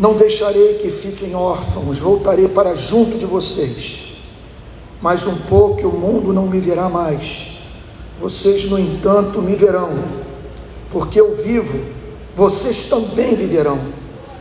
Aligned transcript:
Não 0.00 0.14
deixarei 0.14 0.78
que 0.78 0.90
fiquem 0.90 1.34
órfãos, 1.34 1.98
voltarei 1.98 2.48
para 2.48 2.74
junto 2.74 3.18
de 3.18 3.26
vocês. 3.26 4.16
Mas 5.02 5.26
um 5.26 5.36
pouco 5.42 5.86
o 5.86 5.92
mundo 5.92 6.32
não 6.32 6.46
me 6.46 6.58
verá 6.58 6.88
mais. 6.88 7.58
Vocês, 8.18 8.70
no 8.70 8.78
entanto, 8.78 9.42
me 9.42 9.54
verão, 9.54 9.90
porque 10.90 11.20
eu 11.20 11.36
vivo, 11.36 11.78
vocês 12.34 12.88
também 12.88 13.34
viverão. 13.34 13.78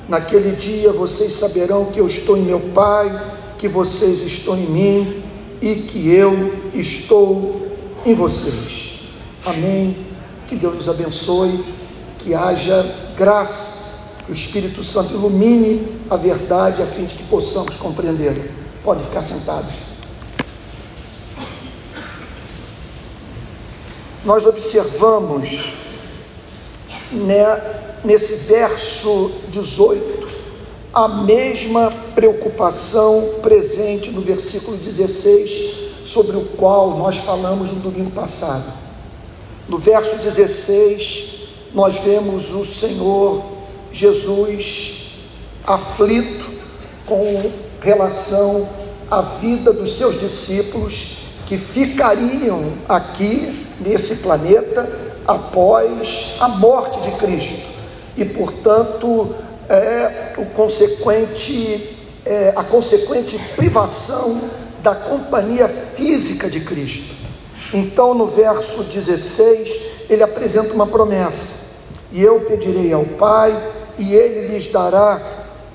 Naquele 0.07 0.55
dia 0.55 0.93
vocês 0.93 1.33
saberão 1.33 1.85
que 1.85 1.99
eu 1.99 2.07
estou 2.07 2.37
em 2.37 2.43
meu 2.43 2.59
Pai, 2.73 3.11
que 3.57 3.67
vocês 3.67 4.21
estão 4.23 4.57
em 4.57 4.65
mim 4.65 5.23
e 5.61 5.75
que 5.75 6.09
eu 6.09 6.71
estou 6.73 7.67
em 8.05 8.13
vocês. 8.13 9.01
Amém. 9.45 9.95
Que 10.47 10.55
Deus 10.55 10.75
nos 10.75 10.89
abençoe, 10.89 11.63
que 12.17 12.33
haja 12.33 12.85
graça, 13.17 13.88
que 14.29 14.33
o 14.33 14.33
Espírito 14.33 14.83
Santo 14.83 15.13
ilumine 15.13 16.01
a 16.07 16.15
verdade 16.15 16.83
a 16.83 16.85
fim 16.85 17.05
de 17.05 17.15
que 17.15 17.23
possamos 17.23 17.77
compreendê-la. 17.77 18.43
Pode 18.83 19.03
ficar 19.03 19.23
sentados. 19.23 19.71
Nós 24.23 24.45
observamos 24.45 25.73
né, 27.11 27.99
nesse 28.03 28.51
verso 28.51 29.31
18 29.49 30.29
a 30.93 31.07
mesma 31.07 31.91
preocupação 32.13 33.39
presente 33.41 34.11
no 34.11 34.21
versículo 34.21 34.77
16, 34.77 35.89
sobre 36.05 36.37
o 36.37 36.45
qual 36.57 36.97
nós 36.97 37.17
falamos 37.17 37.71
no 37.71 37.79
domingo 37.79 38.11
passado. 38.11 38.73
No 39.67 39.77
verso 39.77 40.17
16, 40.17 41.47
nós 41.73 41.99
vemos 41.99 42.53
o 42.53 42.65
Senhor 42.65 43.58
Jesus 43.91 45.11
aflito 45.65 46.49
com 47.05 47.51
relação 47.81 48.67
à 49.09 49.21
vida 49.21 49.73
dos 49.73 49.97
seus 49.97 50.19
discípulos 50.19 51.17
que 51.47 51.57
ficariam 51.57 52.73
aqui 52.87 53.65
nesse 53.79 54.17
planeta 54.17 54.87
após 55.27 56.35
a 56.39 56.47
morte 56.47 56.99
de 57.01 57.17
Cristo 57.17 57.69
e, 58.17 58.25
portanto, 58.25 59.35
é, 59.67 60.33
o 60.37 60.45
consequente, 60.47 61.97
é, 62.25 62.53
a 62.55 62.63
consequente 62.63 63.39
privação 63.55 64.39
da 64.83 64.95
companhia 64.95 65.67
física 65.67 66.49
de 66.49 66.61
Cristo. 66.61 67.15
Então, 67.73 68.13
no 68.13 68.27
verso 68.27 68.83
16, 68.83 70.09
ele 70.09 70.23
apresenta 70.23 70.73
uma 70.73 70.87
promessa: 70.87 71.83
E 72.11 72.21
eu 72.21 72.41
pedirei 72.41 72.91
ao 72.91 73.05
Pai, 73.05 73.55
e 73.99 74.15
ele 74.15 74.47
lhes 74.47 74.71
dará 74.71 75.21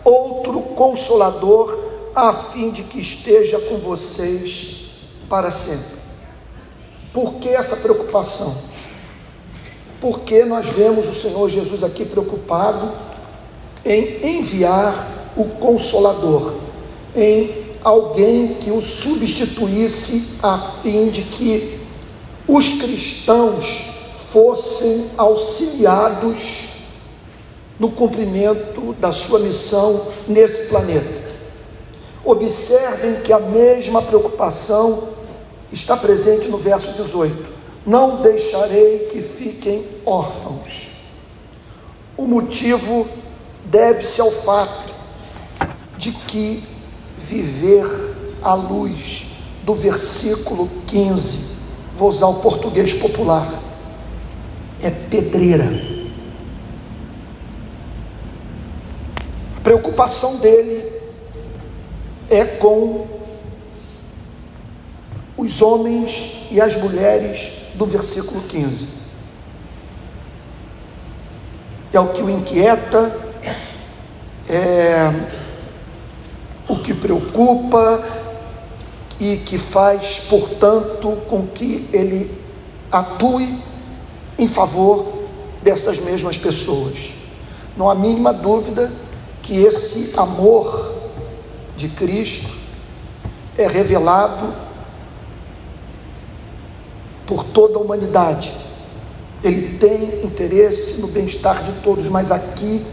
outro 0.02 0.60
consolador, 0.60 1.78
a 2.14 2.32
fim 2.32 2.70
de 2.70 2.82
que 2.82 3.00
esteja 3.00 3.58
com 3.58 3.76
vocês 3.78 4.86
para 5.28 5.50
sempre. 5.50 6.02
Por 7.12 7.34
que 7.34 7.50
essa 7.50 7.76
preocupação? 7.76 8.52
Porque 10.00 10.44
nós 10.44 10.66
vemos 10.66 11.08
o 11.08 11.14
Senhor 11.14 11.50
Jesus 11.50 11.84
aqui 11.84 12.04
preocupado 12.04 12.90
em 13.84 14.38
enviar 14.38 15.32
o 15.36 15.44
Consolador, 15.44 16.54
em 17.14 17.64
alguém 17.82 18.54
que 18.54 18.70
o 18.70 18.80
substituísse 18.80 20.38
a 20.42 20.56
fim 20.82 21.10
de 21.10 21.22
que 21.22 21.80
os 22.48 22.80
cristãos 22.80 23.66
fossem 24.32 25.10
auxiliados 25.16 26.73
no 27.78 27.90
cumprimento 27.90 28.94
da 28.94 29.12
sua 29.12 29.40
missão 29.40 30.00
nesse 30.28 30.68
planeta. 30.68 31.24
Observem 32.24 33.16
que 33.22 33.32
a 33.32 33.38
mesma 33.38 34.00
preocupação 34.02 35.10
está 35.72 35.96
presente 35.96 36.48
no 36.48 36.58
verso 36.58 36.92
18: 36.92 37.46
Não 37.86 38.22
deixarei 38.22 39.10
que 39.10 39.22
fiquem 39.22 39.84
órfãos. 40.06 40.94
O 42.16 42.26
motivo 42.26 43.06
deve-se 43.66 44.20
ao 44.20 44.30
fato 44.30 44.92
de 45.98 46.12
que 46.12 46.62
viver 47.16 47.86
à 48.42 48.54
luz 48.54 49.26
do 49.64 49.74
versículo 49.74 50.68
15, 50.86 51.56
vou 51.96 52.10
usar 52.10 52.26
o 52.26 52.34
português 52.34 52.92
popular, 52.92 53.50
é 54.82 54.90
pedreira. 54.90 55.93
Preocupação 59.64 60.36
dele 60.36 60.92
é 62.28 62.44
com 62.44 63.06
os 65.38 65.62
homens 65.62 66.46
e 66.50 66.60
as 66.60 66.76
mulheres 66.76 67.50
do 67.74 67.86
versículo 67.86 68.42
15. 68.42 68.86
É 71.92 71.98
o 71.98 72.08
que 72.08 72.22
o 72.22 72.28
inquieta, 72.28 73.10
é 74.48 75.10
o 76.68 76.76
que 76.76 76.92
preocupa 76.92 78.04
e 79.18 79.38
que 79.38 79.56
faz, 79.56 80.20
portanto, 80.28 81.22
com 81.28 81.46
que 81.46 81.88
ele 81.90 82.30
atue 82.92 83.62
em 84.38 84.46
favor 84.46 85.24
dessas 85.62 85.98
mesmas 86.00 86.36
pessoas. 86.36 87.14
Não 87.76 87.88
há 87.88 87.94
mínima 87.94 88.32
dúvida 88.32 88.90
que 89.44 89.62
esse 89.62 90.18
amor 90.18 90.92
de 91.76 91.88
Cristo 91.90 92.50
é 93.56 93.68
revelado 93.68 94.52
por 97.24 97.44
toda 97.44 97.78
a 97.78 97.80
humanidade. 97.80 98.52
Ele 99.44 99.78
tem 99.78 100.24
interesse 100.24 101.00
no 101.00 101.06
bem-estar 101.06 101.62
de 101.62 101.72
todos, 101.82 102.06
mas 102.08 102.32
aqui 102.32 102.84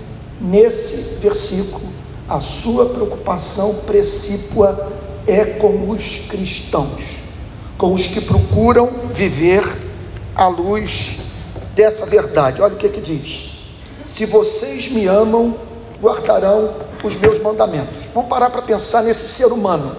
Nesse 0.41 1.19
versículo, 1.19 1.88
a 2.28 2.40
sua 2.40 2.88
preocupação 2.88 3.75
precípua 3.85 4.91
é 5.28 5.45
com 5.45 5.88
os 5.88 6.22
cristãos, 6.28 7.17
com 7.78 7.94
os 7.94 8.07
que 8.07 8.22
procuram 8.22 8.90
viver 9.13 9.63
à 10.35 10.47
luz 10.47 11.17
dessa 11.75 12.07
verdade. 12.07 12.59
Olha 12.59 12.73
o 12.73 12.78
que, 12.78 12.90
que 12.90 13.01
diz: 13.01 13.67
Se 14.07 14.25
vocês 14.25 14.91
me 14.91 15.06
amam, 15.06 15.56
guardarão 16.01 16.73
os 17.03 17.16
meus 17.16 17.41
mandamentos. 17.41 17.94
Vamos 18.13 18.29
parar 18.29 18.50
para 18.50 18.62
pensar 18.62 19.03
nesse 19.03 19.28
ser 19.28 19.47
humano. 19.47 19.95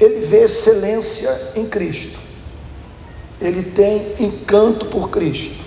Ele 0.00 0.20
vê 0.26 0.44
excelência 0.44 1.30
em 1.54 1.66
Cristo, 1.66 2.18
ele 3.40 3.62
tem 3.70 4.16
encanto 4.18 4.86
por 4.86 5.10
Cristo. 5.10 5.62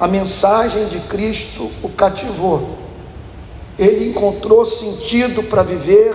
A 0.00 0.08
mensagem 0.08 0.86
de 0.86 1.00
Cristo 1.00 1.70
o 1.82 1.88
cativou. 1.88 2.78
Ele 3.78 4.10
encontrou 4.10 4.64
sentido 4.66 5.44
para 5.44 5.62
viver 5.62 6.14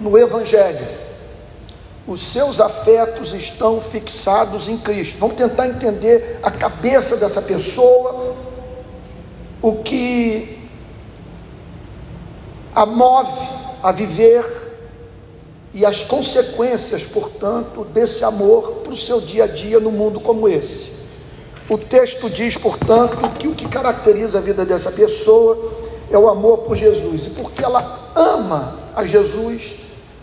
no 0.00 0.16
Evangelho. 0.16 0.86
Os 2.06 2.20
seus 2.22 2.58
afetos 2.58 3.34
estão 3.34 3.78
fixados 3.80 4.68
em 4.68 4.78
Cristo. 4.78 5.18
Vamos 5.18 5.36
tentar 5.36 5.68
entender 5.68 6.38
a 6.42 6.50
cabeça 6.50 7.16
dessa 7.16 7.42
pessoa, 7.42 8.27
o 9.60 9.76
que 9.82 10.58
a 12.74 12.86
move 12.86 13.48
a 13.82 13.92
viver 13.92 14.44
e 15.72 15.84
as 15.84 16.02
consequências, 16.02 17.02
portanto, 17.02 17.84
desse 17.84 18.24
amor 18.24 18.80
para 18.82 18.92
o 18.92 18.96
seu 18.96 19.20
dia 19.20 19.44
a 19.44 19.46
dia 19.46 19.78
no 19.78 19.90
mundo 19.90 20.20
como 20.20 20.48
esse. 20.48 20.98
O 21.68 21.76
texto 21.76 22.30
diz, 22.30 22.56
portanto, 22.56 23.16
que 23.38 23.46
o 23.46 23.54
que 23.54 23.68
caracteriza 23.68 24.38
a 24.38 24.40
vida 24.40 24.64
dessa 24.64 24.90
pessoa 24.90 25.56
é 26.10 26.16
o 26.16 26.28
amor 26.28 26.58
por 26.58 26.76
Jesus. 26.76 27.26
E 27.26 27.30
porque 27.30 27.62
ela 27.62 28.12
ama 28.14 28.78
a 28.96 29.06
Jesus, 29.06 29.76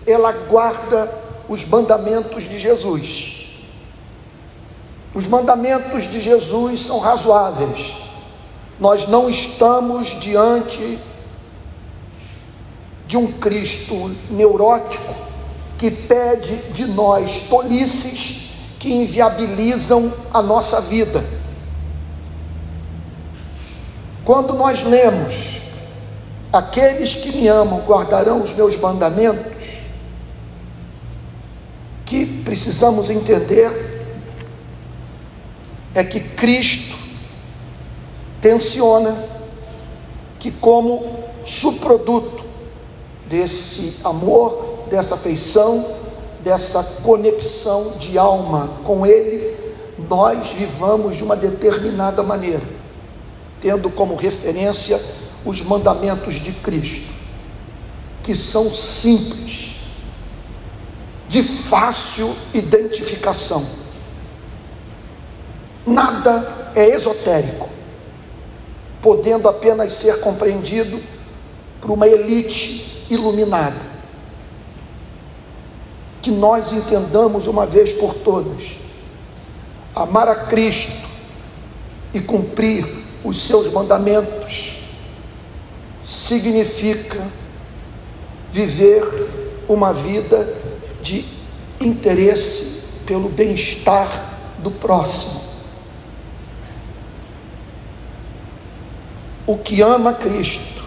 ela 0.07 0.31
guarda 0.31 1.09
os 1.47 1.65
mandamentos 1.65 2.43
de 2.49 2.59
Jesus. 2.59 3.59
Os 5.13 5.27
mandamentos 5.27 6.09
de 6.09 6.19
Jesus 6.19 6.81
são 6.81 6.99
razoáveis. 6.99 8.04
Nós 8.79 9.07
não 9.07 9.29
estamos 9.29 10.19
diante 10.19 10.99
de 13.07 13.17
um 13.17 13.31
Cristo 13.31 14.15
neurótico 14.29 15.15
que 15.77 15.91
pede 15.91 16.55
de 16.73 16.85
nós 16.87 17.41
tolices 17.49 18.51
que 18.79 18.93
inviabilizam 18.93 20.11
a 20.33 20.41
nossa 20.41 20.81
vida. 20.81 21.23
Quando 24.23 24.53
nós 24.53 24.83
lemos, 24.83 25.61
aqueles 26.51 27.13
que 27.15 27.31
me 27.37 27.47
amam 27.47 27.79
guardarão 27.81 28.41
os 28.41 28.53
meus 28.53 28.75
mandamentos, 28.77 29.53
que 32.05 32.25
precisamos 32.43 33.09
entender 33.09 33.93
é 35.93 36.03
que 36.03 36.19
Cristo 36.19 36.94
tensiona 38.41 39.15
que, 40.39 40.51
como 40.51 41.23
subproduto 41.45 42.43
desse 43.27 44.05
amor, 44.05 44.85
dessa 44.89 45.15
afeição, 45.15 45.85
dessa 46.43 46.83
conexão 47.03 47.97
de 47.99 48.17
alma 48.17 48.69
com 48.83 49.05
Ele, 49.05 49.55
nós 50.09 50.49
vivamos 50.49 51.17
de 51.17 51.23
uma 51.23 51.35
determinada 51.35 52.21
maneira, 52.21 52.61
tendo 53.59 53.89
como 53.89 54.15
referência 54.15 54.99
os 55.43 55.61
mandamentos 55.61 56.35
de 56.35 56.51
Cristo, 56.51 57.13
que 58.23 58.35
são 58.35 58.69
simples, 58.69 59.75
de 61.27 61.41
fácil 61.41 62.35
identificação. 62.53 63.65
Nada 65.85 66.71
é 66.75 66.89
esotérico, 66.89 67.69
podendo 69.05 69.47
apenas 69.47 69.93
ser 69.93 70.19
compreendido 70.21 70.99
por 71.79 71.91
uma 71.91 72.07
elite 72.07 73.05
iluminada. 73.07 73.79
Que 76.23 76.31
nós 76.31 76.73
entendamos 76.73 77.45
uma 77.45 77.67
vez 77.67 77.93
por 77.93 78.15
todas 78.15 78.63
amar 79.93 80.27
a 80.27 80.33
Cristo 80.47 81.07
e 82.15 82.19
cumprir 82.19 82.83
os 83.23 83.43
seus 83.43 83.71
mandamentos 83.71 84.87
significa 86.03 87.21
viver 88.51 89.03
uma 89.69 89.93
vida 89.93 90.51
de 91.03 91.23
interesse 91.79 93.01
pelo 93.05 93.29
bem-estar 93.29 94.07
do 94.63 94.71
próximo. 94.71 95.44
O 99.47 99.57
que 99.57 99.81
ama 99.81 100.13
Cristo 100.13 100.83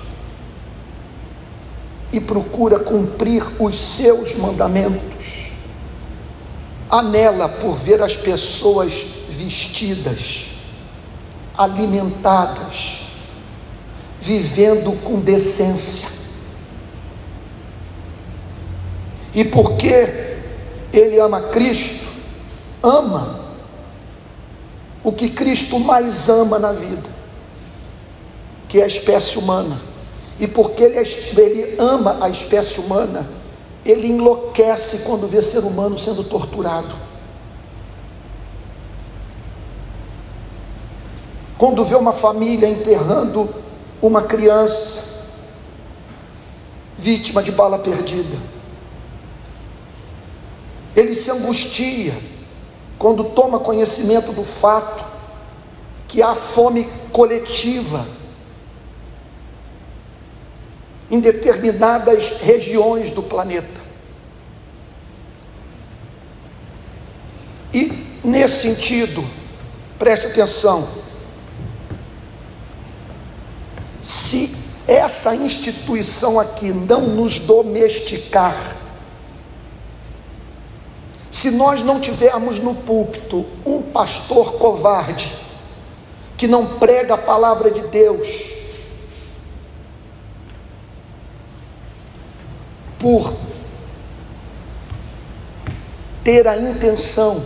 e 2.12 2.20
procura 2.20 2.78
cumprir 2.78 3.44
os 3.60 3.76
seus 3.76 4.34
mandamentos 4.36 5.18
anela 6.90 7.48
por 7.48 7.76
ver 7.76 8.02
as 8.02 8.16
pessoas 8.16 8.92
vestidas, 9.28 10.46
alimentadas, 11.56 13.02
vivendo 14.20 14.92
com 15.02 15.20
decência. 15.20 16.08
E 19.34 19.44
porque 19.44 20.38
ele 20.92 21.20
ama 21.20 21.40
Cristo, 21.50 22.08
ama 22.82 23.38
o 25.04 25.12
que 25.12 25.28
Cristo 25.28 25.78
mais 25.78 26.28
ama 26.28 26.58
na 26.58 26.72
vida, 26.72 27.08
que 28.68 28.80
é 28.80 28.84
a 28.84 28.86
espécie 28.86 29.38
humana. 29.38 29.80
E 30.38 30.46
porque 30.46 30.84
ele, 30.84 30.98
ele 30.98 31.76
ama 31.78 32.18
a 32.20 32.28
espécie 32.28 32.78
humana, 32.78 33.28
ele 33.84 34.08
enlouquece 34.08 34.98
quando 34.98 35.26
vê 35.26 35.42
ser 35.42 35.60
humano 35.60 35.98
sendo 35.98 36.22
torturado. 36.22 36.94
Quando 41.56 41.84
vê 41.84 41.96
uma 41.96 42.12
família 42.12 42.68
enterrando 42.68 43.48
uma 44.00 44.22
criança 44.22 45.08
vítima 46.96 47.42
de 47.42 47.50
bala 47.50 47.78
perdida. 47.78 48.36
Ele 50.94 51.14
se 51.14 51.30
angustia 51.30 52.14
quando 52.98 53.24
toma 53.24 53.58
conhecimento 53.60 54.32
do 54.32 54.44
fato 54.44 55.04
que 56.06 56.22
há 56.22 56.34
fome 56.34 56.88
coletiva 57.12 58.17
em 61.10 61.20
determinadas 61.20 62.40
regiões 62.40 63.10
do 63.10 63.22
planeta. 63.22 63.80
E 67.72 68.06
nesse 68.24 68.62
sentido, 68.62 69.24
preste 69.98 70.26
atenção, 70.26 70.86
se 74.02 74.58
essa 74.86 75.34
instituição 75.34 76.40
aqui 76.40 76.72
não 76.72 77.02
nos 77.02 77.38
domesticar, 77.38 78.76
se 81.30 81.52
nós 81.52 81.82
não 81.82 82.00
tivermos 82.00 82.58
no 82.58 82.74
púlpito 82.74 83.44
um 83.64 83.82
pastor 83.82 84.54
covarde, 84.54 85.30
que 86.36 86.46
não 86.46 86.64
prega 86.78 87.14
a 87.14 87.18
palavra 87.18 87.70
de 87.70 87.82
Deus, 87.88 88.57
por 92.98 93.32
ter 96.24 96.46
a 96.46 96.56
intenção 96.56 97.42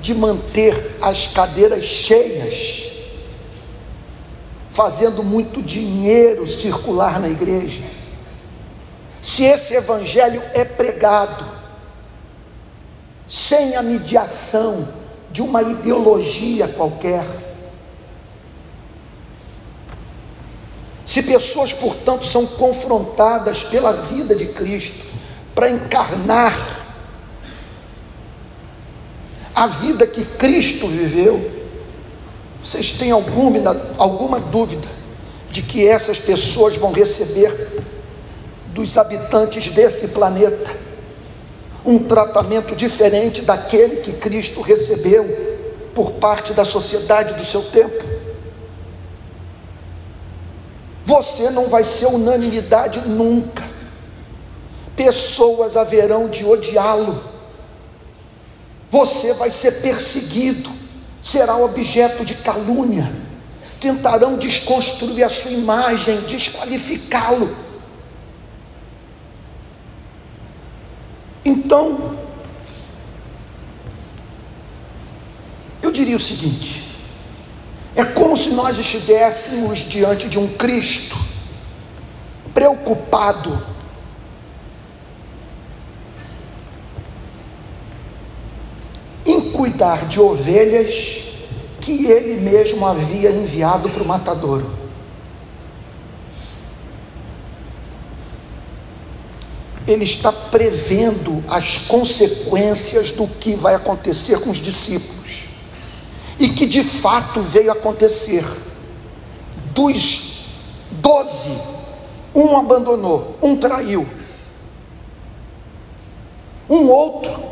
de 0.00 0.14
manter 0.14 0.98
as 1.00 1.28
cadeiras 1.28 1.84
cheias, 1.84 2.84
fazendo 4.70 5.22
muito 5.22 5.62
dinheiro 5.62 6.46
circular 6.46 7.20
na 7.20 7.28
igreja. 7.28 7.82
Se 9.20 9.44
esse 9.44 9.74
evangelho 9.74 10.42
é 10.52 10.64
pregado 10.64 11.44
sem 13.28 13.74
a 13.76 13.82
mediação 13.82 14.86
de 15.30 15.42
uma 15.42 15.62
ideologia 15.62 16.68
qualquer, 16.68 17.24
Se 21.14 21.22
pessoas, 21.22 21.72
portanto, 21.72 22.26
são 22.26 22.44
confrontadas 22.44 23.62
pela 23.62 23.92
vida 23.92 24.34
de 24.34 24.46
Cristo 24.46 25.06
para 25.54 25.70
encarnar 25.70 26.84
a 29.54 29.68
vida 29.68 30.08
que 30.08 30.24
Cristo 30.24 30.88
viveu, 30.88 31.68
vocês 32.64 32.94
têm 32.94 33.12
alguma, 33.12 33.80
alguma 33.96 34.40
dúvida 34.40 34.88
de 35.52 35.62
que 35.62 35.86
essas 35.86 36.18
pessoas 36.18 36.76
vão 36.78 36.90
receber 36.90 37.84
dos 38.72 38.98
habitantes 38.98 39.68
desse 39.68 40.08
planeta 40.08 40.68
um 41.86 42.00
tratamento 42.08 42.74
diferente 42.74 43.42
daquele 43.42 43.98
que 43.98 44.14
Cristo 44.14 44.60
recebeu 44.60 45.24
por 45.94 46.10
parte 46.14 46.52
da 46.52 46.64
sociedade 46.64 47.34
do 47.34 47.44
seu 47.44 47.62
tempo? 47.62 48.13
Você 51.04 51.50
não 51.50 51.68
vai 51.68 51.84
ser 51.84 52.06
unanimidade 52.06 53.00
nunca. 53.00 53.64
Pessoas 54.96 55.76
haverão 55.76 56.28
de 56.28 56.44
odiá-lo. 56.44 57.22
Você 58.90 59.34
vai 59.34 59.50
ser 59.50 59.82
perseguido, 59.82 60.70
será 61.22 61.56
objeto 61.56 62.24
de 62.24 62.36
calúnia. 62.36 63.10
Tentarão 63.80 64.38
desconstruir 64.38 65.24
a 65.24 65.28
sua 65.28 65.50
imagem, 65.50 66.20
desqualificá-lo. 66.22 67.54
Então, 71.44 72.16
eu 75.82 75.92
diria 75.92 76.16
o 76.16 76.20
seguinte: 76.20 76.83
é 77.96 78.04
como 78.04 78.36
se 78.36 78.50
nós 78.50 78.78
estivéssemos 78.78 79.80
diante 79.80 80.28
de 80.28 80.38
um 80.38 80.48
Cristo 80.48 81.16
preocupado 82.52 83.60
em 89.24 89.52
cuidar 89.52 90.06
de 90.06 90.20
ovelhas 90.20 91.22
que 91.80 92.06
ele 92.06 92.40
mesmo 92.40 92.84
havia 92.86 93.30
enviado 93.30 93.88
para 93.90 94.02
o 94.02 94.06
matadouro. 94.06 94.84
Ele 99.86 100.04
está 100.04 100.32
prevendo 100.32 101.44
as 101.46 101.78
consequências 101.78 103.10
do 103.12 103.26
que 103.26 103.54
vai 103.54 103.74
acontecer 103.74 104.40
com 104.40 104.50
os 104.50 104.58
discípulos 104.58 105.23
e 106.38 106.48
que 106.48 106.66
de 106.66 106.82
fato 106.82 107.40
veio 107.40 107.72
acontecer. 107.72 108.44
Dos 109.72 110.34
doze, 110.92 111.60
um 112.34 112.56
abandonou, 112.56 113.36
um 113.42 113.56
traiu, 113.56 114.06
um 116.68 116.88
outro 116.88 117.44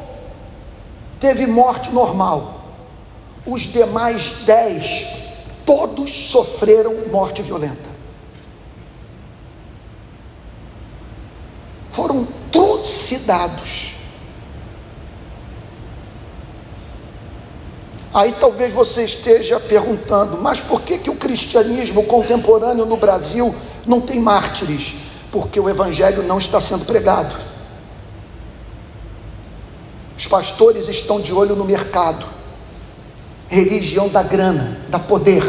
teve 1.18 1.46
morte 1.46 1.90
normal, 1.90 2.64
os 3.46 3.62
demais 3.62 4.42
dez, 4.44 5.06
todos 5.66 6.30
sofreram 6.30 7.08
morte 7.10 7.42
violenta. 7.42 7.90
Foram 11.92 12.26
trucidados 12.50 13.81
Aí 18.14 18.34
talvez 18.38 18.72
você 18.72 19.04
esteja 19.04 19.58
perguntando, 19.58 20.36
mas 20.36 20.60
por 20.60 20.82
que, 20.82 20.98
que 20.98 21.08
o 21.08 21.16
cristianismo 21.16 22.04
contemporâneo 22.04 22.84
no 22.84 22.96
Brasil 22.96 23.54
não 23.86 24.00
tem 24.00 24.20
mártires? 24.20 24.94
Porque 25.30 25.58
o 25.58 25.68
evangelho 25.68 26.22
não 26.22 26.38
está 26.38 26.60
sendo 26.60 26.84
pregado. 26.84 27.34
Os 30.16 30.26
pastores 30.26 30.88
estão 30.88 31.20
de 31.20 31.32
olho 31.32 31.56
no 31.56 31.64
mercado. 31.64 32.26
Religião 33.48 34.08
da 34.08 34.22
grana, 34.22 34.78
da 34.88 34.98
poder 34.98 35.42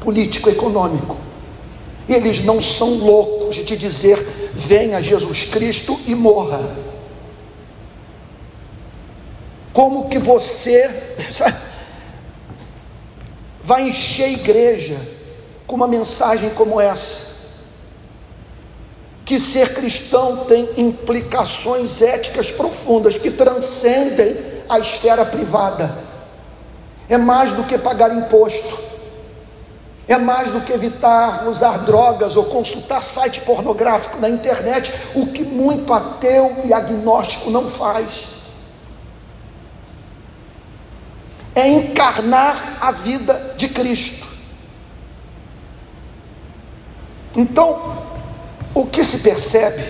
político 0.00 0.48
econômico. 0.48 1.16
Eles 2.08 2.44
não 2.44 2.60
são 2.60 2.98
loucos 2.98 3.56
de 3.56 3.76
dizer: 3.76 4.18
venha 4.54 5.02
Jesus 5.02 5.44
Cristo 5.44 5.98
e 6.06 6.14
morra. 6.14 6.60
Como 9.72 10.08
que 10.08 10.18
você 10.18 10.88
vai 13.62 13.88
encher 13.88 14.24
a 14.24 14.28
igreja 14.28 14.96
com 15.66 15.76
uma 15.76 15.88
mensagem 15.88 16.50
como 16.50 16.80
essa? 16.80 17.32
Que 19.24 19.38
ser 19.38 19.74
cristão 19.74 20.44
tem 20.44 20.68
implicações 20.76 22.02
éticas 22.02 22.50
profundas 22.50 23.16
que 23.16 23.30
transcendem 23.30 24.36
a 24.68 24.78
esfera 24.78 25.24
privada. 25.24 25.96
É 27.08 27.16
mais 27.16 27.52
do 27.52 27.64
que 27.64 27.78
pagar 27.78 28.14
imposto 28.16 28.92
é 30.08 30.18
mais 30.18 30.50
do 30.50 30.60
que 30.60 30.72
evitar 30.72 31.46
usar 31.48 31.78
drogas 31.78 32.36
ou 32.36 32.44
consultar 32.44 33.02
site 33.02 33.40
pornográfico 33.42 34.18
na 34.18 34.28
internet, 34.28 34.92
o 35.14 35.26
que 35.26 35.42
muito 35.42 35.92
ateu 35.92 36.64
e 36.64 36.72
agnóstico 36.72 37.50
não 37.50 37.68
faz. 37.68 38.31
É 41.54 41.68
encarnar 41.68 42.78
a 42.80 42.90
vida 42.92 43.54
de 43.56 43.68
Cristo. 43.68 44.26
Então, 47.36 48.04
o 48.74 48.86
que 48.86 49.04
se 49.04 49.18
percebe 49.18 49.82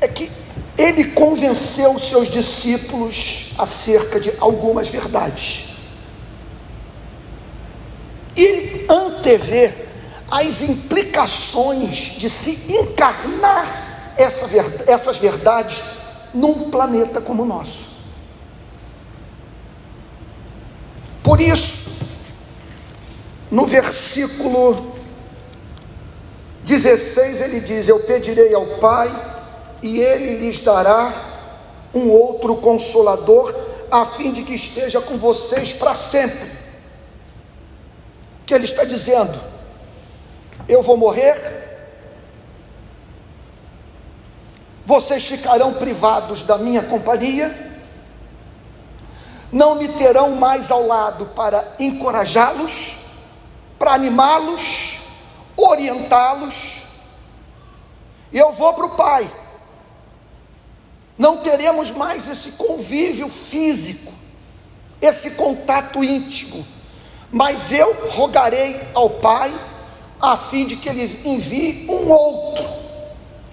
é 0.00 0.08
que 0.08 0.30
ele 0.76 1.12
convenceu 1.12 1.92
os 1.92 2.08
seus 2.08 2.30
discípulos 2.30 3.54
acerca 3.58 4.18
de 4.18 4.32
algumas 4.40 4.88
verdades 4.88 5.74
e 8.36 8.86
antevê 8.88 9.72
as 10.30 10.62
implicações 10.62 12.16
de 12.18 12.28
se 12.28 12.72
encarnar 12.72 14.14
essa 14.16 14.46
essas 14.86 15.18
verdades 15.18 15.80
num 16.32 16.70
planeta 16.70 17.20
como 17.20 17.44
o 17.44 17.46
nosso. 17.46 17.93
Por 21.34 21.40
isso, 21.40 22.06
no 23.50 23.66
versículo 23.66 24.94
16 26.62 27.40
ele 27.40 27.58
diz: 27.58 27.88
Eu 27.88 27.98
pedirei 28.04 28.54
ao 28.54 28.64
Pai, 28.78 29.10
e 29.82 29.98
ele 29.98 30.38
lhes 30.38 30.62
dará 30.62 31.12
um 31.92 32.08
outro 32.08 32.54
consolador, 32.58 33.52
a 33.90 34.06
fim 34.06 34.32
de 34.32 34.44
que 34.44 34.54
esteja 34.54 35.00
com 35.00 35.18
vocês 35.18 35.72
para 35.72 35.96
sempre. 35.96 36.52
Que 38.46 38.54
ele 38.54 38.66
está 38.66 38.84
dizendo: 38.84 39.36
eu 40.68 40.84
vou 40.84 40.96
morrer, 40.96 41.36
vocês 44.86 45.26
ficarão 45.26 45.74
privados 45.74 46.44
da 46.44 46.56
minha 46.56 46.84
companhia, 46.84 47.63
não 49.54 49.76
me 49.76 49.88
terão 49.88 50.32
mais 50.32 50.70
ao 50.70 50.86
lado 50.86 51.24
para 51.34 51.76
encorajá-los, 51.78 52.96
para 53.78 53.94
animá-los, 53.94 54.98
orientá-los, 55.56 56.82
eu 58.30 58.52
vou 58.52 58.74
para 58.74 58.84
o 58.84 58.96
Pai. 58.96 59.30
Não 61.16 61.38
teremos 61.38 61.90
mais 61.92 62.28
esse 62.28 62.52
convívio 62.52 63.30
físico, 63.30 64.12
esse 65.00 65.36
contato 65.36 66.04
íntimo 66.04 66.74
mas 67.34 67.72
eu 67.72 67.92
rogarei 68.10 68.80
ao 68.94 69.10
Pai 69.10 69.52
a 70.20 70.36
fim 70.36 70.66
de 70.66 70.76
que 70.76 70.88
ele 70.88 71.20
envie 71.24 71.84
um 71.90 72.08
outro, 72.08 72.64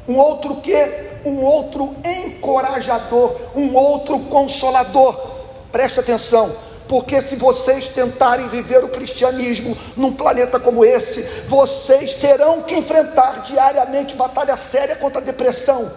um 0.08 0.18
outro 0.20 0.56
que? 0.58 1.12
Um 1.26 1.44
outro 1.44 1.96
encorajador, 2.04 3.36
um 3.56 3.76
outro 3.76 4.20
consolador. 4.22 5.41
Preste 5.72 6.00
atenção, 6.00 6.54
porque 6.88 7.22
se 7.22 7.36
vocês 7.36 7.88
tentarem 7.88 8.48
viver 8.48 8.84
o 8.84 8.90
cristianismo 8.90 9.78
num 9.96 10.14
planeta 10.14 10.60
como 10.60 10.84
esse, 10.84 11.22
vocês 11.48 12.16
terão 12.16 12.62
que 12.64 12.76
enfrentar 12.76 13.44
diariamente 13.44 14.16
batalha 14.16 14.58
séria 14.58 14.96
contra 14.96 15.22
a 15.22 15.24
depressão, 15.24 15.92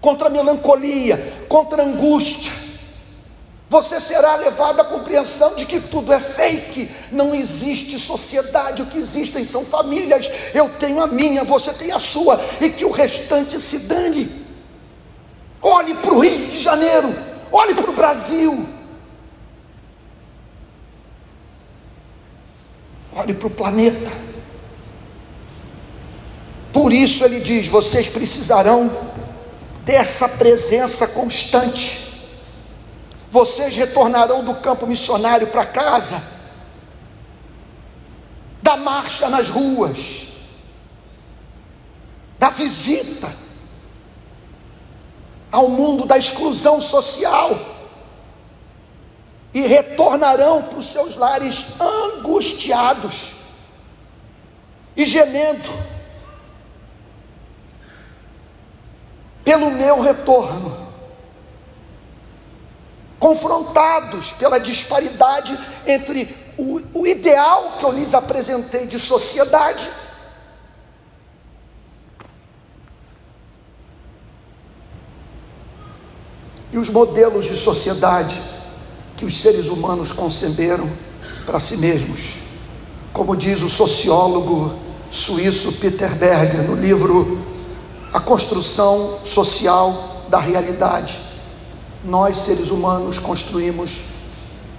contra 0.00 0.28
a 0.28 0.30
melancolia, 0.30 1.18
contra 1.48 1.82
a 1.82 1.86
angústia 1.86 2.66
você 3.68 4.00
será 4.00 4.36
levado 4.36 4.80
à 4.80 4.84
compreensão 4.84 5.56
de 5.56 5.66
que 5.66 5.80
tudo 5.80 6.12
é 6.12 6.20
fake, 6.20 6.88
não 7.10 7.34
existe 7.34 7.98
sociedade, 7.98 8.82
o 8.82 8.86
que 8.86 8.98
existem 8.98 9.46
são 9.46 9.64
famílias. 9.64 10.30
Eu 10.54 10.68
tenho 10.78 11.00
a 11.02 11.06
minha, 11.08 11.42
você 11.42 11.72
tem 11.72 11.90
a 11.90 11.98
sua, 11.98 12.40
e 12.60 12.70
que 12.70 12.84
o 12.84 12.92
restante 12.92 13.60
se 13.60 13.80
dane. 13.88 14.30
Olhe 15.60 15.94
para 15.94 16.14
o 16.14 16.20
Rio 16.20 16.46
de 16.46 16.60
Janeiro, 16.60 17.12
olhe 17.56 17.74
para 17.74 17.90
o 17.90 17.94
Brasil, 17.94 18.68
olhe 23.14 23.34
para 23.34 23.46
o 23.46 23.50
planeta. 23.50 24.12
Por 26.72 26.92
isso 26.92 27.24
ele 27.24 27.40
diz: 27.40 27.66
vocês 27.66 28.08
precisarão 28.08 28.90
dessa 29.84 30.28
presença 30.28 31.08
constante. 31.08 32.04
Vocês 33.30 33.74
retornarão 33.74 34.44
do 34.44 34.54
campo 34.56 34.86
missionário 34.86 35.48
para 35.48 35.66
casa, 35.66 36.22
da 38.62 38.76
marcha 38.76 39.28
nas 39.28 39.48
ruas, 39.48 40.28
da 42.38 42.50
visita 42.50 43.45
ao 45.56 45.70
mundo 45.70 46.04
da 46.04 46.18
exclusão 46.18 46.82
social 46.82 47.58
e 49.54 49.62
retornarão 49.62 50.62
para 50.64 50.78
os 50.78 50.84
seus 50.84 51.16
lares 51.16 51.80
angustiados 51.80 53.30
e 54.94 55.06
gemendo 55.06 55.72
pelo 59.42 59.70
meu 59.70 60.02
retorno 60.02 60.76
confrontados 63.18 64.34
pela 64.34 64.60
disparidade 64.60 65.58
entre 65.86 66.36
o, 66.58 66.82
o 66.92 67.06
ideal 67.06 67.76
que 67.78 67.84
eu 67.86 67.92
lhes 67.92 68.12
apresentei 68.12 68.86
de 68.86 68.98
sociedade 68.98 69.90
e 76.76 76.78
os 76.78 76.88
modelos 76.90 77.46
de 77.46 77.56
sociedade 77.56 78.40
que 79.16 79.24
os 79.24 79.40
seres 79.40 79.66
humanos 79.66 80.12
conceberam 80.12 80.88
para 81.44 81.58
si 81.58 81.78
mesmos. 81.78 82.34
Como 83.12 83.34
diz 83.34 83.62
o 83.62 83.68
sociólogo 83.68 84.72
suíço 85.10 85.72
Peter 85.80 86.14
Berger 86.14 86.62
no 86.62 86.76
livro 86.76 87.40
A 88.12 88.20
Construção 88.20 89.18
Social 89.24 90.26
da 90.28 90.38
Realidade 90.38 91.26
nós, 92.06 92.38
seres 92.38 92.70
humanos, 92.70 93.18
construímos 93.18 93.90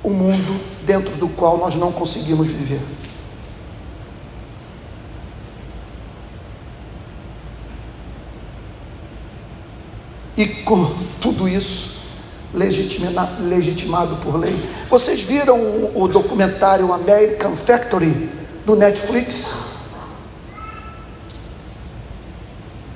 um 0.04 0.12
mundo 0.12 0.62
dentro 0.86 1.16
do 1.18 1.27
qual 1.27 1.58
nós 1.58 1.75
não 1.75 1.92
conseguimos 1.92 2.48
viver. 2.48 2.80
E 10.38 10.46
com 10.46 10.86
tudo 11.20 11.50
isso, 11.50 11.98
legitimado 12.53 14.17
por 14.17 14.36
lei. 14.36 14.56
Vocês 14.88 15.22
viram 15.22 15.60
o 15.96 16.08
documentário 16.08 16.94
American 16.94 17.56
Factory 17.56 18.29
do 18.63 18.75
Netflix? 18.75 19.65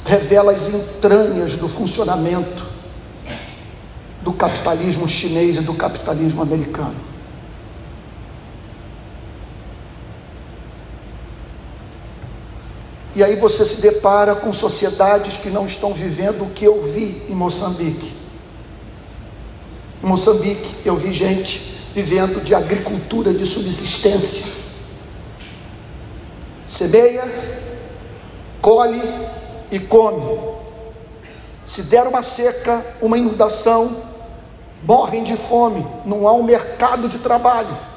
Revela 0.06 0.52
as 0.52 0.70
entranhas 0.70 1.56
do 1.56 1.68
funcionamento 1.68 2.70
do 4.22 4.34
capitalismo 4.34 5.10
chinês 5.10 5.58
e 5.58 5.62
do 5.62 5.74
capitalismo 5.74 6.44
americano. 6.44 7.11
E 13.16 13.24
aí 13.24 13.36
você 13.36 13.66
se 13.66 13.82
depara 13.82 14.36
com 14.36 14.54
sociedades 14.54 15.38
que 15.38 15.50
não 15.50 15.68
estão 15.68 15.94
vivendo 15.94 16.44
o 16.44 16.50
que 16.50 16.64
eu 16.64 16.84
vi 16.84 17.24
em 17.28 17.36
Moçambique. 17.36 18.14
Em 20.02 20.08
Moçambique, 20.08 20.76
eu 20.86 20.96
vi 20.96 21.14
gente 21.14 21.78
vivendo 21.94 22.42
de 22.42 22.56
agricultura 22.56 23.34
de 23.34 23.46
subsistência. 23.46 24.46
Semeia, 26.70 27.24
colhe 28.62 29.02
e 29.70 29.78
come. 29.78 30.40
Se 31.68 31.84
der 31.84 32.08
uma 32.08 32.24
seca, 32.24 32.84
uma 33.02 33.18
inundação, 33.18 34.04
morrem 34.84 35.24
de 35.24 35.36
fome, 35.36 35.86
não 36.06 36.28
há 36.28 36.34
um 36.34 36.44
mercado 36.44 37.10
de 37.10 37.20
trabalho. 37.20 37.91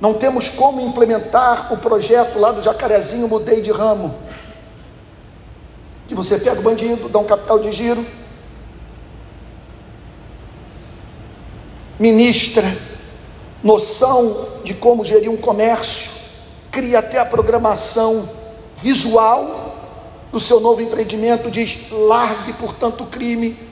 Não 0.00 0.14
temos 0.14 0.48
como 0.48 0.80
implementar 0.80 1.72
o 1.72 1.76
projeto 1.76 2.38
lá 2.38 2.52
do 2.52 2.62
Jacarezinho 2.62 3.28
Mudei 3.28 3.60
de 3.60 3.70
Ramo. 3.70 4.14
Que 6.08 6.14
você 6.14 6.38
pega 6.38 6.58
o 6.58 6.62
bandido, 6.62 7.08
dá 7.08 7.18
um 7.18 7.24
capital 7.24 7.58
de 7.58 7.70
giro, 7.70 8.04
ministra 11.98 12.64
noção 13.62 14.48
de 14.64 14.72
como 14.72 15.04
gerir 15.04 15.30
um 15.30 15.36
comércio, 15.36 16.10
cria 16.70 17.00
até 17.00 17.18
a 17.18 17.26
programação 17.26 18.28
visual 18.76 19.70
do 20.32 20.40
seu 20.40 20.60
novo 20.60 20.80
empreendimento, 20.80 21.50
diz: 21.50 21.90
largue, 21.90 22.54
portanto, 22.54 23.04
o 23.04 23.06
crime. 23.06 23.68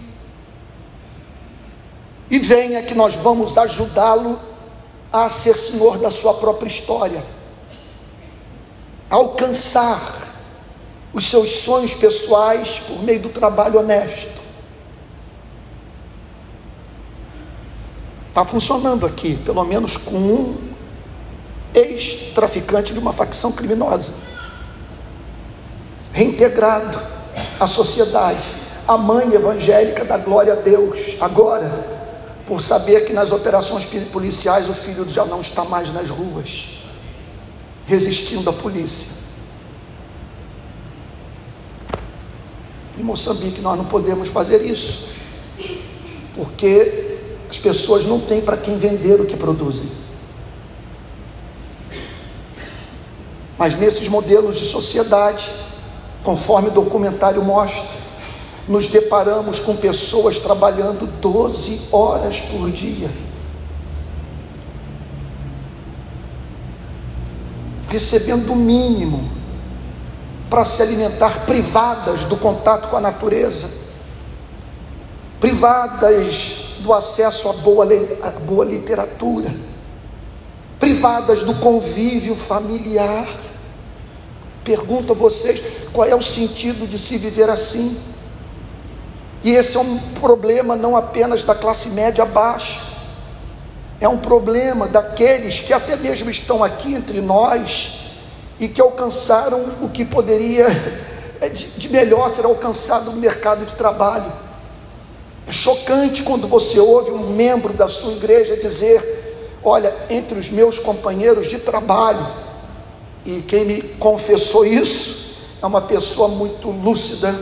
E 2.30 2.38
venha 2.38 2.82
que 2.82 2.94
nós 2.94 3.14
vamos 3.14 3.56
ajudá-lo 3.56 4.38
a 5.12 5.28
ser 5.30 5.56
senhor 5.56 5.98
da 5.98 6.10
sua 6.10 6.34
própria 6.34 6.68
história, 6.68 7.22
a 9.10 9.14
alcançar 9.14 10.28
os 11.12 11.28
seus 11.28 11.50
sonhos 11.62 11.94
pessoais 11.94 12.80
por 12.86 13.02
meio 13.02 13.20
do 13.20 13.28
trabalho 13.30 13.80
honesto. 13.80 14.38
Está 18.28 18.44
funcionando 18.44 19.06
aqui, 19.06 19.36
pelo 19.44 19.64
menos 19.64 19.96
com 19.96 20.16
um 20.16 20.68
ex-traficante 21.74 22.92
de 22.92 22.98
uma 22.98 23.12
facção 23.12 23.50
criminosa, 23.50 24.12
reintegrado 26.12 27.00
à 27.58 27.66
sociedade, 27.66 28.38
a 28.86 28.96
mãe 28.96 29.32
evangélica 29.32 30.04
da 30.04 30.16
glória 30.16 30.52
a 30.52 30.56
Deus, 30.56 31.16
agora, 31.20 31.97
por 32.48 32.62
saber 32.62 33.04
que 33.04 33.12
nas 33.12 33.30
operações 33.30 33.84
policiais 34.10 34.70
o 34.70 34.74
filho 34.74 35.06
já 35.06 35.26
não 35.26 35.42
está 35.42 35.64
mais 35.64 35.92
nas 35.92 36.08
ruas, 36.08 36.80
resistindo 37.86 38.48
à 38.48 38.52
polícia. 38.54 39.28
Em 42.98 43.02
Moçambique 43.02 43.60
nós 43.60 43.76
não 43.76 43.84
podemos 43.84 44.30
fazer 44.30 44.64
isso, 44.64 45.08
porque 46.34 47.18
as 47.50 47.58
pessoas 47.58 48.06
não 48.06 48.18
têm 48.18 48.40
para 48.40 48.56
quem 48.56 48.78
vender 48.78 49.20
o 49.20 49.26
que 49.26 49.36
produzem. 49.36 49.86
Mas 53.58 53.78
nesses 53.78 54.08
modelos 54.08 54.56
de 54.56 54.64
sociedade, 54.64 55.44
conforme 56.24 56.68
o 56.68 56.72
documentário 56.72 57.44
mostra, 57.44 57.97
nos 58.68 58.88
deparamos 58.88 59.60
com 59.60 59.76
pessoas 59.76 60.38
trabalhando 60.38 61.06
12 61.06 61.88
horas 61.90 62.38
por 62.40 62.70
dia. 62.70 63.10
Recebendo 67.88 68.52
o 68.52 68.56
mínimo 68.56 69.30
para 70.50 70.64
se 70.64 70.82
alimentar, 70.82 71.46
privadas 71.46 72.24
do 72.24 72.36
contato 72.36 72.88
com 72.88 72.96
a 72.96 73.00
natureza, 73.00 73.88
privadas 75.40 76.76
do 76.80 76.92
acesso 76.92 77.48
à 77.48 77.52
boa, 77.54 77.86
à 78.22 78.30
boa 78.30 78.64
literatura, 78.66 79.50
privadas 80.78 81.42
do 81.42 81.54
convívio 81.54 82.34
familiar. 82.34 83.26
Pergunto 84.62 85.12
a 85.14 85.16
vocês 85.16 85.88
qual 85.92 86.06
é 86.06 86.14
o 86.14 86.22
sentido 86.22 86.86
de 86.86 86.98
se 86.98 87.16
viver 87.16 87.48
assim. 87.48 88.07
E 89.42 89.54
esse 89.54 89.76
é 89.76 89.80
um 89.80 89.98
problema 90.20 90.74
não 90.74 90.96
apenas 90.96 91.44
da 91.44 91.54
classe 91.54 91.90
média 91.90 92.24
baixa, 92.24 92.80
é 94.00 94.08
um 94.08 94.18
problema 94.18 94.86
daqueles 94.86 95.60
que 95.60 95.72
até 95.72 95.96
mesmo 95.96 96.30
estão 96.30 96.62
aqui 96.62 96.94
entre 96.94 97.20
nós 97.20 98.00
e 98.58 98.68
que 98.68 98.80
alcançaram 98.80 99.60
o 99.80 99.88
que 99.88 100.04
poderia 100.04 100.66
de 101.76 101.88
melhor 101.88 102.34
ser 102.34 102.44
alcançado 102.44 103.10
no 103.10 103.16
mercado 103.16 103.64
de 103.64 103.72
trabalho. 103.74 104.32
É 105.46 105.52
chocante 105.52 106.22
quando 106.22 106.46
você 106.46 106.78
ouve 106.78 107.10
um 107.10 107.30
membro 107.30 107.72
da 107.72 107.88
sua 107.88 108.12
igreja 108.12 108.56
dizer: 108.56 109.58
Olha, 109.64 109.94
entre 110.10 110.38
os 110.38 110.50
meus 110.50 110.78
companheiros 110.78 111.48
de 111.48 111.58
trabalho, 111.58 112.24
e 113.24 113.42
quem 113.42 113.64
me 113.64 113.82
confessou 113.98 114.64
isso 114.64 115.38
é 115.62 115.66
uma 115.66 115.80
pessoa 115.80 116.28
muito 116.28 116.70
lúcida, 116.70 117.34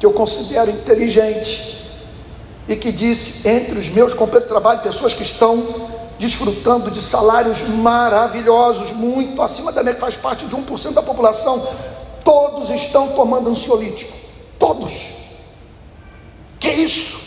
que 0.00 0.06
eu 0.06 0.12
considero 0.12 0.70
inteligente, 0.70 1.78
e 2.66 2.74
que 2.74 2.90
disse: 2.90 3.46
Entre 3.46 3.78
os 3.78 3.90
meus 3.90 4.14
companheiros 4.14 4.44
de 4.44 4.48
trabalho, 4.48 4.80
pessoas 4.80 5.12
que 5.12 5.22
estão 5.22 5.62
desfrutando 6.18 6.90
de 6.90 7.02
salários 7.02 7.60
maravilhosos, 7.68 8.92
muito 8.92 9.40
acima 9.42 9.70
da 9.72 9.82
média, 9.82 9.94
que 9.94 10.00
faz 10.00 10.16
parte 10.16 10.46
de 10.46 10.56
1% 10.56 10.92
da 10.92 11.02
população, 11.02 11.62
todos 12.24 12.70
estão 12.70 13.08
tomando 13.08 13.50
ansiolítico, 13.50 14.12
todos. 14.58 15.20
Que 16.58 16.68
isso? 16.68 17.20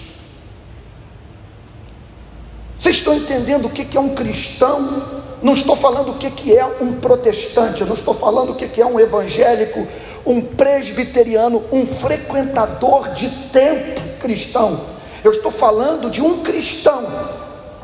Vocês 2.78 2.98
estão 2.98 3.14
entendendo 3.14 3.66
o 3.66 3.70
que 3.70 3.96
é 3.96 4.00
um 4.00 4.16
cristão? 4.16 5.22
Não 5.42 5.54
estou 5.54 5.76
falando 5.76 6.12
o 6.12 6.16
que 6.16 6.56
é 6.56 6.66
um 6.80 6.94
protestante, 6.94 7.84
não 7.84 7.96
estou 7.96 8.14
falando 8.14 8.52
o 8.52 8.56
que 8.56 8.82
é 8.82 8.86
um 8.86 9.00
evangélico, 9.00 9.86
um 10.26 10.42
presbiteriano, 10.42 11.64
um 11.72 11.86
frequentador 11.86 13.10
de 13.14 13.30
templo 13.52 14.04
cristão. 14.20 14.80
Eu 15.24 15.32
estou 15.32 15.52
falando 15.52 16.10
de 16.10 16.22
um 16.22 16.42
cristão. 16.42 17.06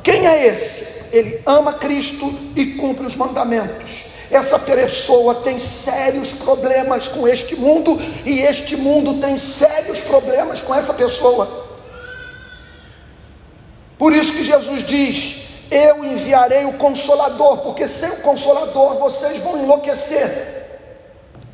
Quem 0.02 0.26
é 0.26 0.48
esse? 0.48 1.16
Ele 1.16 1.42
ama 1.46 1.74
Cristo 1.74 2.34
e 2.56 2.74
cumpre 2.74 3.06
os 3.06 3.16
mandamentos. 3.16 4.06
Essa 4.32 4.60
pessoa 4.60 5.36
tem 5.36 5.58
sérios 5.58 6.30
problemas 6.30 7.08
com 7.08 7.28
este 7.28 7.56
mundo 7.56 8.00
e 8.26 8.42
este 8.42 8.78
mundo 8.78 9.20
tem 9.20 9.38
sérios 9.38 10.00
problemas 10.02 10.62
com 10.62 10.74
essa 10.74 10.94
pessoa. 10.94 11.48
Por 13.98 14.14
isso 14.14 14.34
que 14.34 14.44
Jesus 14.44 14.86
diz: 14.86 15.36
Eu 15.72 16.06
enviarei 16.06 16.64
o 16.66 16.74
consolador, 16.74 17.58
porque 17.58 17.88
sem 17.88 18.10
o 18.10 18.22
consolador 18.22 18.96
vocês 18.96 19.40
vão 19.40 19.58
enlouquecer. 19.58 20.60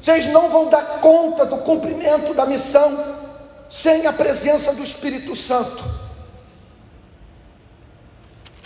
Vocês 0.06 0.28
não 0.28 0.50
vão 0.50 0.70
dar 0.70 1.00
conta 1.02 1.48
do 1.48 1.58
cumprimento 1.58 2.36
da 2.36 2.46
missão 2.46 2.96
sem 3.72 4.06
a 4.06 4.13
presença 4.13 4.76
do 4.76 4.84
Espírito 4.84 5.36
Santo. 5.36 5.84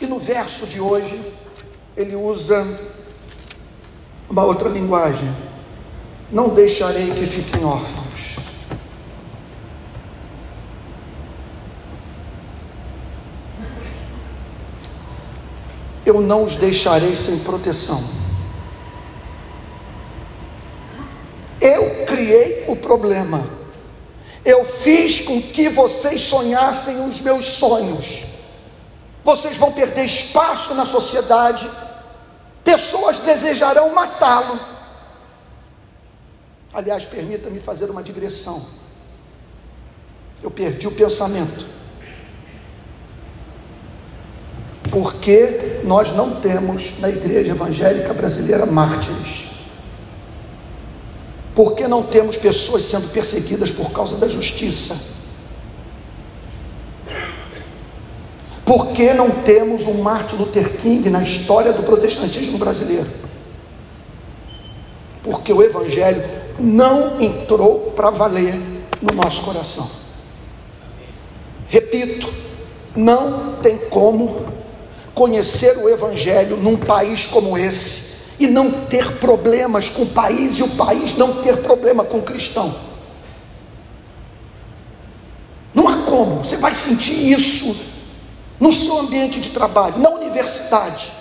E 0.01 0.05
no 0.05 0.19
verso 0.19 0.67
de 0.67 0.81
hoje, 0.81 1.17
ele 1.95 2.13
usa 2.13 2.61
uma 4.29 4.43
outra 4.43 4.67
linguagem. 4.67 5.33
Não 6.29 6.49
deixarei 6.49 7.09
que 7.11 7.25
fiquem 7.25 7.63
órfãos. 7.63 8.35
Eu 16.05 16.19
não 16.19 16.43
os 16.43 16.57
deixarei 16.57 17.15
sem 17.15 17.39
proteção. 17.39 18.28
Eu 21.61 22.05
criei 22.05 22.65
o 22.67 22.75
problema. 22.75 23.45
Eu 24.45 24.63
fiz 24.63 25.21
com 25.21 25.41
que 25.41 25.69
vocês 25.69 26.21
sonhassem 26.21 27.05
os 27.07 27.21
meus 27.21 27.45
sonhos. 27.45 28.23
Vocês 29.23 29.57
vão 29.57 29.71
perder 29.71 30.05
espaço 30.05 30.73
na 30.73 30.85
sociedade 30.85 31.69
pessoas 32.63 33.19
desejarão 33.19 33.93
matá-lo. 33.93 34.59
Aliás, 36.73 37.03
permita-me 37.05 37.59
fazer 37.59 37.89
uma 37.89 38.03
digressão. 38.03 38.63
Eu 40.41 40.51
perdi 40.51 40.87
o 40.87 40.91
pensamento. 40.91 41.65
Porque 44.91 45.81
nós 45.83 46.15
não 46.15 46.39
temos 46.39 46.99
na 46.99 47.09
igreja 47.09 47.51
evangélica 47.51 48.13
brasileira 48.13 48.65
mártires? 48.65 49.38
Por 51.59 51.75
que 51.75 51.89
não 51.89 52.03
temos 52.03 52.37
pessoas 52.37 52.85
sendo 52.85 53.09
perseguidas 53.09 53.69
por 53.69 53.91
causa 53.91 54.15
da 54.15 54.29
justiça? 54.29 55.17
Por 58.63 58.93
que 58.93 59.13
não 59.13 59.29
temos 59.29 59.85
um 59.85 59.95
Martin 59.95 60.37
Luther 60.37 60.77
King 60.77 61.09
na 61.09 61.21
história 61.21 61.73
do 61.73 61.83
protestantismo 61.83 62.57
brasileiro? 62.57 63.09
Porque 65.21 65.51
o 65.51 65.61
Evangelho 65.61 66.23
não 66.57 67.21
entrou 67.21 67.91
para 67.91 68.09
valer 68.09 68.55
no 69.01 69.13
nosso 69.21 69.41
coração. 69.41 69.85
Repito, 71.67 72.33
não 72.95 73.55
tem 73.55 73.77
como 73.89 74.45
conhecer 75.13 75.77
o 75.79 75.89
Evangelho 75.89 76.55
num 76.55 76.77
país 76.77 77.25
como 77.25 77.57
esse 77.57 78.08
e 78.39 78.47
não 78.47 78.71
ter 78.71 79.17
problemas 79.17 79.89
com 79.89 80.03
o 80.03 80.09
país 80.09 80.57
e 80.57 80.63
o 80.63 80.69
país 80.69 81.17
não 81.17 81.41
ter 81.41 81.57
problema 81.57 82.05
com 82.05 82.19
o 82.19 82.23
cristão. 82.23 82.73
Não 85.73 85.87
há 85.87 85.97
como, 86.03 86.43
você 86.43 86.55
vai 86.55 86.73
sentir 86.73 87.31
isso 87.31 87.75
no 88.59 88.71
seu 88.71 88.99
ambiente 88.99 89.41
de 89.41 89.49
trabalho, 89.49 89.99
na 89.99 90.09
universidade. 90.09 91.11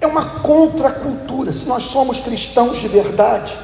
É 0.00 0.06
uma 0.06 0.24
contracultura. 0.40 1.52
Se 1.52 1.66
nós 1.66 1.84
somos 1.84 2.20
cristãos 2.20 2.80
de 2.80 2.88
verdade, 2.88 3.56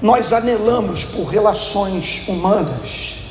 nós 0.00 0.32
anelamos 0.32 1.04
por 1.04 1.26
relações 1.26 2.26
humanas 2.26 3.21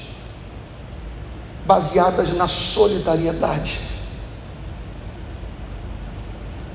baseadas 1.71 2.33
na 2.33 2.49
solidariedade. 2.49 3.79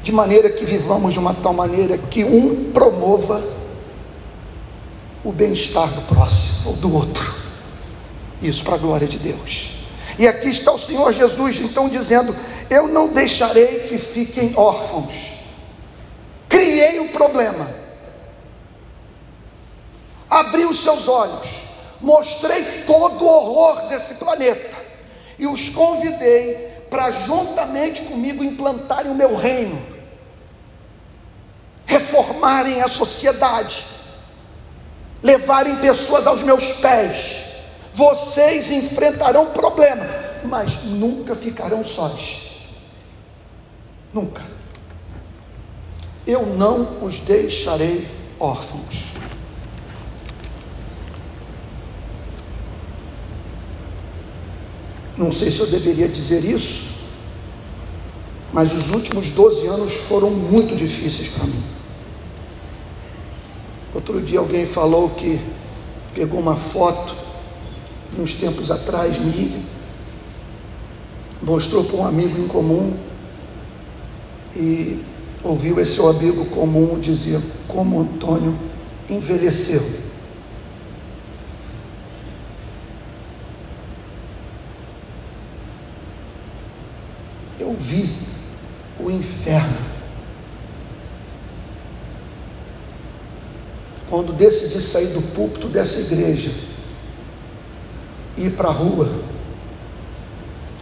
De 0.03 0.11
maneira 0.11 0.49
que 0.49 0.65
vivamos 0.65 1.13
de 1.13 1.19
uma 1.19 1.35
tal 1.35 1.53
maneira 1.53 1.99
que 1.99 2.25
um 2.25 2.73
promova 2.73 3.43
o 5.23 5.31
bem-estar 5.33 5.93
do 5.93 6.01
próximo 6.03 6.71
ou 6.71 6.77
do 6.77 6.95
outro. 6.95 7.35
Isso 8.41 8.65
para 8.65 8.77
a 8.77 8.79
glória 8.79 9.07
de 9.07 9.19
Deus. 9.19 9.73
E 10.19 10.27
aqui 10.27 10.49
está 10.49 10.73
o 10.73 10.79
Senhor 10.79 11.13
Jesus, 11.13 11.59
então, 11.61 11.91
dizendo: 11.91 12.35
Eu 12.71 12.89
não 12.89 13.09
deixarei 13.09 13.81
que 13.81 13.99
fiquem 13.99 14.55
órfãos. 14.57 15.43
Criei 16.49 17.01
o 17.01 17.09
problema, 17.09 17.69
abri 20.31 20.65
os 20.65 20.83
seus 20.83 21.07
olhos, 21.07 21.49
mostrei 22.01 22.65
todo 22.87 23.23
o 23.23 23.29
horror 23.29 23.89
desse 23.89 24.15
planeta 24.15 24.76
e 25.39 25.47
os 25.47 25.69
convidei 25.71 26.73
para 26.89 27.11
juntamente 27.11 28.03
comigo 28.03 28.45
implantarem 28.45 29.11
o 29.11 29.15
meu 29.15 29.37
reino, 29.37 29.81
reformarem 31.85 32.83
a 32.83 32.89
sociedade, 32.89 33.85
levarem 35.23 35.77
pessoas 35.77 36.27
aos 36.27 36.43
meus 36.43 36.73
pés 36.75 37.47
vocês 37.97 38.71
enfrentarão 38.71 39.47
problema, 39.47 40.05
mas 40.45 40.85
nunca 40.85 41.35
ficarão 41.35 41.83
sós. 41.83 42.69
Nunca. 44.13 44.43
Eu 46.27 46.45
não 46.45 47.03
os 47.03 47.21
deixarei 47.21 48.07
órfãos. 48.39 49.06
Não 55.17 55.33
sei 55.33 55.51
se 55.51 55.61
eu 55.61 55.67
deveria 55.67 56.09
dizer 56.09 56.45
isso, 56.45 56.97
mas 58.53 58.73
os 58.73 58.91
últimos 58.91 59.31
12 59.31 59.67
anos 59.67 59.95
foram 59.95 60.31
muito 60.31 60.77
difíceis 60.77 61.31
para 61.31 61.45
mim. 61.45 61.63
Outro 63.95 64.21
dia 64.21 64.39
alguém 64.39 64.67
falou 64.67 65.11
que 65.11 65.41
pegou 66.15 66.39
uma 66.39 66.57
foto 66.57 67.15
uns 68.19 68.35
tempos 68.35 68.71
atrás, 68.71 69.19
Miriam, 69.19 69.61
mostrou 71.43 71.85
para 71.85 71.97
um 71.97 72.07
amigo 72.07 72.39
em 72.39 72.47
comum 72.47 72.95
e 74.55 75.03
ouviu 75.43 75.79
esse 75.81 76.01
amigo 76.01 76.47
comum 76.47 76.99
dizer 76.99 77.41
como 77.69 78.01
Antônio 78.01 78.57
envelheceu. 79.09 80.06
Vi 87.77 88.09
o 88.99 89.11
inferno. 89.11 89.87
Quando 94.09 94.33
decidi 94.33 94.81
sair 94.81 95.09
do 95.09 95.23
púlpito 95.35 95.69
dessa 95.69 96.13
igreja, 96.13 96.51
ir 98.37 98.53
para 98.53 98.69
a 98.69 98.73
rua, 98.73 99.11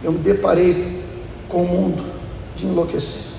eu 0.03 0.11
me 0.11 0.19
deparei 0.19 1.03
com 1.49 1.63
um 1.63 1.67
mundo 1.67 2.05
de 2.55 2.65
enlouquecer. 2.65 3.35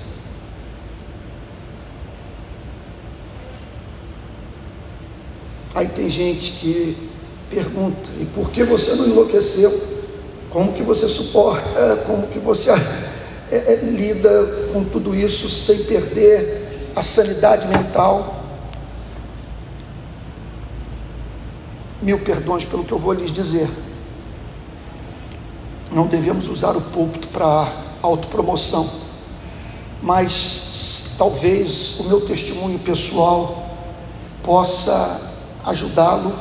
Aí 5.73 5.87
tem 5.87 6.09
gente 6.09 6.53
que 6.53 7.09
pergunta: 7.49 8.09
e 8.19 8.25
por 8.25 8.51
que 8.51 8.63
você 8.63 8.95
não 8.95 9.05
enlouqueceu? 9.05 9.71
Como 10.49 10.73
que 10.73 10.83
você 10.83 11.07
suporta? 11.07 12.03
Como 12.07 12.27
que 12.27 12.39
você 12.39 12.71
é, 13.51 13.73
é, 13.73 13.75
lida 13.83 14.69
com 14.73 14.83
tudo 14.83 15.15
isso 15.15 15.49
sem 15.49 15.83
perder 15.85 16.91
a 16.95 17.01
sanidade 17.01 17.67
mental? 17.67 18.43
Mil 22.01 22.19
perdões 22.19 22.65
pelo 22.65 22.83
que 22.83 22.91
eu 22.91 22.99
vou 22.99 23.13
lhes 23.13 23.31
dizer 23.31 23.67
não 25.91 26.05
devemos 26.05 26.49
usar 26.49 26.75
o 26.75 26.81
púlpito 26.81 27.27
para 27.29 27.71
autopromoção, 28.01 28.87
mas 30.01 31.15
talvez 31.17 31.99
o 31.99 32.03
meu 32.03 32.21
testemunho 32.21 32.77
pessoal 32.79 33.65
possa 34.43 35.33
ajudá-lo 35.65 36.33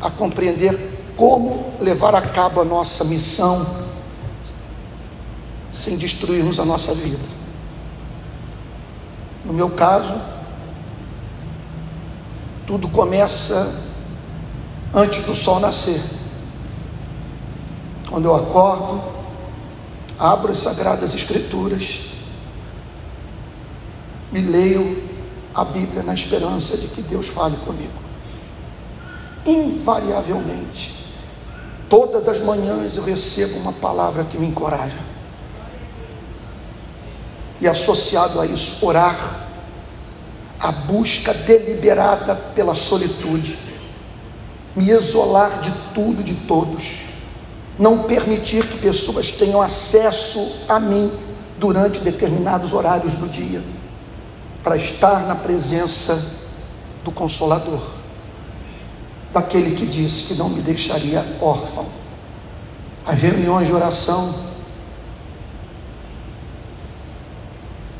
a 0.00 0.10
compreender 0.10 1.12
como 1.16 1.74
levar 1.80 2.14
a 2.14 2.22
cabo 2.22 2.62
a 2.62 2.64
nossa 2.64 3.04
missão 3.04 3.89
sem 5.72 5.96
destruirmos 5.96 6.58
a 6.58 6.64
nossa 6.64 6.94
vida. 6.94 7.40
No 9.44 9.52
meu 9.52 9.70
caso, 9.70 10.20
tudo 12.66 12.88
começa 12.88 13.90
antes 14.94 15.24
do 15.24 15.34
sol 15.34 15.60
nascer. 15.60 16.00
Quando 18.08 18.26
eu 18.26 18.36
acordo, 18.36 19.02
abro 20.18 20.52
as 20.52 20.58
Sagradas 20.58 21.14
Escrituras 21.14 22.10
e 24.32 24.40
leio 24.40 25.10
a 25.54 25.64
Bíblia 25.64 26.02
na 26.02 26.14
esperança 26.14 26.76
de 26.76 26.88
que 26.88 27.02
Deus 27.02 27.28
fale 27.28 27.56
comigo. 27.58 27.92
Invariavelmente, 29.46 31.06
todas 31.88 32.28
as 32.28 32.40
manhãs 32.42 32.96
eu 32.96 33.02
recebo 33.02 33.60
uma 33.60 33.72
palavra 33.72 34.24
que 34.24 34.38
me 34.38 34.46
encoraja. 34.46 35.09
E 37.60 37.68
associado 37.68 38.40
a 38.40 38.46
isso, 38.46 38.84
orar, 38.86 39.48
a 40.58 40.72
busca 40.72 41.32
deliberada 41.32 42.34
pela 42.54 42.74
solitude, 42.74 43.58
me 44.74 44.90
isolar 44.90 45.60
de 45.60 45.72
tudo 45.94 46.20
e 46.20 46.24
de 46.24 46.34
todos 46.46 47.10
não 47.80 48.02
permitir 48.02 48.66
que 48.66 48.76
pessoas 48.76 49.32
tenham 49.32 49.62
acesso 49.62 50.66
a 50.68 50.78
mim 50.78 51.10
durante 51.58 52.00
determinados 52.00 52.74
horários 52.74 53.14
do 53.14 53.26
dia, 53.26 53.62
para 54.62 54.76
estar 54.76 55.26
na 55.26 55.34
presença 55.34 56.42
do 57.02 57.10
Consolador, 57.10 57.80
daquele 59.32 59.74
que 59.74 59.86
disse 59.86 60.24
que 60.24 60.34
não 60.34 60.50
me 60.50 60.60
deixaria 60.60 61.24
órfão. 61.40 61.86
As 63.06 63.18
reuniões 63.18 63.66
de 63.66 63.72
oração, 63.72 64.30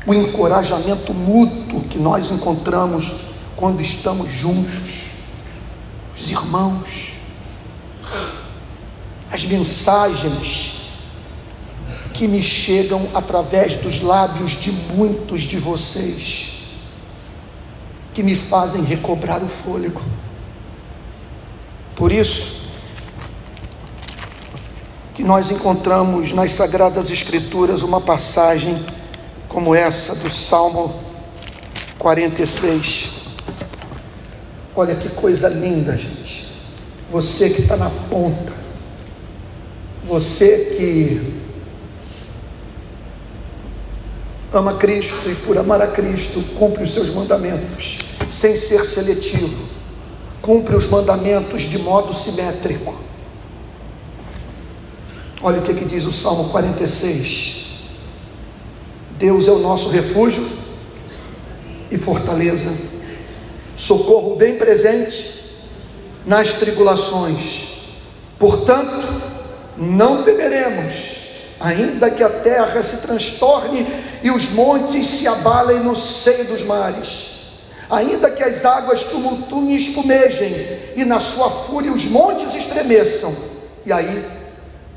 o 0.05 0.13
encorajamento 0.13 1.13
mútuo 1.13 1.81
que 1.81 1.99
nós 1.99 2.31
encontramos 2.31 3.31
quando 3.55 3.81
estamos 3.81 4.31
juntos, 4.31 5.11
os 6.17 6.31
irmãos, 6.31 7.13
as 9.31 9.43
mensagens 9.45 10.81
que 12.13 12.27
me 12.27 12.41
chegam 12.41 13.07
através 13.13 13.75
dos 13.75 14.01
lábios 14.01 14.51
de 14.51 14.71
muitos 14.71 15.43
de 15.43 15.57
vocês, 15.57 16.63
que 18.13 18.23
me 18.23 18.35
fazem 18.35 18.83
recobrar 18.83 19.41
o 19.41 19.47
fôlego. 19.47 20.01
Por 21.95 22.11
isso, 22.11 22.71
que 25.13 25.23
nós 25.23 25.51
encontramos 25.51 26.33
nas 26.33 26.51
Sagradas 26.51 27.11
Escrituras 27.11 27.83
uma 27.83 28.01
passagem 28.01 28.75
como 29.51 29.75
essa 29.75 30.15
do 30.15 30.33
Salmo 30.33 30.93
46. 31.99 33.09
Olha 34.75 34.95
que 34.95 35.09
coisa 35.09 35.49
linda, 35.49 35.97
gente. 35.97 36.51
Você 37.09 37.49
que 37.49 37.61
está 37.61 37.75
na 37.75 37.89
ponta 38.09 38.61
você 40.11 40.75
que 40.77 41.41
ama 44.51 44.73
Cristo 44.73 45.29
e 45.29 45.35
por 45.35 45.57
amar 45.57 45.81
a 45.81 45.87
Cristo 45.87 46.41
cumpre 46.57 46.83
os 46.83 46.93
seus 46.93 47.13
mandamentos. 47.13 47.99
sem 48.29 48.55
ser 48.55 48.83
seletivo, 48.85 49.67
cumpre 50.41 50.75
os 50.75 50.87
mandamentos 50.87 51.63
de 51.63 51.77
modo 51.77 52.13
simétrico. 52.13 52.95
Olha 55.41 55.59
o 55.59 55.63
que, 55.63 55.73
que 55.73 55.85
diz 55.85 56.05
o 56.05 56.13
Salmo 56.13 56.49
46. 56.49 57.50
Deus 59.21 59.47
é 59.47 59.51
o 59.51 59.59
nosso 59.59 59.89
refúgio 59.89 60.43
e 61.91 61.97
fortaleza, 61.97 62.71
socorro 63.77 64.35
bem 64.35 64.55
presente 64.55 65.43
nas 66.25 66.53
tribulações. 66.53 67.67
Portanto, 68.39 69.07
não 69.77 70.23
temeremos, 70.23 70.95
ainda 71.59 72.09
que 72.09 72.23
a 72.23 72.29
terra 72.29 72.81
se 72.81 73.05
transtorne 73.05 73.85
e 74.23 74.31
os 74.31 74.49
montes 74.49 75.05
se 75.05 75.27
abalem 75.27 75.81
no 75.81 75.95
seio 75.95 76.45
dos 76.45 76.63
mares, 76.63 77.27
ainda 77.91 78.31
que 78.31 78.41
as 78.41 78.65
águas 78.65 79.03
tumultuem 79.03 79.73
e 79.73 79.77
espumejem, 79.77 80.51
e 80.95 81.05
na 81.05 81.19
sua 81.19 81.47
fúria 81.47 81.93
os 81.93 82.05
montes 82.05 82.55
estremeçam. 82.55 83.31
E 83.85 83.93
aí, 83.93 84.25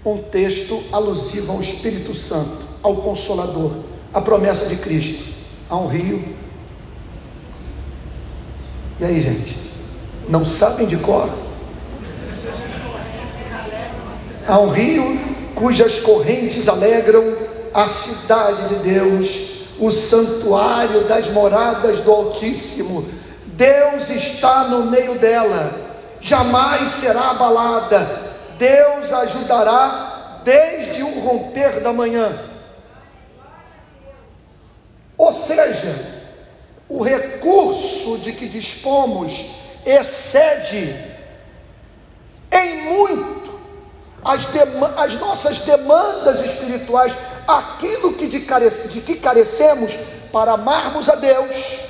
um 0.03 0.17
texto 0.17 0.83
alusivo 0.93 1.53
ao 1.53 1.61
Espírito 1.61 2.15
Santo, 2.15 2.65
ao 2.83 2.97
Consolador 2.97 3.93
a 4.15 4.21
promessa 4.21 4.67
de 4.67 4.77
Cristo. 4.77 5.35
Há 5.69 5.77
um 5.77 5.89
rio. 5.89 6.23
E 9.01 9.05
aí, 9.05 9.21
gente? 9.21 9.59
Não 10.29 10.47
sabem 10.47 10.87
de 10.87 10.97
cor? 10.99 11.29
Há 14.47 14.59
um 14.61 14.71
rio 14.71 15.03
cujas 15.57 15.99
correntes 16.01 16.69
alegram 16.69 17.37
a 17.73 17.89
cidade 17.89 18.69
de 18.69 18.75
Deus, 18.91 19.31
o 19.81 19.91
santuário 19.91 21.05
das 21.09 21.29
moradas 21.31 21.99
do 22.01 22.13
Altíssimo. 22.13 23.05
Deus 23.47 24.11
está 24.11 24.65
no 24.69 24.91
meio 24.91 25.19
dela, 25.19 25.73
jamais 26.21 26.89
será 26.89 27.31
abalada. 27.31 28.07
Deus 28.59 29.13
ajudará 29.13 30.41
desde 30.45 31.03
o 31.03 31.21
romper 31.21 31.81
da 31.81 31.93
manhã 31.93 32.31
ou 35.17 35.33
seja, 35.33 36.25
o 36.89 37.03
recurso 37.03 38.19
de 38.19 38.33
que 38.33 38.49
dispomos 38.49 39.33
excede 39.87 40.95
em 42.51 42.83
muito 42.83 43.61
as, 44.25 44.47
as 44.97 45.21
nossas 45.21 45.61
demandas 45.61 46.45
espirituais, 46.45 47.13
aquilo 47.47 48.15
que 48.15 48.27
de, 48.27 48.41
de 48.41 49.01
que 49.01 49.17
carecemos 49.17 49.93
para 50.33 50.53
amarmos 50.53 51.09
a 51.09 51.17
Deus 51.17 51.85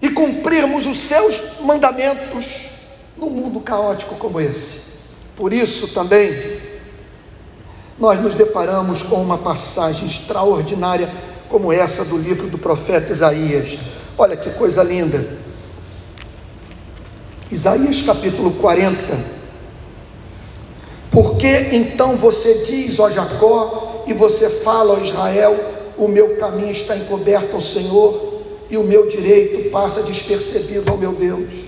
e 0.00 0.10
cumprirmos 0.10 0.86
os 0.86 0.98
seus 0.98 1.60
mandamentos 1.60 2.46
num 3.16 3.30
mundo 3.30 3.60
caótico 3.60 4.14
como 4.16 4.40
esse. 4.40 4.96
Por 5.34 5.52
isso 5.52 5.88
também 5.88 6.65
nós 7.98 8.20
nos 8.22 8.34
deparamos 8.34 9.04
com 9.04 9.16
uma 9.16 9.38
passagem 9.38 10.08
extraordinária 10.08 11.08
como 11.48 11.72
essa 11.72 12.04
do 12.04 12.18
livro 12.18 12.48
do 12.48 12.58
profeta 12.58 13.12
Isaías. 13.12 13.78
Olha 14.18 14.36
que 14.36 14.50
coisa 14.50 14.82
linda. 14.82 15.24
Isaías 17.50 18.02
capítulo 18.02 18.52
40. 18.52 19.36
Por 21.10 21.36
que 21.36 21.48
então 21.72 22.16
você 22.16 22.66
diz, 22.66 22.98
ó 22.98 23.08
Jacó, 23.08 24.04
e 24.06 24.12
você 24.12 24.48
fala, 24.48 24.94
ó 24.94 25.02
Israel, 25.02 25.56
o 25.96 26.06
meu 26.08 26.36
caminho 26.36 26.72
está 26.72 26.96
encoberto 26.96 27.56
ao 27.56 27.62
Senhor, 27.62 28.42
e 28.68 28.76
o 28.76 28.82
meu 28.82 29.08
direito 29.08 29.70
passa 29.70 30.02
despercebido 30.02 30.90
ao 30.90 30.98
meu 30.98 31.12
Deus? 31.12 31.65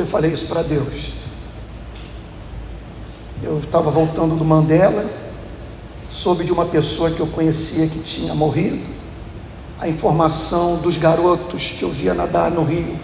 Eu 0.00 0.04
ontem 0.04 0.06
falei 0.06 0.32
isso 0.32 0.46
para 0.46 0.62
Deus. 0.62 1.12
Eu 3.42 3.58
estava 3.58 3.90
voltando 3.90 4.34
do 4.34 4.44
Mandela, 4.44 5.04
soube 6.10 6.42
de 6.42 6.52
uma 6.52 6.64
pessoa 6.64 7.10
que 7.10 7.20
eu 7.20 7.26
conhecia 7.26 7.86
que 7.86 8.00
tinha 8.00 8.34
morrido, 8.34 8.88
a 9.78 9.88
informação 9.88 10.80
dos 10.80 10.96
garotos 10.96 11.74
que 11.78 11.82
eu 11.82 11.90
via 11.90 12.14
nadar 12.14 12.50
no 12.50 12.64
rio, 12.64 12.98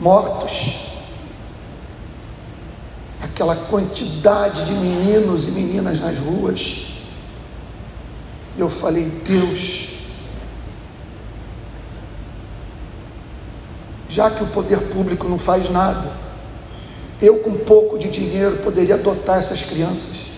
mortos, 0.00 0.86
aquela 3.22 3.54
quantidade 3.54 4.64
de 4.64 4.72
meninos 4.72 5.48
e 5.48 5.50
meninas 5.50 6.00
nas 6.00 6.16
ruas. 6.18 6.86
E 8.56 8.60
eu 8.60 8.70
falei, 8.70 9.04
Deus, 9.04 9.88
já 14.08 14.30
que 14.30 14.42
o 14.42 14.46
poder 14.48 14.80
público 14.88 15.28
não 15.28 15.38
faz 15.38 15.70
nada, 15.70 16.27
eu 17.20 17.38
com 17.38 17.54
pouco 17.58 17.98
de 17.98 18.08
dinheiro 18.08 18.58
poderia 18.58 18.94
adotar 18.94 19.38
essas 19.38 19.62
crianças. 19.62 20.28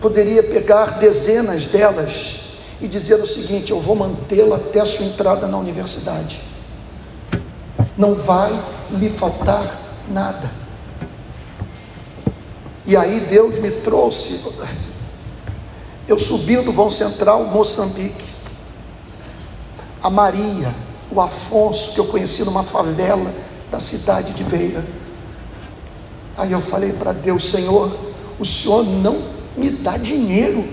Poderia 0.00 0.42
pegar 0.42 0.98
dezenas 0.98 1.66
delas 1.66 2.40
e 2.80 2.86
dizer 2.86 3.16
o 3.16 3.26
seguinte: 3.26 3.70
eu 3.70 3.80
vou 3.80 3.96
mantê-la 3.96 4.56
até 4.56 4.80
a 4.80 4.86
sua 4.86 5.06
entrada 5.06 5.46
na 5.46 5.58
universidade. 5.58 6.40
Não 7.96 8.14
vai 8.14 8.52
lhe 8.90 9.08
faltar 9.08 9.80
nada. 10.08 10.50
E 12.86 12.96
aí 12.96 13.26
Deus 13.28 13.58
me 13.58 13.70
trouxe, 13.70 14.44
eu 16.06 16.16
subindo 16.18 16.70
Vão 16.70 16.88
Central, 16.88 17.46
Moçambique 17.46 18.36
a 20.06 20.10
Maria, 20.10 20.72
o 21.10 21.20
Afonso, 21.20 21.92
que 21.92 22.00
eu 22.00 22.06
conheci 22.06 22.44
numa 22.44 22.62
favela 22.62 23.32
da 23.70 23.80
cidade 23.80 24.32
de 24.32 24.44
Beira. 24.44 24.84
Aí 26.36 26.52
eu 26.52 26.60
falei 26.60 26.92
para 26.92 27.12
Deus, 27.12 27.50
Senhor, 27.50 27.90
o 28.38 28.44
Senhor 28.44 28.84
não 28.84 29.16
me 29.56 29.70
dá 29.70 29.96
dinheiro. 29.96 30.64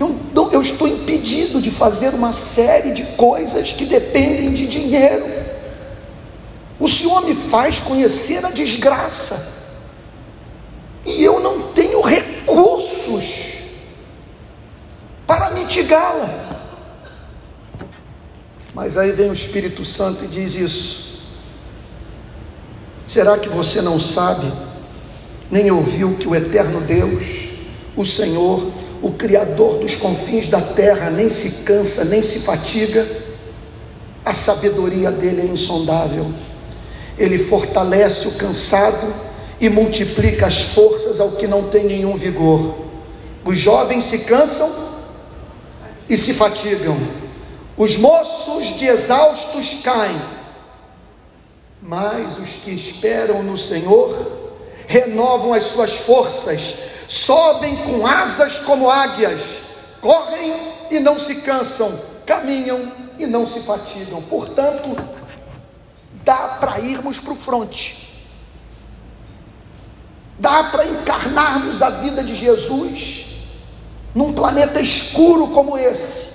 Eu, 0.00 0.16
não, 0.34 0.50
eu 0.50 0.60
estou 0.60 0.88
impedido 0.88 1.62
de 1.62 1.70
fazer 1.70 2.08
uma 2.14 2.32
série 2.32 2.92
de 2.92 3.04
coisas 3.16 3.72
que 3.72 3.86
dependem 3.86 4.52
de 4.52 4.66
dinheiro. 4.66 5.24
O 6.80 6.88
Senhor 6.88 7.24
me 7.24 7.34
faz 7.34 7.78
conhecer 7.78 8.44
a 8.44 8.50
desgraça. 8.50 9.54
E 11.06 11.22
eu 11.22 11.38
não 11.40 11.68
tenho 11.68 12.00
recursos 12.00 13.54
para 15.26 15.50
mitigá-la. 15.50 16.53
Mas 18.74 18.98
aí 18.98 19.12
vem 19.12 19.30
o 19.30 19.34
Espírito 19.34 19.84
Santo 19.84 20.24
e 20.24 20.26
diz 20.28 20.56
isso. 20.56 21.20
Será 23.06 23.38
que 23.38 23.48
você 23.48 23.80
não 23.80 24.00
sabe, 24.00 24.50
nem 25.48 25.70
ouviu 25.70 26.16
que 26.16 26.26
o 26.26 26.34
eterno 26.34 26.80
Deus, 26.80 27.22
o 27.96 28.04
Senhor, 28.04 28.68
o 29.00 29.12
Criador 29.12 29.78
dos 29.78 29.94
confins 29.94 30.48
da 30.48 30.60
terra, 30.60 31.08
nem 31.08 31.28
se 31.28 31.64
cansa, 31.64 32.06
nem 32.06 32.20
se 32.20 32.40
fatiga? 32.40 33.06
A 34.24 34.32
sabedoria 34.32 35.12
dele 35.12 35.42
é 35.42 35.52
insondável. 35.52 36.26
Ele 37.16 37.38
fortalece 37.38 38.26
o 38.26 38.32
cansado 38.32 39.06
e 39.60 39.68
multiplica 39.68 40.46
as 40.46 40.60
forças 40.62 41.20
ao 41.20 41.32
que 41.32 41.46
não 41.46 41.68
tem 41.68 41.84
nenhum 41.84 42.16
vigor. 42.16 42.74
Os 43.44 43.56
jovens 43.56 44.06
se 44.06 44.20
cansam 44.20 44.68
e 46.08 46.16
se 46.16 46.34
fatigam 46.34 46.96
os 47.76 47.96
moços 47.96 48.78
de 48.78 48.86
exaustos 48.86 49.80
caem, 49.82 50.20
mas 51.82 52.38
os 52.38 52.50
que 52.62 52.70
esperam 52.70 53.42
no 53.42 53.58
Senhor 53.58 54.14
renovam 54.86 55.52
as 55.52 55.64
suas 55.64 55.92
forças, 55.96 56.76
sobem 57.08 57.76
com 57.78 58.06
asas 58.06 58.60
como 58.60 58.88
águias, 58.88 59.40
correm 60.00 60.54
e 60.90 61.00
não 61.00 61.18
se 61.18 61.36
cansam, 61.42 61.92
caminham 62.24 62.80
e 63.18 63.26
não 63.26 63.46
se 63.46 63.60
fatigam. 63.60 64.22
Portanto, 64.22 64.96
dá 66.24 66.58
para 66.60 66.78
irmos 66.78 67.18
para 67.18 67.32
o 67.32 67.36
fronte, 67.36 68.28
dá 70.38 70.64
para 70.64 70.86
encarnarmos 70.86 71.82
a 71.82 71.90
vida 71.90 72.22
de 72.22 72.36
Jesus 72.36 73.24
num 74.14 74.32
planeta 74.32 74.80
escuro 74.80 75.48
como 75.48 75.76
esse 75.76 76.33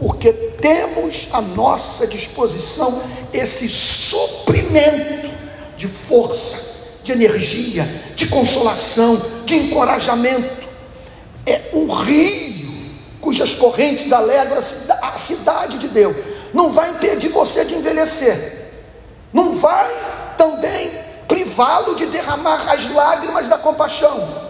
porque 0.00 0.32
temos 0.32 1.28
à 1.30 1.42
nossa 1.42 2.06
disposição 2.06 3.02
esse 3.34 3.68
suprimento 3.68 5.30
de 5.76 5.86
força, 5.86 6.88
de 7.04 7.12
energia, 7.12 7.84
de 8.16 8.26
consolação, 8.28 9.20
de 9.44 9.56
encorajamento. 9.56 10.66
É 11.44 11.60
um 11.74 11.92
rio 11.92 12.60
cujas 13.20 13.52
correntes 13.52 14.10
alegram 14.10 14.62
a 15.02 15.18
cidade 15.18 15.76
de 15.76 15.88
Deus. 15.88 16.16
Não 16.54 16.72
vai 16.72 16.90
impedir 16.90 17.28
você 17.28 17.62
de 17.66 17.74
envelhecer. 17.74 18.70
não 19.34 19.56
vai 19.56 19.88
também 20.38 20.90
privá-lo 21.28 21.94
de 21.94 22.06
derramar 22.06 22.72
as 22.72 22.90
lágrimas 22.90 23.48
da 23.48 23.58
compaixão. 23.58 24.49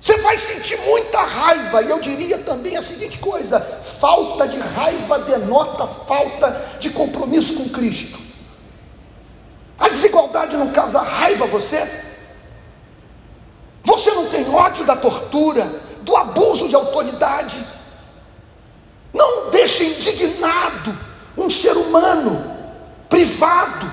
Você 0.00 0.16
vai 0.18 0.38
sentir 0.38 0.78
muita 0.82 1.20
raiva, 1.20 1.82
e 1.82 1.90
eu 1.90 2.00
diria 2.00 2.38
também 2.38 2.76
a 2.76 2.82
seguinte 2.82 3.18
coisa: 3.18 3.58
falta 3.60 4.46
de 4.46 4.58
raiva 4.58 5.18
denota 5.20 5.86
falta 5.86 6.64
de 6.78 6.90
compromisso 6.90 7.54
com 7.54 7.68
Cristo. 7.70 8.18
A 9.78 9.88
desigualdade 9.88 10.56
não 10.56 10.70
causa 10.72 11.00
raiva 11.00 11.44
a 11.44 11.48
você? 11.48 12.06
Você 13.84 14.10
não 14.10 14.26
tem 14.26 14.54
ódio 14.54 14.84
da 14.84 14.96
tortura, 14.96 15.64
do 16.02 16.16
abuso 16.16 16.68
de 16.68 16.74
autoridade? 16.74 17.58
Não 19.12 19.50
deixe 19.50 19.84
indignado 19.84 20.96
um 21.36 21.48
ser 21.48 21.76
humano 21.76 22.56
privado 23.08 23.90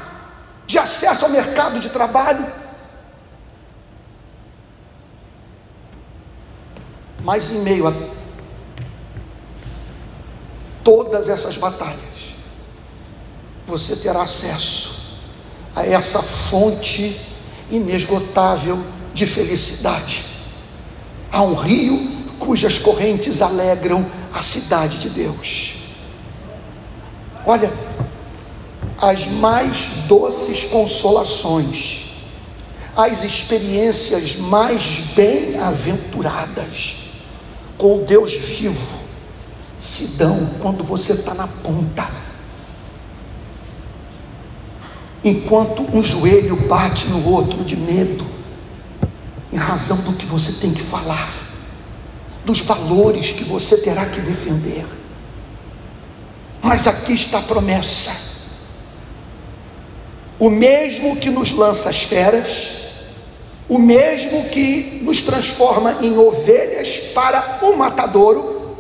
de 0.68 0.78
acesso 0.78 1.26
ao 1.26 1.32
mercado 1.32 1.80
de 1.80 1.90
trabalho 1.90 2.46
Mas 7.26 7.50
em 7.52 7.64
meio 7.64 7.88
a 7.88 7.94
todas 10.84 11.28
essas 11.28 11.58
batalhas, 11.58 11.98
você 13.66 13.96
terá 13.96 14.22
acesso 14.22 15.18
a 15.76 15.84
essa 15.84 16.22
fonte 16.22 17.20
inesgotável 17.72 18.80
de 19.16 19.26
felicidade, 19.26 20.24
a 21.32 21.42
um 21.42 21.56
rio 21.56 21.98
cujas 22.38 22.78
correntes 22.78 23.42
alegram 23.42 24.06
a 24.32 24.44
cidade 24.44 25.00
de 25.00 25.10
Deus. 25.10 25.74
Olha, 27.44 27.74
as 29.00 29.26
mais 29.26 29.78
doces 30.08 30.66
consolações, 30.66 32.06
as 32.96 33.24
experiências 33.24 34.36
mais 34.36 35.00
bem-aventuradas, 35.16 37.05
com 37.78 38.02
o 38.02 38.06
Deus 38.06 38.34
vivo 38.34 39.06
se 39.80 40.18
dão 40.18 40.46
quando 40.62 40.84
você 40.84 41.14
está 41.14 41.34
na 41.34 41.48
ponta. 41.48 42.08
Enquanto 45.24 45.82
um 45.96 46.04
joelho 46.04 46.56
bate 46.68 47.08
no 47.08 47.28
outro 47.30 47.64
de 47.64 47.76
medo, 47.76 48.26
em 49.52 49.58
razão 49.58 49.98
do 49.98 50.14
que 50.14 50.26
você 50.26 50.54
tem 50.62 50.74
que 50.74 50.82
falar, 50.82 51.34
dos 52.46 52.62
valores 52.62 53.32
que 53.32 53.44
você 53.44 53.78
terá 53.78 54.06
que 54.06 54.22
defender. 54.22 54.86
Mas 56.62 56.88
aqui 56.88 57.14
está 57.14 57.40
a 57.40 57.44
promessa. 57.44 58.36
O 60.38 60.50
mesmo 60.50 61.16
que 61.16 61.30
nos 61.30 61.52
lança 61.52 61.90
as 61.90 62.04
feras, 62.04 62.85
o 63.68 63.80
mesmo 63.80 64.48
que 64.50 65.02
nos 65.04 65.22
transforma 65.22 65.98
em 66.02 66.18
ovelhas 66.18 67.12
para 67.14 67.60
o 67.64 67.76
matadouro, 67.76 68.78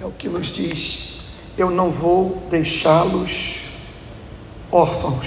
é 0.00 0.04
o 0.04 0.10
que 0.12 0.28
nos 0.28 0.46
diz: 0.48 1.24
eu 1.58 1.70
não 1.70 1.90
vou 1.90 2.42
deixá-los 2.50 3.58
órfãos, 4.72 5.26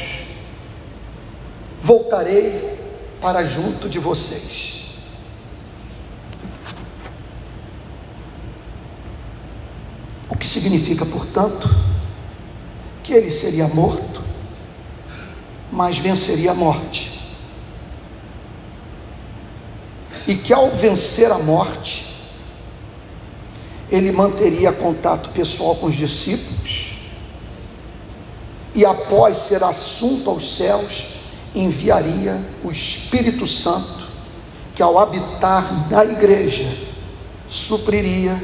voltarei 1.82 2.80
para 3.22 3.44
junto 3.44 3.88
de 3.88 4.00
vocês. 4.00 4.72
O 10.28 10.36
que 10.36 10.48
significa, 10.48 11.06
portanto, 11.06 11.70
que 13.04 13.14
ele 13.14 13.30
seria 13.30 13.68
morto, 13.68 14.24
mas 15.72 16.00
venceria 16.00 16.52
a 16.52 16.56
morte 16.56 17.11
e 20.28 20.36
que 20.36 20.54
ao 20.54 20.70
vencer 20.72 21.32
a 21.32 21.40
morte, 21.40 22.12
ele 23.90 24.12
manteria 24.12 24.72
contato 24.72 25.30
pessoal 25.30 25.76
com 25.76 25.88
os 25.88 25.96
discípulos, 25.96 26.92
e 28.74 28.86
após 28.86 29.38
ser 29.38 29.64
assunto 29.64 30.30
aos 30.30 30.56
céus, 30.58 31.22
enviaria 31.54 32.42
o 32.64 32.72
Espírito 32.72 33.46
Santo, 33.46 34.08
que 34.74 34.82
ao 34.82 34.98
habitar 34.98 35.90
na 35.90 36.06
igreja, 36.06 36.66
supriria 37.48 38.42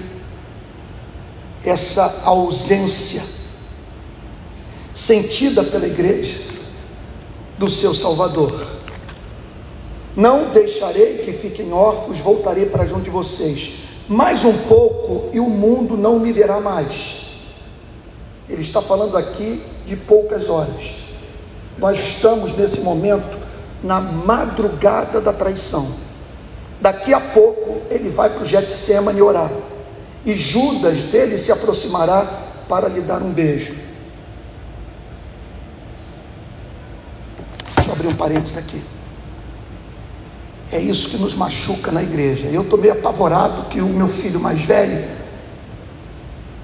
essa 1.63 2.23
ausência 2.25 3.23
sentida 4.93 5.63
pela 5.63 5.87
igreja 5.87 6.39
do 7.57 7.69
seu 7.69 7.93
Salvador. 7.93 8.76
Não 10.17 10.45
deixarei 10.45 11.19
que 11.19 11.31
fiquem 11.31 11.71
órfãos, 11.71 12.19
voltarei 12.19 12.65
para 12.65 12.87
junto 12.87 13.03
de 13.03 13.11
vocês. 13.11 13.83
Mais 14.09 14.43
um 14.43 14.57
pouco 14.67 15.29
e 15.31 15.39
o 15.39 15.47
mundo 15.47 15.95
não 15.95 16.19
me 16.19 16.33
verá 16.33 16.59
mais. 16.59 17.27
Ele 18.49 18.63
está 18.63 18.81
falando 18.81 19.15
aqui 19.15 19.61
de 19.85 19.95
poucas 19.95 20.49
horas. 20.49 20.95
Nós 21.77 21.99
estamos 21.99 22.57
nesse 22.57 22.79
momento 22.79 23.37
na 23.83 24.01
madrugada 24.01 25.21
da 25.21 25.31
traição. 25.31 25.87
Daqui 26.81 27.13
a 27.13 27.19
pouco 27.19 27.81
ele 27.91 28.09
vai 28.09 28.31
para 28.31 28.41
o 28.41 28.47
Getsemane 28.47 29.21
orar. 29.21 29.51
E 30.25 30.33
Judas 30.33 31.03
dele 31.11 31.37
se 31.37 31.51
aproximará 31.51 32.25
para 32.67 32.87
lhe 32.87 33.01
dar 33.01 33.21
um 33.21 33.31
beijo. 33.31 33.75
Deixa 37.75 37.91
eu 37.91 37.93
abrir 37.93 38.07
um 38.07 38.15
parênteses 38.15 38.57
aqui. 38.57 38.96
É 40.71 40.79
isso 40.79 41.09
que 41.09 41.17
nos 41.17 41.33
machuca 41.35 41.91
na 41.91 42.03
igreja. 42.03 42.47
Eu 42.47 42.61
estou 42.61 42.77
meio 42.77 42.93
apavorado 42.93 43.69
que 43.69 43.79
o 43.79 43.87
meu 43.87 44.07
filho 44.07 44.39
mais 44.39 44.61
velho 44.63 45.07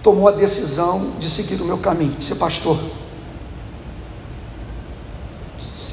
tomou 0.01 0.27
a 0.27 0.31
decisão 0.31 1.13
de 1.19 1.29
seguir 1.29 1.61
o 1.61 1.65
meu 1.65 1.77
caminho, 1.77 2.11
de 2.11 2.25
ser 2.25 2.35
pastor. 2.35 2.77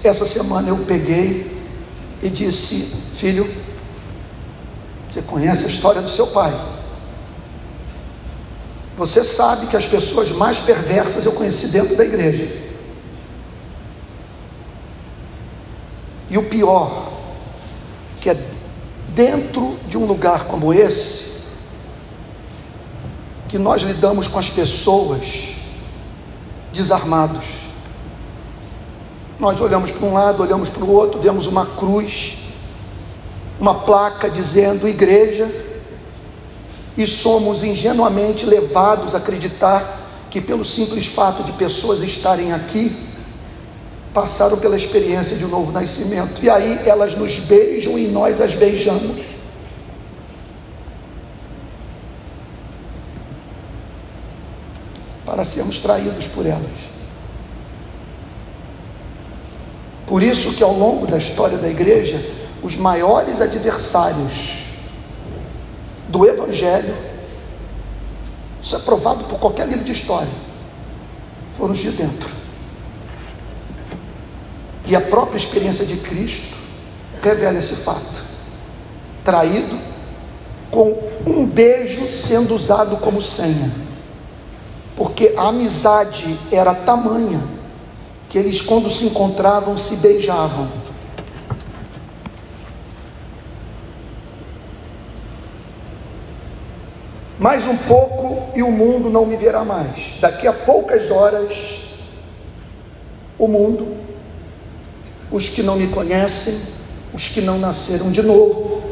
Essa 0.03 0.27
semana 0.27 0.69
eu 0.69 0.79
peguei 0.79 1.57
e 2.23 2.29
disse: 2.29 3.17
Filho, 3.17 3.49
você 5.11 5.23
conhece 5.23 5.67
a 5.67 5.69
história 5.69 6.03
do 6.03 6.11
seu 6.11 6.27
pai. 6.29 6.53
Você 8.97 9.23
sabe 9.23 9.67
que 9.67 9.77
as 9.77 9.87
pessoas 9.87 10.31
mais 10.31 10.59
perversas 10.61 11.25
eu 11.25 11.33
conheci 11.33 11.69
dentro 11.69 11.97
da 11.97 12.05
igreja. 12.05 12.71
E 16.29 16.37
o 16.37 16.43
pior 16.49 17.10
que 18.21 18.31
é 18.31 18.37
dentro 19.15 19.79
de 19.89 19.97
um 19.97 20.05
lugar 20.05 20.45
como 20.45 20.73
esse, 20.73 21.41
que 23.49 23.59
nós 23.59 23.83
lidamos 23.83 24.29
com 24.29 24.39
as 24.39 24.49
pessoas 24.49 25.57
desarmados. 26.73 27.45
Nós 29.39 29.61
olhamos 29.61 29.91
para 29.91 30.07
um 30.07 30.13
lado, 30.13 30.43
olhamos 30.43 30.69
para 30.69 30.85
o 30.85 30.93
outro, 30.93 31.21
vemos 31.21 31.47
uma 31.47 31.67
cruz, 31.67 32.37
uma 33.59 33.75
placa 33.75 34.31
dizendo 34.31 34.87
igreja, 34.87 35.51
e 36.97 37.07
somos 37.07 37.65
ingenuamente 37.65 38.45
levados 38.45 39.15
a 39.15 39.19
acreditar 39.19 39.99
que, 40.29 40.41
pelo 40.41 40.65
simples 40.65 41.07
fato 41.07 41.43
de 41.43 41.53
pessoas 41.53 42.03
estarem 42.03 42.53
aqui, 42.53 43.10
passaram 44.13 44.59
pela 44.59 44.77
experiência 44.77 45.37
de 45.37 45.45
um 45.45 45.49
novo 45.49 45.71
nascimento. 45.73 46.43
E 46.43 46.51
aí 46.51 46.81
elas 46.87 47.15
nos 47.15 47.39
beijam 47.41 47.99
e 47.99 48.09
nós 48.09 48.41
as 48.41 48.55
beijamos. 48.55 49.25
Para 55.25 55.45
sermos 55.45 55.79
traídos 55.79 56.27
por 56.27 56.45
elas. 56.45 56.91
Por 60.07 60.25
isso 60.25 60.55
que 60.55 60.65
ao 60.65 60.73
longo 60.73 61.07
da 61.07 61.19
história 61.19 61.57
da 61.57 61.69
igreja, 61.69 62.21
os 62.65 62.77
maiores 62.77 63.41
adversários 63.41 64.65
do 66.09 66.27
Evangelho, 66.27 66.97
isso 68.61 68.75
é 68.75 68.79
provado 68.81 69.25
por 69.25 69.39
qualquer 69.39 69.69
livro 69.69 69.85
de 69.85 69.93
história, 69.93 70.29
foram 71.53 71.73
os 71.73 71.79
de 71.79 71.93
dentro. 71.93 72.40
E 74.91 74.97
a 74.97 75.01
própria 75.01 75.39
experiência 75.39 75.87
de 75.87 75.99
Cristo 75.99 76.57
revela 77.23 77.57
esse 77.57 77.77
fato. 77.77 78.25
Traído 79.25 79.79
com 80.69 80.99
um 81.25 81.47
beijo 81.47 82.11
sendo 82.11 82.57
usado 82.57 82.97
como 82.97 83.23
senha. 83.23 83.71
Porque 84.97 85.33
a 85.37 85.47
amizade 85.47 86.37
era 86.51 86.75
tamanha 86.75 87.41
que 88.29 88.37
eles, 88.37 88.61
quando 88.61 88.91
se 88.91 89.05
encontravam, 89.05 89.79
se 89.79 89.95
beijavam. 89.97 90.69
Mais 97.39 97.65
um 97.65 97.77
pouco 97.77 98.51
e 98.59 98.63
o 98.65 98.73
mundo 98.73 99.09
não 99.09 99.25
me 99.25 99.37
verá 99.37 99.65
mais. 99.65 100.19
Daqui 100.21 100.49
a 100.49 100.53
poucas 100.53 101.13
horas, 101.13 101.57
o 103.39 103.47
mundo, 103.47 104.10
os 105.31 105.49
que 105.49 105.63
não 105.63 105.77
me 105.77 105.89
conhecem, 105.89 106.81
os 107.15 107.29
que 107.29 107.41
não 107.41 107.59
nasceram 107.59 108.11
de 108.11 108.23
novo, 108.23 108.83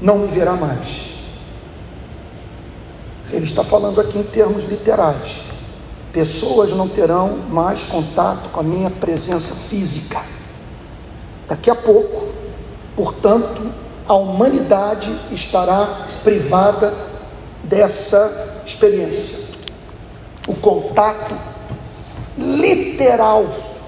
não 0.00 0.18
me 0.18 0.28
verá 0.28 0.52
mais. 0.52 1.06
Ele 3.30 3.44
está 3.44 3.64
falando 3.64 4.00
aqui 4.00 4.18
em 4.18 4.22
termos 4.22 4.68
literais. 4.68 5.40
Pessoas 6.12 6.70
não 6.70 6.88
terão 6.88 7.36
mais 7.48 7.84
contato 7.84 8.50
com 8.50 8.60
a 8.60 8.62
minha 8.62 8.90
presença 8.90 9.54
física. 9.54 10.20
Daqui 11.48 11.70
a 11.70 11.74
pouco, 11.74 12.32
portanto, 12.94 13.70
a 14.08 14.14
humanidade 14.14 15.14
estará 15.32 16.08
privada 16.22 16.94
dessa 17.62 18.62
experiência. 18.64 19.56
O 20.46 20.54
contato 20.54 21.34
literal, 22.36 23.46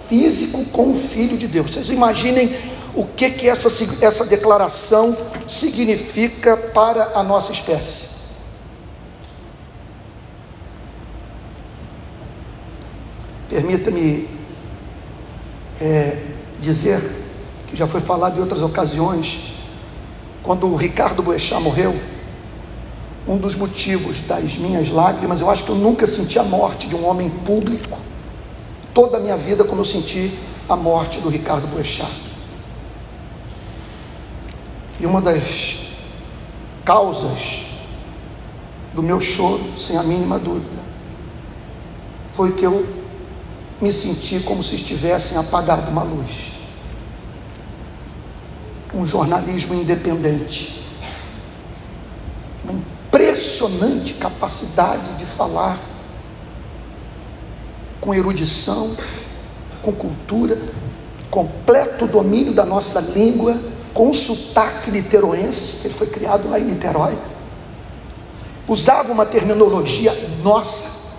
físico 0.09 0.65
com 0.67 0.91
o 0.93 0.95
Filho 0.95 1.37
de 1.37 1.47
Deus. 1.47 1.71
Vocês 1.71 1.91
imaginem 1.91 2.55
o 2.95 3.05
que, 3.05 3.31
que 3.31 3.49
essa, 3.49 3.69
essa 4.05 4.25
declaração 4.25 5.17
significa 5.47 6.57
para 6.57 7.13
a 7.15 7.23
nossa 7.23 7.53
espécie. 7.53 8.09
Permita-me 13.49 14.29
é, 15.81 16.23
dizer 16.61 17.01
que 17.69 17.77
já 17.77 17.87
foi 17.87 18.01
falado 18.01 18.39
em 18.39 18.41
outras 18.41 18.63
ocasiões 18.63 19.55
quando 20.43 20.67
o 20.67 20.77
Ricardo 20.77 21.23
Boechat 21.23 21.63
morreu, 21.63 21.95
um 23.27 23.37
dos 23.37 23.55
motivos 23.55 24.23
das 24.23 24.57
minhas 24.57 24.89
lágrimas, 24.91 25.43
eu 25.43 25.51
acho 25.51 25.65
que 25.65 25.69
eu 25.69 25.77
nunca 25.77 26.07
senti 26.07 26.39
a 26.39 26.43
morte 26.43 26.87
de 26.89 26.95
um 26.95 27.07
homem 27.07 27.29
público, 27.29 27.99
toda 28.99 29.19
a 29.19 29.21
minha 29.21 29.37
vida, 29.37 29.63
como 29.63 29.83
eu 29.83 29.85
senti 29.85 30.37
a 30.69 30.75
morte 30.75 31.21
do 31.21 31.29
Ricardo 31.29 31.69
Boechat. 31.69 32.11
E 34.99 35.07
uma 35.07 35.21
das 35.21 35.77
causas 36.85 37.67
do 38.93 39.01
meu 39.01 39.21
choro, 39.21 39.79
sem 39.79 39.97
a 39.97 40.03
mínima 40.03 40.37
dúvida, 40.37 40.83
foi 42.33 42.51
que 42.55 42.65
eu 42.65 42.85
me 43.81 43.93
senti 43.93 44.41
como 44.41 44.65
se 44.65 44.75
estivessem 44.75 45.39
apagado 45.39 45.93
uma 45.93 46.03
luz 46.03 46.49
um 48.93 49.07
jornalismo 49.07 49.75
independente. 49.75 50.83
Uma 52.65 52.73
impressionante 52.73 54.15
capacidade 54.15 55.15
de 55.19 55.25
falar 55.25 55.79
com 58.09 58.15
erudição, 58.15 58.97
com 59.83 59.93
cultura, 59.93 60.59
completo 61.31 62.07
domínio 62.07 62.55
da 62.55 62.65
nossa 62.65 63.03
língua, 63.03 63.55
com 63.93 64.15
sotaque 64.15 64.91
niteroense, 64.91 65.87
ele 65.87 65.93
foi 65.93 66.07
criado 66.07 66.49
lá 66.49 66.59
em 66.59 66.65
Niterói. 66.65 67.19
Usava 68.67 69.13
uma 69.13 69.27
terminologia 69.27 70.11
nossa. 70.43 71.19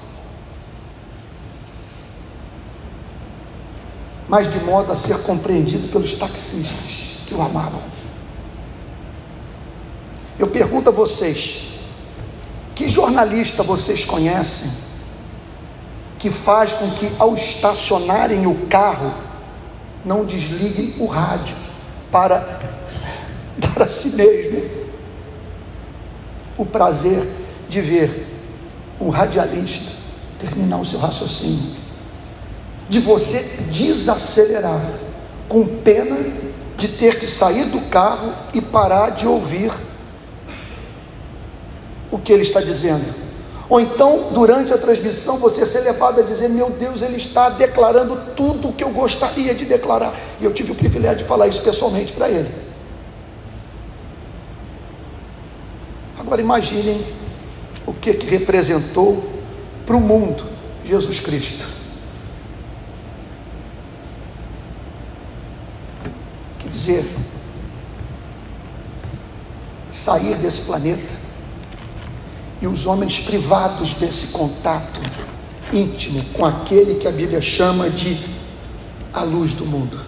Mas 4.27 4.51
de 4.51 4.59
modo 4.61 4.91
a 4.91 4.95
ser 4.95 5.21
compreendido 5.21 5.89
pelos 5.89 6.15
taxistas 6.15 7.19
que 7.27 7.35
o 7.35 7.41
amavam. 7.43 7.83
Eu 10.39 10.47
pergunto 10.47 10.89
a 10.89 10.91
vocês: 10.91 11.81
que 12.73 12.89
jornalista 12.89 13.61
vocês 13.61 14.03
conhecem 14.05 14.88
que 16.19 16.29
faz 16.29 16.73
com 16.73 16.91
que, 16.91 17.09
ao 17.17 17.35
estacionarem 17.35 18.45
o 18.45 18.67
carro, 18.67 19.13
não 20.05 20.25
desliguem 20.25 20.93
o 20.99 21.05
rádio 21.05 21.55
para 22.11 22.37
dar 23.57 23.83
a 23.83 23.89
si 23.89 24.09
mesmo 24.17 24.61
o 26.57 26.65
prazer 26.65 27.25
de 27.69 27.81
ver 27.81 28.27
um 28.99 29.09
radialista 29.09 29.89
terminar 30.37 30.79
o 30.79 30.85
seu 30.85 30.99
raciocínio, 30.99 31.75
de 32.89 32.99
você 32.99 33.63
desacelerar 33.71 34.81
com 35.47 35.65
pena 35.65 36.17
de 36.77 36.87
ter 36.87 37.19
que 37.19 37.27
sair 37.27 37.65
do 37.65 37.81
carro 37.89 38.33
e 38.53 38.61
parar 38.61 39.09
de 39.09 39.27
ouvir 39.27 39.71
o 42.09 42.17
que 42.17 42.31
ele 42.31 42.43
está 42.43 42.61
dizendo. 42.61 43.28
Ou 43.69 43.79
então, 43.79 44.29
durante 44.33 44.73
a 44.73 44.77
transmissão, 44.77 45.37
você 45.37 45.65
ser 45.65 45.81
levado 45.81 46.19
a 46.19 46.23
dizer: 46.23 46.49
Meu 46.49 46.71
Deus, 46.71 47.01
ele 47.03 47.17
está 47.17 47.49
declarando 47.49 48.19
tudo 48.35 48.69
o 48.69 48.73
que 48.73 48.83
eu 48.83 48.89
gostaria 48.89 49.53
de 49.53 49.65
declarar. 49.65 50.13
E 50.41 50.45
eu 50.45 50.53
tive 50.53 50.71
o 50.71 50.75
privilégio 50.75 51.19
de 51.19 51.25
falar 51.25 51.47
isso 51.47 51.61
pessoalmente 51.61 52.13
para 52.13 52.27
ele. 52.29 52.49
Agora 56.17 56.41
imaginem 56.41 56.99
o 57.85 57.93
que, 57.93 58.13
que 58.13 58.25
representou 58.25 59.23
para 59.85 59.95
o 59.95 60.01
mundo 60.01 60.43
Jesus 60.83 61.19
Cristo. 61.19 61.79
dizer, 66.69 67.05
sair 69.91 70.35
desse 70.35 70.61
planeta 70.67 71.18
e 72.61 72.67
os 72.67 72.85
homens 72.85 73.19
privados 73.21 73.93
desse 73.95 74.33
contato 74.33 74.99
íntimo 75.71 76.23
com 76.33 76.45
aquele 76.45 76.95
que 76.95 77.07
a 77.07 77.11
Bíblia 77.11 77.41
chama 77.41 77.89
de 77.89 78.17
a 79.13 79.23
luz 79.23 79.53
do 79.53 79.65
mundo. 79.65 79.99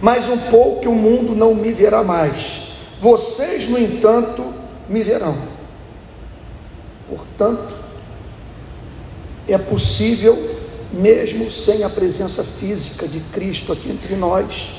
Mais 0.00 0.28
um 0.28 0.36
pouco 0.50 0.84
e 0.84 0.88
o 0.88 0.94
mundo 0.94 1.34
não 1.34 1.54
me 1.54 1.72
verá 1.72 2.02
mais. 2.02 2.74
Vocês, 3.00 3.68
no 3.68 3.78
entanto, 3.78 4.44
me 4.88 5.02
verão. 5.02 5.36
Portanto, 7.08 7.74
é 9.48 9.58
possível, 9.58 10.36
mesmo 10.92 11.50
sem 11.50 11.84
a 11.84 11.90
presença 11.90 12.42
física 12.42 13.06
de 13.06 13.20
Cristo 13.20 13.72
aqui 13.72 13.90
entre 13.90 14.16
nós, 14.16 14.70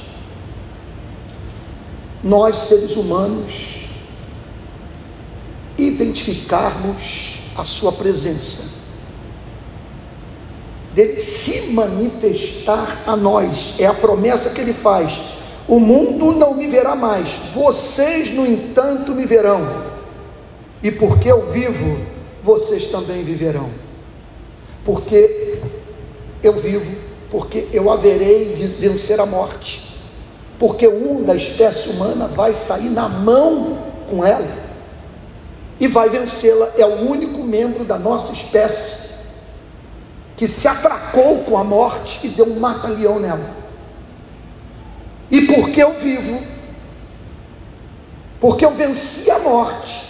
nós 2.24 2.56
seres 2.56 2.96
humanos 2.96 3.75
identificarmos 5.96 7.40
a 7.58 7.66
sua 7.66 7.92
presença, 7.92 8.76
de 10.94 11.22
se 11.22 11.74
manifestar 11.74 13.04
a 13.06 13.16
nós, 13.16 13.76
é 13.80 13.86
a 13.86 13.94
promessa 13.94 14.52
que 14.52 14.62
ele 14.62 14.74
faz. 14.74 15.36
O 15.68 15.80
mundo 15.80 16.32
não 16.34 16.54
me 16.54 16.68
verá 16.68 16.96
mais, 16.96 17.52
vocês, 17.54 18.34
no 18.36 18.46
entanto, 18.46 19.14
me 19.14 19.26
verão, 19.26 19.66
e 20.84 20.92
porque 20.92 21.32
eu 21.32 21.50
vivo, 21.52 21.98
vocês 22.44 22.92
também 22.92 23.24
viverão, 23.24 23.70
porque 24.84 25.60
eu 26.44 26.54
vivo, 26.54 26.96
porque 27.32 27.68
eu 27.74 27.90
haverei 27.90 28.54
de 28.56 28.68
vencer 28.68 29.20
a 29.20 29.26
morte 29.26 29.96
porque 30.60 30.88
um 30.88 31.24
da 31.24 31.36
espécie 31.36 31.90
humana 31.90 32.28
vai 32.28 32.54
sair 32.54 32.90
na 32.90 33.10
mão 33.10 33.78
com 34.10 34.26
ela 34.26 34.65
e 35.80 35.88
vai 35.88 36.10
vencê-la. 36.10 36.72
É 36.78 36.86
o 36.86 37.10
único 37.10 37.44
membro 37.44 37.84
da 37.84 37.98
nossa 37.98 38.34
espécie 38.34 39.06
que 40.38 40.48
se 40.48 40.68
atracou 40.68 41.44
com 41.44 41.58
a 41.58 41.64
morte 41.64 42.28
e 42.28 42.30
deu 42.30 42.46
um 42.46 42.60
mata-leão 42.60 43.20
nela. 43.20 43.50
E 45.32 45.42
porque 45.42 45.82
eu 45.82 45.94
vivo, 45.94 46.40
porque 48.40 48.66
eu 48.66 48.72
venci 48.72 49.32
a 49.32 49.40
morte, 49.40 50.04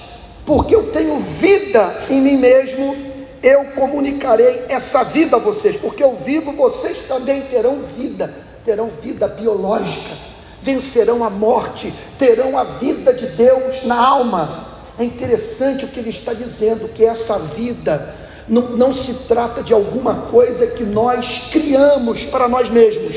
porque 0.46 0.76
eu 0.76 0.92
tenho 0.92 1.20
vida 1.20 2.06
em 2.10 2.22
mim 2.22 2.38
mesmo, 2.38 2.96
eu 3.42 3.66
comunicarei 3.76 4.66
essa 4.68 5.04
vida 5.04 5.38
a 5.38 5.40
vocês, 5.40 5.78
porque 5.78 6.04
eu 6.04 6.16
vivo, 6.16 6.52
vocês 6.54 7.08
também 7.08 7.44
terão 7.44 7.80
vida, 7.96 8.34
terão 8.66 8.90
vida 9.02 9.28
biológica 9.28 10.36
vencerão 10.66 11.24
a 11.24 11.30
morte, 11.30 11.94
terão 12.18 12.58
a 12.58 12.64
vida 12.64 13.14
de 13.14 13.28
Deus 13.28 13.86
na 13.86 13.96
alma. 13.96 14.75
É 14.98 15.04
interessante 15.04 15.86
o 15.86 15.88
que 15.90 16.00
ele 16.00 16.10
está 16.10 16.34
dizendo, 16.34 16.88
que 16.90 17.04
essa 17.04 17.38
vida 17.38 18.16
não, 18.48 18.62
não 18.72 18.94
se 18.94 19.28
trata 19.28 19.62
de 19.62 19.74
alguma 19.74 20.14
coisa 20.32 20.68
que 20.68 20.84
nós 20.84 21.50
criamos 21.52 22.24
para 22.24 22.48
nós 22.48 22.70
mesmos, 22.70 23.16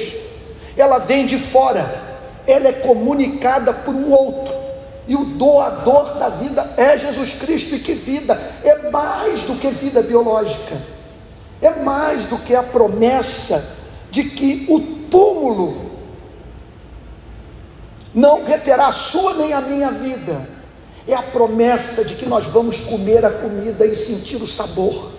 ela 0.76 0.98
vem 0.98 1.26
de 1.26 1.38
fora, 1.38 1.84
ela 2.46 2.68
é 2.68 2.72
comunicada 2.72 3.72
por 3.72 3.94
um 3.94 4.10
outro, 4.10 4.54
e 5.06 5.14
o 5.14 5.24
doador 5.24 6.18
da 6.18 6.28
vida 6.28 6.74
é 6.76 6.98
Jesus 6.98 7.34
Cristo, 7.34 7.74
e 7.74 7.80
que 7.80 7.94
vida? 7.94 8.34
É 8.64 8.90
mais 8.90 9.42
do 9.42 9.56
que 9.56 9.68
vida 9.68 10.02
biológica, 10.02 10.76
é 11.60 11.70
mais 11.82 12.24
do 12.24 12.38
que 12.38 12.54
a 12.54 12.62
promessa 12.62 13.78
de 14.10 14.24
que 14.24 14.66
o 14.68 14.80
túmulo 15.10 15.88
não 18.14 18.44
reterá 18.44 18.88
a 18.88 18.92
sua 18.92 19.34
nem 19.34 19.52
a 19.52 19.60
minha 19.60 19.90
vida, 19.90 20.57
é 21.09 21.14
a 21.14 21.22
promessa 21.22 22.04
de 22.04 22.16
que 22.16 22.26
nós 22.26 22.46
vamos 22.48 22.80
comer 22.80 23.24
a 23.24 23.30
comida 23.30 23.86
e 23.86 23.96
sentir 23.96 24.36
o 24.36 24.46
sabor. 24.46 25.11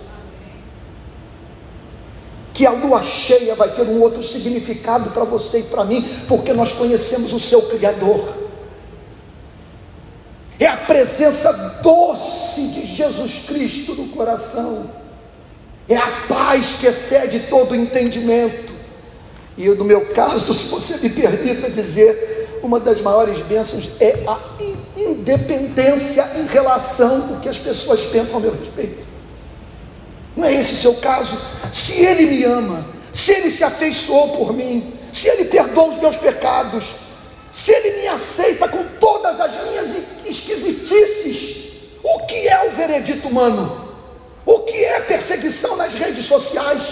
Que 2.54 2.64
a 2.64 2.70
lua 2.70 3.02
cheia 3.02 3.56
vai 3.56 3.74
ter 3.74 3.82
um 3.82 4.00
outro 4.00 4.22
significado 4.22 5.10
para 5.10 5.24
você 5.24 5.58
e 5.58 5.62
para 5.64 5.84
mim, 5.84 6.08
porque 6.28 6.52
nós 6.52 6.72
conhecemos 6.74 7.32
o 7.32 7.40
seu 7.40 7.62
Criador. 7.62 8.24
É 10.60 10.66
a 10.66 10.76
presença 10.76 11.52
doce 11.82 12.68
de 12.68 12.94
Jesus 12.94 13.46
Cristo 13.48 13.94
no 13.96 14.08
coração. 14.10 14.88
É 15.88 15.96
a 15.96 16.26
paz 16.28 16.76
que 16.78 16.86
excede 16.86 17.40
todo 17.50 17.74
entendimento. 17.74 18.70
E 19.58 19.68
no 19.70 19.84
meu 19.84 20.06
caso, 20.14 20.54
se 20.54 20.68
você 20.68 21.08
me 21.08 21.14
permita 21.14 21.68
dizer, 21.68 22.60
uma 22.62 22.78
das 22.78 23.00
maiores 23.00 23.38
bênçãos 23.46 23.90
é 23.98 24.22
a 24.28 24.38
independência 25.04 26.26
em 26.36 26.46
relação 26.46 27.34
ao 27.34 27.40
que 27.40 27.48
as 27.48 27.58
pessoas 27.58 28.00
pensam 28.06 28.36
a 28.36 28.40
meu 28.40 28.52
respeito. 28.52 29.06
Não 30.36 30.44
é 30.44 30.54
esse 30.54 30.74
o 30.74 30.76
seu 30.76 30.94
caso? 30.96 31.36
Se 31.72 32.04
Ele 32.04 32.26
me 32.26 32.44
ama, 32.44 32.84
se 33.12 33.32
Ele 33.32 33.50
se 33.50 33.64
afeiçoou 33.64 34.36
por 34.36 34.52
mim, 34.52 34.94
se 35.12 35.28
Ele 35.28 35.46
perdoa 35.46 35.94
os 35.94 36.00
meus 36.00 36.16
pecados, 36.16 36.84
se 37.52 37.72
Ele 37.72 38.02
me 38.02 38.08
aceita 38.08 38.68
com 38.68 38.82
todas 39.00 39.40
as 39.40 39.68
minhas 39.68 39.96
esquisitices, 40.24 41.60
o 42.02 42.26
que 42.26 42.48
é 42.48 42.66
o 42.66 42.70
veredito 42.70 43.28
humano? 43.28 43.88
O 44.46 44.60
que 44.60 44.84
é 44.84 45.00
perseguição 45.00 45.76
nas 45.76 45.92
redes 45.92 46.24
sociais? 46.24 46.84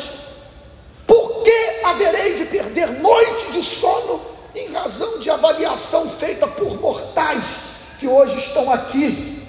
Por 1.06 1.42
que 1.42 1.84
haverei 1.84 2.34
de 2.34 2.44
perder 2.44 2.90
noite 3.00 3.52
de 3.52 3.62
sono 3.62 4.20
em 4.54 4.70
razão 4.72 5.18
de 5.20 5.30
avaliação 5.30 6.08
feita 6.08 6.46
por 6.46 6.80
mortais 6.80 7.67
que 7.98 8.06
hoje 8.06 8.38
estão 8.38 8.72
aqui 8.72 9.42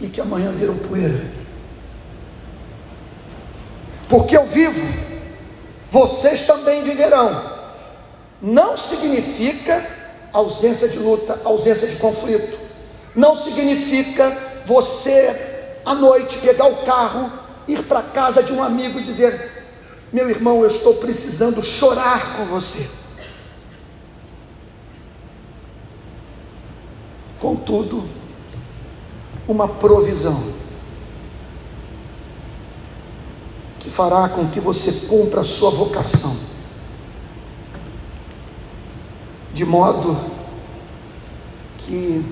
e 0.00 0.06
que 0.08 0.20
amanhã 0.20 0.50
viram 0.52 0.76
poeira. 0.76 1.38
Porque 4.08 4.36
eu 4.36 4.46
vivo, 4.46 4.80
vocês 5.90 6.46
também 6.46 6.82
viverão. 6.82 7.58
Não 8.40 8.76
significa 8.76 9.84
ausência 10.32 10.88
de 10.88 10.98
luta, 10.98 11.40
ausência 11.44 11.88
de 11.88 11.96
conflito. 11.96 12.58
Não 13.14 13.36
significa 13.36 14.34
você 14.64 15.80
à 15.84 15.94
noite 15.94 16.38
pegar 16.38 16.68
o 16.68 16.84
carro, 16.84 17.30
ir 17.66 17.82
para 17.82 18.02
casa 18.02 18.42
de 18.42 18.52
um 18.52 18.62
amigo 18.62 18.98
e 18.98 19.02
dizer: 19.02 19.66
Meu 20.12 20.30
irmão, 20.30 20.62
eu 20.62 20.70
estou 20.70 20.94
precisando 20.94 21.62
chorar 21.62 22.36
com 22.36 22.44
você. 22.46 22.97
Contudo, 27.40 28.08
uma 29.46 29.68
provisão 29.68 30.58
que 33.78 33.88
fará 33.90 34.28
com 34.28 34.48
que 34.48 34.58
você 34.60 35.06
cumpra 35.06 35.42
a 35.42 35.44
sua 35.44 35.70
vocação, 35.70 36.36
de 39.54 39.64
modo 39.64 40.16
que 41.78 42.24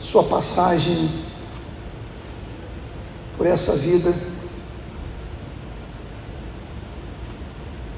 sua 0.00 0.22
passagem 0.22 1.10
por 3.36 3.46
essa 3.46 3.76
vida 3.76 4.14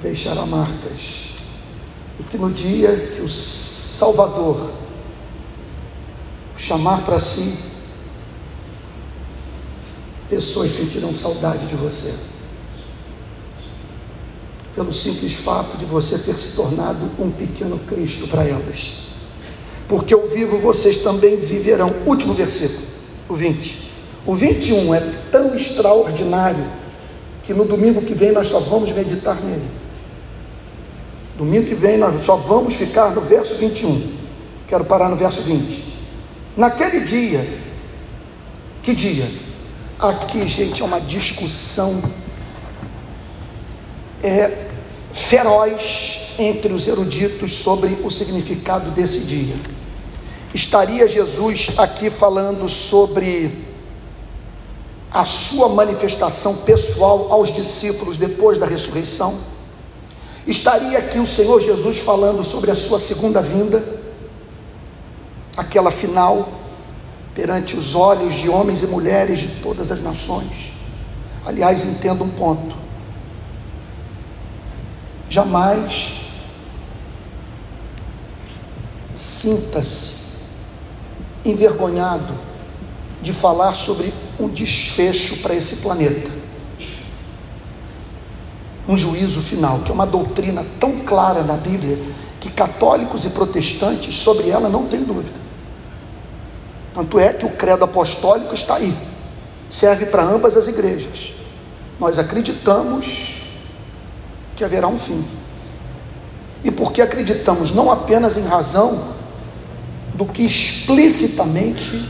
deixará 0.01 0.47
marcas, 0.47 1.35
e 2.19 2.23
que 2.23 2.39
no 2.39 2.51
dia 2.51 2.97
que 3.15 3.21
o 3.21 3.29
Salvador 3.29 4.80
chamar 6.61 7.01
para 7.07 7.19
si, 7.19 7.71
pessoas 10.29 10.71
sentirão 10.71 11.15
saudade 11.15 11.67
de 11.67 11.75
você. 11.75 12.13
Pelo 14.75 14.93
simples 14.93 15.35
fato 15.35 15.79
de 15.79 15.85
você 15.87 16.19
ter 16.19 16.39
se 16.39 16.57
tornado 16.57 17.11
um 17.19 17.31
pequeno 17.31 17.79
Cristo 17.81 18.29
para 18.29 18.45
elas. 18.45 19.11
Porque 19.89 20.15
eu 20.15 20.29
vivo, 20.29 20.59
vocês 20.59 20.99
também 21.03 21.37
viverão. 21.37 21.93
Último 22.07 22.35
versículo, 22.35 22.87
o 23.29 23.35
20. 23.35 23.91
O 24.27 24.35
21 24.35 24.95
é 24.95 25.01
tão 25.33 25.57
extraordinário 25.57 26.65
que 27.43 27.53
no 27.53 27.65
domingo 27.65 28.03
que 28.03 28.15
vem 28.15 28.31
nós 28.31 28.49
só 28.49 28.61
vamos 28.61 28.93
meditar 28.93 29.43
nele. 29.43 29.69
Domingo 31.37 31.67
que 31.67 31.75
vem 31.75 31.97
nós 31.99 32.25
só 32.25 32.37
vamos 32.37 32.75
ficar 32.75 33.13
no 33.13 33.23
verso 33.23 33.55
21. 33.57 34.21
Quero 34.69 34.85
parar 34.85 35.09
no 35.09 35.17
verso 35.17 35.43
20. 35.43 35.90
Naquele 36.57 37.01
dia, 37.01 37.47
que 38.83 38.95
dia? 38.95 39.29
Aqui, 39.99 40.49
gente, 40.49 40.83
é 40.83 40.85
uma 40.85 41.01
discussão 41.01 42.03
é, 44.23 44.69
feroz 45.13 46.35
entre 46.39 46.73
os 46.73 46.89
eruditos 46.89 47.55
sobre 47.55 47.89
o 48.05 48.11
significado 48.11 48.91
desse 48.91 49.21
dia. 49.21 49.55
Estaria 50.53 51.07
Jesus 51.07 51.71
aqui 51.77 52.11
falando 52.11 52.69
sobre 52.69 53.69
a 55.13 55.25
sua 55.25 55.69
manifestação 55.71 56.57
pessoal 56.59 57.29
aos 57.31 57.53
discípulos 57.53 58.17
depois 58.17 58.59
da 58.59 58.67
ressurreição? 58.67 59.39
Estaria 60.47 60.99
aqui 60.99 61.19
o 61.19 61.27
Senhor 61.27 61.61
Jesus 61.61 61.99
falando 61.99 62.43
sobre 62.43 62.71
a 62.71 62.75
sua 62.75 62.99
segunda 62.99 63.41
vinda? 63.41 64.00
Aquela 65.61 65.91
final 65.91 66.49
perante 67.35 67.77
os 67.77 67.95
olhos 67.95 68.35
de 68.35 68.49
homens 68.49 68.83
e 68.83 68.87
mulheres 68.87 69.41
de 69.41 69.49
todas 69.61 69.93
as 69.93 70.01
nações. 70.03 70.73
Aliás, 71.45 71.85
entenda 71.85 72.25
um 72.25 72.31
ponto: 72.31 72.75
jamais 75.29 76.23
sinta-se 79.15 80.21
envergonhado 81.45 82.33
de 83.21 83.33
falar 83.35 83.75
sobre 83.75 84.13
um 84.39 84.49
desfecho 84.49 85.43
para 85.43 85.55
esse 85.55 85.77
planeta. 85.77 86.31
Um 88.89 88.97
juízo 88.97 89.43
final, 89.43 89.81
que 89.81 89.91
é 89.91 89.95
uma 89.95 90.07
doutrina 90.07 90.65
tão 90.81 91.01
clara 91.01 91.43
na 91.43 91.55
Bíblia 91.55 91.99
que 92.41 92.51
católicos 92.51 93.27
e 93.27 93.31
protestantes 93.31 94.17
sobre 94.17 94.49
ela 94.49 94.71
não 94.71 94.87
têm 94.87 95.05
dúvida. 95.05 95.40
Tanto 97.01 97.19
é 97.19 97.33
que 97.33 97.47
o 97.47 97.51
credo 97.53 97.83
apostólico 97.83 98.55
está 98.55 98.75
aí, 98.75 98.95
serve 99.71 100.05
para 100.05 100.23
ambas 100.23 100.55
as 100.55 100.69
igrejas. 100.69 101.33
Nós 101.99 102.19
acreditamos 102.19 103.37
que 104.55 104.63
haverá 104.63 104.87
um 104.87 104.99
fim. 104.99 105.25
E 106.63 106.71
porque 106.71 107.01
acreditamos 107.01 107.75
não 107.75 107.91
apenas 107.91 108.37
em 108.37 108.43
razão 108.43 109.15
do 110.13 110.27
que 110.27 110.43
explicitamente 110.43 112.07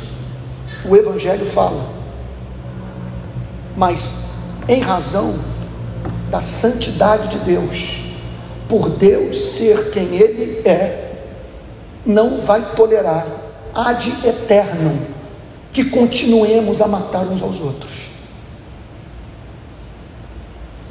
o 0.85 0.97
Evangelho 0.97 1.47
fala, 1.47 1.89
mas 3.77 4.31
em 4.67 4.81
razão 4.81 5.39
da 6.33 6.43
santidade 6.43 7.29
de 7.29 7.39
Deus, 7.45 8.13
por 8.69 8.89
Deus 8.89 9.53
ser 9.53 9.93
quem 9.93 10.17
Ele 10.17 10.69
é, 10.69 11.13
não 12.05 12.41
vai 12.41 12.61
tolerar 12.75 13.40
ad 13.75 14.07
eterno 14.25 15.07
que 15.73 15.85
continuemos 15.85 16.81
a 16.81 16.89
matar 16.89 17.27
uns 17.27 17.43
aos 17.43 17.61
outros 17.61 17.91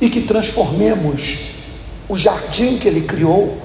e 0.02 0.10
que 0.10 0.22
transformemos 0.22 1.62
o 2.08 2.16
jardim 2.16 2.78
que 2.78 2.88
ele 2.88 3.02
criou 3.02 3.58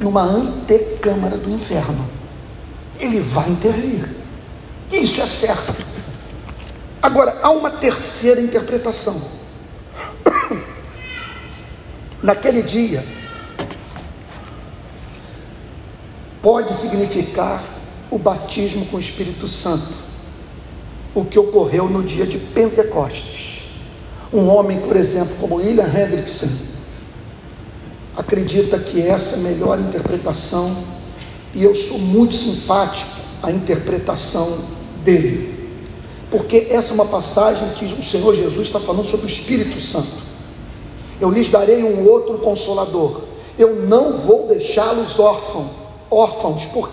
numa 0.00 0.22
antecâmara 0.22 1.36
do 1.36 1.50
inferno. 1.50 2.08
Ele 2.98 3.20
vai 3.20 3.48
intervir. 3.50 4.08
Isso 4.90 5.20
é 5.20 5.26
certo. 5.26 5.74
Agora, 7.02 7.38
há 7.42 7.50
uma 7.50 7.70
terceira 7.70 8.40
interpretação. 8.40 9.20
Naquele 12.22 12.62
dia, 12.62 13.04
pode 16.40 16.74
significar 16.74 17.62
o 18.14 18.18
batismo 18.18 18.86
com 18.86 18.96
o 18.96 19.00
Espírito 19.00 19.48
Santo, 19.48 19.92
o 21.12 21.24
que 21.24 21.36
ocorreu 21.36 21.88
no 21.88 22.00
dia 22.00 22.24
de 22.24 22.38
Pentecostes. 22.38 23.64
Um 24.32 24.48
homem, 24.48 24.78
por 24.78 24.94
exemplo, 24.94 25.34
como 25.40 25.56
William 25.56 25.84
Hendrickson, 25.84 26.46
acredita 28.16 28.78
que 28.78 29.02
essa 29.02 29.34
é 29.34 29.38
a 29.40 29.42
melhor 29.42 29.80
interpretação, 29.80 30.76
e 31.52 31.64
eu 31.64 31.74
sou 31.74 31.98
muito 31.98 32.36
simpático 32.36 33.20
à 33.42 33.50
interpretação 33.50 34.60
dele, 35.02 35.52
porque 36.30 36.68
essa 36.70 36.92
é 36.92 36.94
uma 36.94 37.06
passagem 37.06 37.68
que 37.70 37.84
o 37.84 38.04
Senhor 38.04 38.36
Jesus 38.36 38.68
está 38.68 38.78
falando 38.78 39.08
sobre 39.08 39.26
o 39.26 39.28
Espírito 39.28 39.80
Santo. 39.80 40.22
Eu 41.20 41.30
lhes 41.30 41.48
darei 41.48 41.82
um 41.82 42.08
outro 42.08 42.38
consolador, 42.38 43.22
eu 43.58 43.74
não 43.86 44.16
vou 44.18 44.46
deixá-los 44.46 45.18
órfãos 45.18 45.84
órfãos. 46.14 46.66
Por 46.66 46.90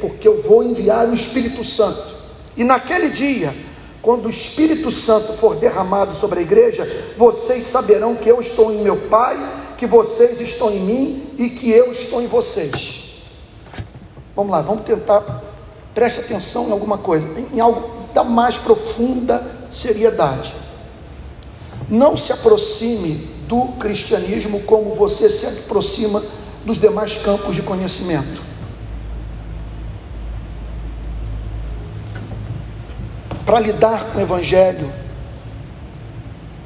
Porque 0.00 0.26
eu 0.26 0.42
vou 0.42 0.62
enviar 0.62 1.08
o 1.08 1.14
Espírito 1.14 1.64
Santo. 1.64 2.16
E 2.56 2.64
naquele 2.64 3.10
dia, 3.10 3.52
quando 4.00 4.26
o 4.26 4.30
Espírito 4.30 4.90
Santo 4.90 5.32
for 5.32 5.56
derramado 5.56 6.14
sobre 6.14 6.38
a 6.38 6.42
igreja, 6.42 6.86
vocês 7.18 7.66
saberão 7.66 8.14
que 8.14 8.28
eu 8.28 8.40
estou 8.40 8.72
em 8.72 8.82
meu 8.82 8.96
Pai, 9.08 9.36
que 9.76 9.86
vocês 9.86 10.40
estão 10.40 10.70
em 10.70 10.80
mim 10.80 11.34
e 11.38 11.50
que 11.50 11.70
eu 11.70 11.92
estou 11.92 12.22
em 12.22 12.26
vocês. 12.26 13.24
Vamos 14.34 14.52
lá, 14.52 14.60
vamos 14.60 14.84
tentar, 14.84 15.42
preste 15.94 16.20
atenção 16.20 16.68
em 16.68 16.70
alguma 16.70 16.98
coisa, 16.98 17.26
em 17.52 17.58
algo 17.58 17.90
da 18.14 18.22
mais 18.22 18.58
profunda 18.58 19.44
seriedade. 19.72 20.54
Não 21.88 22.16
se 22.16 22.32
aproxime 22.32 23.14
do 23.48 23.72
cristianismo 23.78 24.60
como 24.62 24.94
você 24.94 25.28
se 25.28 25.46
aproxima 25.46 26.22
dos 26.64 26.78
demais 26.78 27.16
campos 27.16 27.54
de 27.54 27.62
conhecimento. 27.62 28.45
Para 33.46 33.60
lidar 33.60 34.06
com 34.06 34.18
o 34.18 34.20
Evangelho, 34.20 34.92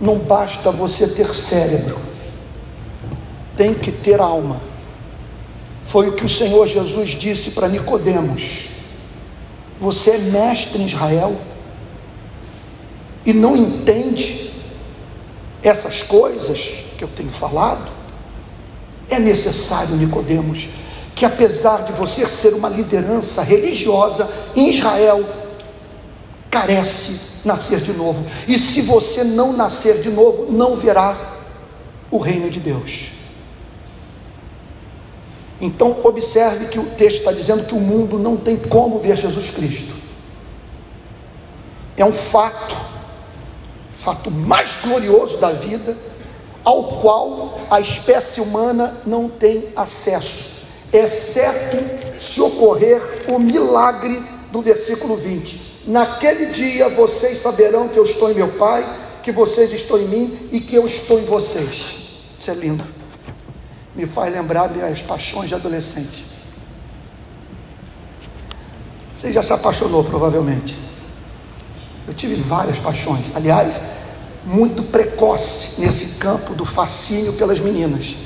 não 0.01 0.19
basta 0.19 0.73
você 0.73 1.07
ter 1.09 1.35
cérebro, 1.35 1.99
tem 3.55 3.75
que 3.75 3.93
ter 3.93 4.19
alma. 4.19 4.59
Foi 5.83 6.09
o 6.09 6.13
que 6.13 6.25
o 6.25 6.29
Senhor 6.29 6.67
Jesus 6.67 7.11
disse 7.11 7.51
para 7.51 7.69
Nicodemos. 7.69 8.71
Você 9.79 10.13
é 10.13 10.19
mestre 10.19 10.81
em 10.81 10.87
Israel 10.87 11.37
e 13.27 13.35
não 13.35 13.55
entende 13.55 14.51
essas 15.63 16.03
coisas 16.03 16.87
que 16.97 17.05
eu 17.05 17.09
tenho 17.09 17.31
falado? 17.31 17.91
É 19.11 19.19
necessário, 19.19 19.97
Nicodemos, 19.97 20.69
que 21.15 21.27
apesar 21.27 21.83
de 21.85 21.93
você 21.93 22.27
ser 22.27 22.55
uma 22.55 22.71
liderança 22.71 23.43
religiosa 23.43 24.27
em 24.57 24.71
Israel, 24.71 25.23
carece 26.51 27.47
nascer 27.47 27.81
de 27.81 27.93
novo. 27.93 28.25
E 28.49 28.59
se 28.59 28.83
você 28.83 29.23
não 29.23 29.53
nascer 29.53 30.03
de 30.03 30.11
novo, 30.11 30.51
não 30.51 30.77
verá 30.77 31.17
o 32.11 32.19
reino 32.19 32.51
de 32.51 32.59
Deus. 32.59 33.11
Então, 35.61 35.97
observe 36.03 36.67
que 36.67 36.79
o 36.79 36.87
texto 36.87 37.19
está 37.19 37.33
dizendo 37.33 37.67
que 37.67 37.75
o 37.75 37.81
mundo 37.81 38.19
não 38.19 38.37
tem 38.37 38.57
como 38.57 38.99
ver 38.99 39.17
Jesus 39.17 39.51
Cristo. 39.51 39.95
É 41.97 42.05
um 42.05 42.13
fato, 42.13 42.75
fato 43.95 44.31
mais 44.31 44.73
glorioso 44.83 45.37
da 45.37 45.53
vida, 45.53 45.97
ao 46.65 46.85
qual 47.01 47.61
a 47.71 47.81
espécie 47.81 48.41
humana 48.41 48.99
não 49.07 49.29
tem 49.29 49.69
acesso, 49.77 50.67
exceto 50.93 51.77
se 52.21 52.41
ocorrer 52.41 53.01
o 53.29 53.39
milagre 53.39 54.23
do 54.51 54.61
versículo 54.61 55.17
20. 55.17 55.70
Naquele 55.87 56.47
dia 56.47 56.89
vocês 56.91 57.39
saberão 57.39 57.89
que 57.89 57.99
eu 57.99 58.05
estou 58.05 58.31
em 58.31 58.35
meu 58.35 58.49
Pai, 58.53 58.85
que 59.23 59.33
vocês 59.33 59.73
estão 59.73 59.99
em 59.99 60.09
mim 60.09 60.49
e 60.53 60.61
que 60.61 60.75
eu 60.75 60.87
estou 60.87 61.19
em 61.19 61.25
vocês. 61.25 62.01
Isso 62.39 62.51
é 62.51 62.55
lindo. 62.55 62.85
Me 63.95 64.07
faz 64.07 64.33
lembrar 64.33 64.69
das 64.69 65.01
paixões 65.01 65.49
de 65.49 65.55
adolescente. 65.55 66.27
Você 69.17 69.33
já 69.33 69.43
se 69.43 69.53
apaixonou, 69.53 70.05
provavelmente. 70.05 70.79
Eu 72.07 72.15
tive 72.15 72.35
várias 72.37 72.79
paixões. 72.79 73.25
Aliás, 73.35 73.81
muito 74.45 74.83
precoce 74.85 75.81
nesse 75.81 76.19
campo 76.19 76.55
do 76.55 76.65
fascínio 76.65 77.35
pelas 77.35 77.61
meninas. 77.61 78.17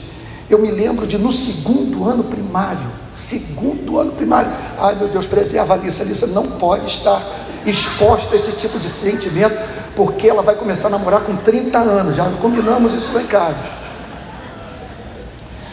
Eu 0.48 0.59
me 0.59 0.70
lembro 0.70 1.07
de 1.07 1.18
no 1.18 1.32
segundo 1.32 2.09
ano 2.09 2.24
primário, 2.24 2.90
segundo 3.16 3.98
ano 3.98 4.12
primário, 4.12 4.50
ai 4.78 4.94
meu 4.96 5.09
Deus, 5.09 5.26
preserva 5.26 5.74
a 5.74 5.76
Alissa, 5.76 6.02
a 6.02 6.07
Alissa 6.07 6.26
não 6.28 6.46
pode 6.52 6.86
estar 6.86 7.20
exposta 7.66 8.34
a 8.34 8.36
esse 8.36 8.52
tipo 8.52 8.78
de 8.78 8.88
sentimento, 8.88 9.56
porque 9.94 10.28
ela 10.28 10.42
vai 10.42 10.54
começar 10.54 10.88
a 10.88 10.90
namorar 10.90 11.22
com 11.22 11.36
30 11.36 11.78
anos, 11.78 12.16
já 12.16 12.24
combinamos 12.40 12.94
isso 12.94 13.14
lá 13.14 13.22
em 13.22 13.26
casa. 13.26 13.84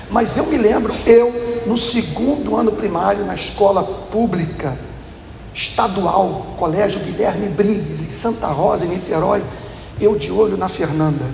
Mas 0.10 0.36
eu 0.36 0.48
me 0.48 0.58
lembro, 0.58 0.94
eu, 1.06 1.62
no 1.66 1.78
segundo 1.78 2.58
ano 2.58 2.74
primário, 2.74 3.26
na 3.26 3.36
escola 3.36 3.84
pública, 3.84 4.78
estadual, 5.54 6.56
Colégio 6.58 7.00
Guilherme 7.00 7.48
Briggs, 7.48 8.02
em 8.02 8.12
Santa 8.12 8.48
Rosa, 8.48 8.84
em 8.86 8.90
Niterói, 8.90 9.42
eu 10.00 10.18
de 10.18 10.32
olho 10.32 10.58
na 10.58 10.68
Fernanda. 10.68 11.26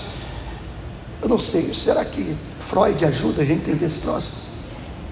eu 1.21 1.29
não 1.29 1.39
sei, 1.39 1.61
será 1.61 2.03
que 2.03 2.35
Freud 2.59 3.05
ajuda 3.05 3.43
a 3.43 3.45
gente 3.45 3.69
a 3.69 3.71
entender 3.71 3.85
esse 3.85 4.01
troço? 4.01 4.49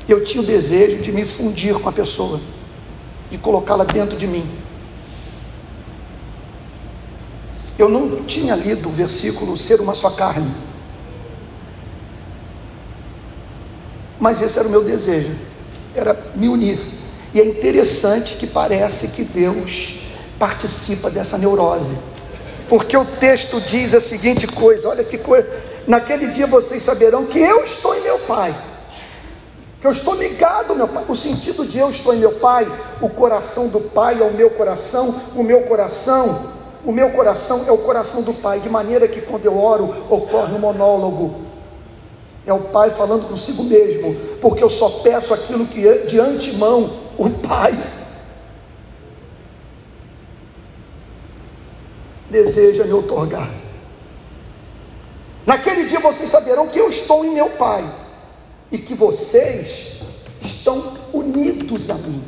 Eu 0.09 0.25
tinha 0.25 0.41
o 0.41 0.45
desejo 0.47 1.03
de 1.03 1.11
me 1.11 1.23
fundir 1.25 1.75
com 1.75 1.87
a 1.87 1.93
pessoa, 1.93 2.39
de 3.29 3.37
colocá-la 3.37 3.83
dentro 3.83 4.17
de 4.17 4.27
mim. 4.27 4.47
Eu 7.77 7.89
não 7.89 8.23
tinha 8.23 8.55
lido 8.55 8.89
o 8.89 8.91
versículo 8.91 9.57
ser 9.57 9.79
uma 9.81 9.93
só 9.93 10.09
carne. 10.09 10.51
Mas 14.19 14.41
esse 14.41 14.57
era 14.57 14.67
o 14.67 14.71
meu 14.71 14.83
desejo, 14.83 15.35
era 15.93 16.31
me 16.35 16.49
unir. 16.49 16.79
E 17.33 17.39
é 17.39 17.45
interessante 17.45 18.35
que 18.35 18.47
parece 18.47 19.09
que 19.09 19.23
Deus 19.23 19.99
participa 20.39 21.09
dessa 21.09 21.37
neurose. 21.37 21.95
Porque 22.67 22.97
o 22.97 23.05
texto 23.05 23.61
diz 23.61 23.93
a 23.93 24.01
seguinte 24.01 24.47
coisa, 24.47 24.89
olha 24.89 25.03
que 25.03 25.17
coisa, 25.17 25.47
Naquele 25.87 26.27
dia 26.27 26.45
vocês 26.45 26.83
saberão 26.83 27.25
que 27.25 27.39
eu 27.39 27.63
estou 27.63 27.95
em 27.95 28.01
meu 28.01 28.19
Pai, 28.19 28.53
que 29.79 29.85
eu 29.85 29.91
estou 29.91 30.15
ligado 30.15 30.75
meu 30.75 30.87
Pai. 30.87 31.05
O 31.07 31.15
sentido 31.15 31.65
de 31.65 31.77
eu 31.77 31.89
estou 31.89 32.13
em 32.13 32.19
meu 32.19 32.33
Pai, 32.33 32.67
o 33.01 33.09
coração 33.09 33.67
do 33.67 33.79
Pai 33.79 34.19
é 34.19 34.23
o 34.23 34.33
meu 34.33 34.49
coração, 34.49 35.13
o 35.35 35.43
meu 35.43 35.61
coração, 35.63 36.53
o 36.83 36.91
meu 36.91 37.11
coração 37.11 37.63
é 37.67 37.71
o 37.71 37.77
coração 37.77 38.21
do 38.23 38.33
Pai, 38.33 38.59
de 38.59 38.69
maneira 38.69 39.07
que 39.07 39.21
quando 39.21 39.45
eu 39.45 39.57
oro 39.57 39.93
ocorre 40.09 40.53
um 40.53 40.59
monólogo. 40.59 41.45
É 42.45 42.53
o 42.53 42.59
Pai 42.59 42.89
falando 42.89 43.27
consigo 43.27 43.63
mesmo, 43.63 44.15
porque 44.41 44.63
eu 44.63 44.69
só 44.69 44.89
peço 45.03 45.33
aquilo 45.33 45.65
que 45.67 46.05
de 46.05 46.19
antemão 46.19 46.89
o 47.17 47.29
Pai 47.29 47.77
deseja 52.29 52.83
me 52.85 52.93
otorgar. 52.93 53.49
Naquele 55.45 55.87
dia 55.87 55.99
vocês 55.99 56.29
saberão 56.29 56.67
que 56.67 56.79
eu 56.79 56.89
estou 56.89 57.23
em 57.23 57.31
meu 57.31 57.49
Pai 57.51 57.85
e 58.71 58.77
que 58.77 58.93
vocês 58.93 60.01
estão 60.41 60.97
unidos 61.13 61.89
a 61.89 61.95
mim. 61.95 62.23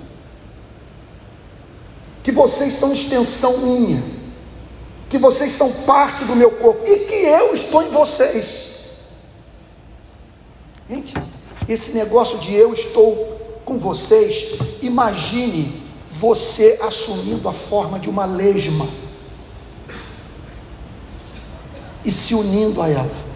Que 2.23 2.31
vocês 2.31 2.73
são 2.73 2.93
extensão 2.93 3.57
minha. 3.59 4.19
que 5.09 5.17
vocês 5.17 5.53
são 5.53 5.71
parte 5.85 6.23
do 6.25 6.35
meu 6.35 6.51
corpo 6.51 6.83
e 6.85 6.99
que 6.99 7.15
eu 7.15 7.55
estou 7.55 7.81
em 7.81 7.89
vocês. 7.89 8.69
Gente, 10.87 11.13
esse 11.67 11.97
negócio 11.97 12.37
de 12.37 12.53
eu 12.53 12.73
estou 12.73 13.15
com 13.65 13.77
vocês, 13.77 14.59
imagine 14.81 15.81
você 16.11 16.79
assumindo 16.81 17.47
a 17.49 17.53
forma 17.53 17.99
de 17.99 18.09
uma 18.09 18.25
lesma 18.25 18.87
e 22.05 22.11
se 22.11 22.35
unindo 22.35 22.81
a 22.81 22.89
ela. 22.89 23.28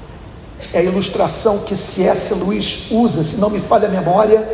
É 0.72 0.80
a 0.80 0.84
ilustração 0.84 1.60
que 1.60 1.76
C.S. 1.76 2.34
Luiz 2.36 2.92
usa, 2.92 3.24
se 3.24 3.38
não 3.38 3.50
me 3.50 3.60
falha 3.60 3.88
a 3.88 3.92
memória, 3.92 4.48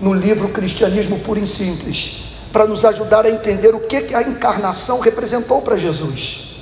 no 0.00 0.12
livro 0.12 0.48
Cristianismo 0.48 1.18
Puro 1.20 1.40
e 1.40 1.46
Simples, 1.46 2.24
para 2.52 2.66
nos 2.66 2.84
ajudar 2.84 3.24
a 3.24 3.30
entender 3.30 3.74
o 3.74 3.80
que 3.80 4.14
a 4.14 4.22
encarnação 4.22 5.00
representou 5.00 5.62
para 5.62 5.78
Jesus. 5.78 6.56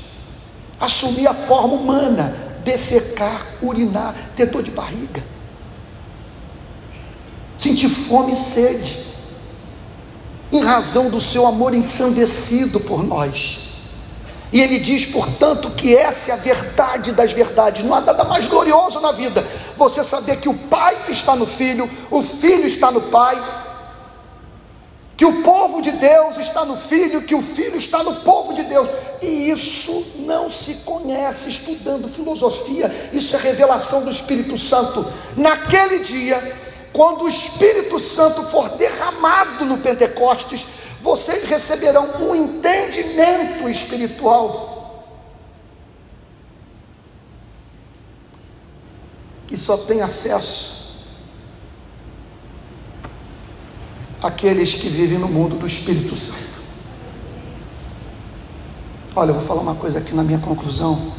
Assumir 0.81 1.27
a 1.27 1.35
forma 1.35 1.75
humana, 1.75 2.35
defecar, 2.64 3.47
urinar, 3.61 4.14
ter 4.37 4.47
dor 4.47 4.62
de 4.62 4.70
barriga 4.70 5.33
sentir 7.62 7.89
fome 7.89 8.33
e 8.33 8.37
sede, 8.37 8.99
em 10.51 10.61
razão 10.62 11.09
do 11.11 11.20
seu 11.20 11.47
amor 11.47 11.73
ensandecido 11.75 12.81
por 12.81 13.05
nós. 13.05 13.72
E 14.53 14.61
ele 14.61 14.78
diz, 14.78 15.07
portanto, 15.07 15.70
que 15.70 15.96
essa 15.96 16.30
é 16.30 16.34
a 16.34 16.36
verdade 16.36 17.12
das 17.12 17.32
verdades. 17.32 17.84
Não 17.84 17.94
há 17.94 18.03
nada 18.03 18.22
mais 18.24 18.46
glorioso 18.46 19.00
na 19.00 19.11
vida. 19.11 19.42
Você 19.78 20.05
saber 20.05 20.36
que 20.40 20.48
o 20.48 20.55
Pai 20.55 20.94
está 21.09 21.34
no 21.34 21.46
Filho, 21.46 21.88
o 22.11 22.22
Filho 22.22 22.66
está 22.66 22.90
no 22.90 23.00
Pai, 23.00 23.42
que 25.16 25.24
o 25.24 25.42
povo 25.42 25.80
de 25.80 25.92
Deus 25.92 26.36
está 26.36 26.66
no 26.66 26.76
Filho, 26.76 27.22
que 27.22 27.34
o 27.34 27.40
Filho 27.40 27.78
está 27.78 28.03
no 28.03 28.16
povo 28.16 28.53
de 28.53 28.64
Deus. 28.64 28.88
E 29.22 29.50
isso 29.50 30.16
não 30.26 30.50
se 30.50 30.74
conhece 30.84 31.48
estudando 31.48 32.09
filosofia, 32.09 32.92
isso 33.12 33.34
é 33.34 33.38
revelação 33.38 34.05
do 34.05 34.11
Espírito 34.11 34.59
Santo. 34.59 35.07
Naquele 35.34 36.00
dia, 36.00 36.38
quando 36.92 37.24
o 37.24 37.28
Espírito 37.28 37.98
Santo 37.98 38.42
for 38.42 38.68
derramado 38.70 39.64
no 39.64 39.78
Pentecostes, 39.78 40.66
vocês 41.03 41.44
receberão 41.44 42.09
um 42.20 42.34
entendimento 42.34 43.68
espiritual 43.68 45.05
que 49.48 49.57
só 49.57 49.76
tem 49.76 50.00
acesso 50.00 50.72
aqueles 54.22 54.74
que 54.74 54.88
vivem 54.88 55.18
no 55.18 55.28
mundo 55.28 55.57
do 55.57 55.66
Espírito 55.66 56.14
Santo. 56.14 56.62
Olha, 59.16 59.30
eu 59.30 59.34
vou 59.34 59.42
falar 59.42 59.61
uma 59.61 59.74
coisa 59.74 59.98
aqui 59.98 60.14
na 60.14 60.22
minha 60.22 60.38
conclusão, 60.38 61.12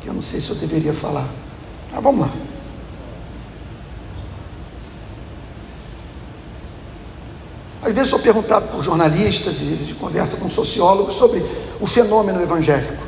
que 0.00 0.08
eu 0.08 0.14
não 0.14 0.22
sei 0.22 0.40
se 0.40 0.50
eu 0.50 0.56
deveria 0.56 0.94
falar. 0.94 1.28
Mas 1.92 2.02
vamos 2.02 2.22
lá. 2.22 2.47
Às 7.88 7.94
vezes 7.94 8.10
sou 8.10 8.18
perguntado 8.18 8.68
por 8.68 8.84
jornalistas 8.84 9.62
e 9.62 9.64
de 9.64 9.94
conversa 9.94 10.36
com 10.36 10.50
sociólogos 10.50 11.14
sobre 11.14 11.42
o 11.80 11.86
fenômeno 11.86 12.42
evangélico. 12.42 13.02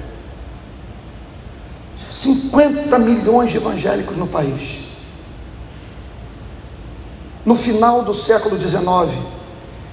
50 2.11 2.99
milhões 2.99 3.51
de 3.51 3.59
evangélicos 3.59 4.17
no 4.17 4.27
país. 4.27 4.79
No 7.45 7.55
final 7.55 8.03
do 8.05 8.15
século 8.15 8.59
XIX, 8.59 8.83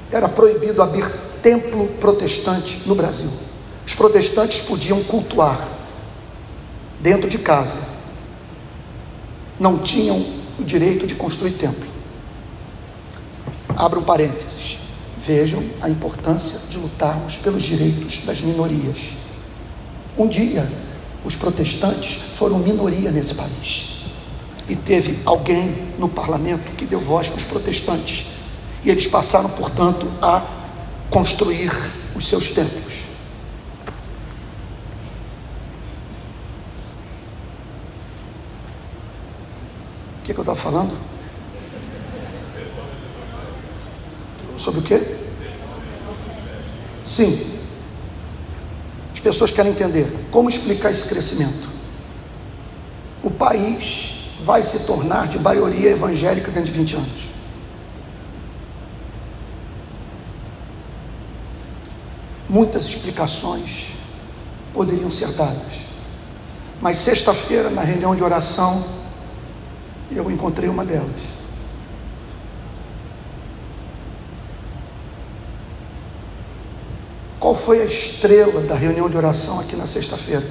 era 0.09 0.29
proibido 0.29 0.81
abrir 0.81 1.05
templo 1.43 1.85
protestante 1.99 2.83
no 2.85 2.95
Brasil. 2.95 3.29
Os 3.85 3.93
protestantes 3.93 4.61
podiam 4.61 5.03
cultuar 5.03 5.67
dentro 7.01 7.29
de 7.29 7.39
casa, 7.39 7.81
não 9.59 9.79
tinham 9.79 10.17
o 10.57 10.63
direito 10.63 11.05
de 11.05 11.13
construir 11.13 11.51
templo. 11.51 11.85
Abro 13.75 13.99
um 13.99 14.03
parênteses. 14.03 14.56
Vejam 15.27 15.61
a 15.81 15.89
importância 15.89 16.57
de 16.69 16.77
lutarmos 16.77 17.35
pelos 17.35 17.61
direitos 17.61 18.23
das 18.25 18.39
minorias. 18.39 18.95
Um 20.17 20.25
dia, 20.25 20.65
os 21.25 21.35
protestantes 21.35 22.37
foram 22.37 22.59
minoria 22.59 23.11
nesse 23.11 23.35
país. 23.35 24.05
E 24.69 24.75
teve 24.77 25.19
alguém 25.25 25.91
no 25.99 26.07
parlamento 26.07 26.73
que 26.77 26.85
deu 26.85 27.01
voz 27.01 27.27
para 27.27 27.39
os 27.39 27.43
protestantes. 27.43 28.27
E 28.85 28.89
eles 28.89 29.05
passaram, 29.07 29.49
portanto, 29.49 30.09
a 30.21 30.41
construir 31.09 31.73
os 32.15 32.25
seus 32.25 32.51
templos. 32.51 32.93
O 40.21 40.23
que, 40.23 40.33
que 40.33 40.39
eu 40.39 40.41
estava 40.41 40.57
falando? 40.57 40.97
Sobre 44.57 44.79
o 44.79 44.83
quê? 44.83 45.16
Sim. 47.07 47.57
As 49.13 49.19
pessoas 49.19 49.51
querem 49.51 49.71
entender 49.71 50.05
como 50.29 50.49
explicar 50.49 50.91
esse 50.91 51.07
crescimento. 51.07 51.69
O 53.23 53.31
país 53.31 54.31
vai 54.43 54.61
se 54.61 54.79
tornar 54.85 55.27
de 55.27 55.39
maioria 55.39 55.91
evangélica 55.91 56.51
dentro 56.51 56.71
de 56.71 56.77
20 56.77 56.95
anos. 56.95 57.27
Muitas 62.49 62.85
explicações 62.85 63.87
poderiam 64.73 65.09
ser 65.09 65.31
dadas. 65.33 65.77
Mas 66.79 66.99
sexta-feira, 66.99 67.69
na 67.69 67.81
reunião 67.81 68.15
de 68.15 68.23
oração, 68.23 68.85
eu 70.11 70.29
encontrei 70.31 70.69
uma 70.69 70.85
delas. 70.85 71.36
Qual 77.47 77.55
foi 77.55 77.81
a 77.81 77.85
estrela 77.85 78.59
da 78.59 78.75
reunião 78.75 79.09
de 79.09 79.15
oração 79.15 79.57
aqui 79.61 79.73
na 79.77 79.87
sexta-feira? 79.87 80.45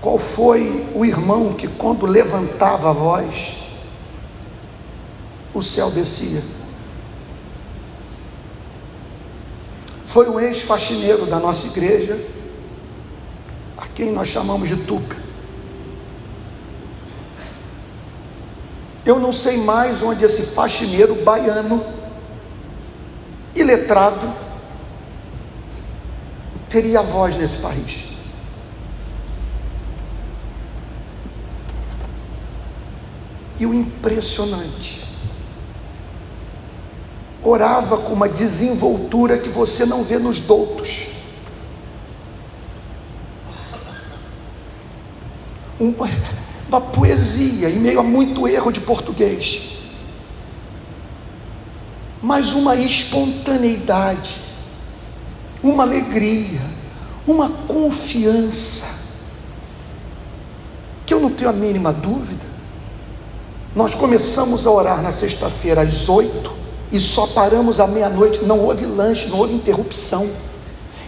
Qual 0.00 0.16
foi 0.16 0.88
o 0.94 1.04
irmão 1.04 1.52
que, 1.52 1.68
quando 1.68 2.06
levantava 2.06 2.88
a 2.88 2.92
voz, 2.94 3.58
o 5.52 5.60
céu 5.60 5.90
descia? 5.90 6.40
Foi 10.06 10.30
o 10.30 10.40
ex-faxineiro 10.40 11.26
da 11.26 11.38
nossa 11.38 11.66
igreja, 11.66 12.18
a 13.76 13.86
quem 13.86 14.12
nós 14.12 14.28
chamamos 14.28 14.66
de 14.66 14.76
Tuca. 14.76 15.18
Eu 19.04 19.20
não 19.20 19.30
sei 19.30 19.58
mais 19.58 20.00
onde 20.00 20.24
esse 20.24 20.54
faxineiro 20.54 21.16
baiano 21.16 21.97
iletrado 23.60 24.32
teria 26.68 27.02
voz 27.02 27.36
nesse 27.36 27.62
país. 27.62 28.08
E 33.58 33.66
o 33.66 33.74
impressionante, 33.74 35.04
orava 37.42 37.98
com 37.98 38.12
uma 38.12 38.28
desenvoltura 38.28 39.38
que 39.38 39.48
você 39.48 39.84
não 39.86 40.04
vê 40.04 40.18
nos 40.18 40.40
doutos. 40.40 41.08
Uma, 45.80 46.08
uma 46.68 46.80
poesia 46.80 47.70
em 47.70 47.78
meio 47.78 48.00
a 48.00 48.02
muito 48.02 48.46
erro 48.46 48.70
de 48.70 48.80
português 48.80 49.77
mas 52.28 52.52
uma 52.52 52.76
espontaneidade, 52.76 54.36
uma 55.62 55.82
alegria, 55.82 56.60
uma 57.26 57.48
confiança, 57.66 59.16
que 61.06 61.14
eu 61.14 61.20
não 61.20 61.30
tenho 61.30 61.48
a 61.48 61.54
mínima 61.54 61.90
dúvida. 61.90 62.44
Nós 63.74 63.94
começamos 63.94 64.66
a 64.66 64.70
orar 64.70 65.00
na 65.00 65.10
sexta-feira 65.10 65.80
às 65.80 66.06
oito 66.10 66.52
e 66.92 67.00
só 67.00 67.28
paramos 67.28 67.80
à 67.80 67.86
meia-noite, 67.86 68.44
não 68.44 68.58
houve 68.58 68.84
lanche, 68.84 69.30
não 69.30 69.38
houve 69.38 69.54
interrupção. 69.54 70.28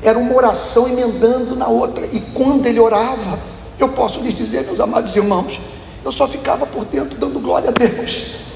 Era 0.02 0.18
uma 0.18 0.34
oração 0.34 0.88
emendando 0.88 1.54
na 1.54 1.68
outra, 1.68 2.06
e 2.06 2.18
quando 2.32 2.64
ele 2.64 2.80
orava, 2.80 3.38
eu 3.78 3.90
posso 3.90 4.20
lhes 4.20 4.34
dizer, 4.34 4.64
meus 4.64 4.80
amados 4.80 5.14
irmãos, 5.14 5.60
eu 6.02 6.12
só 6.12 6.26
ficava 6.26 6.64
por 6.64 6.86
dentro 6.86 7.18
dando 7.18 7.38
glória 7.38 7.68
a 7.68 7.72
Deus 7.72 8.48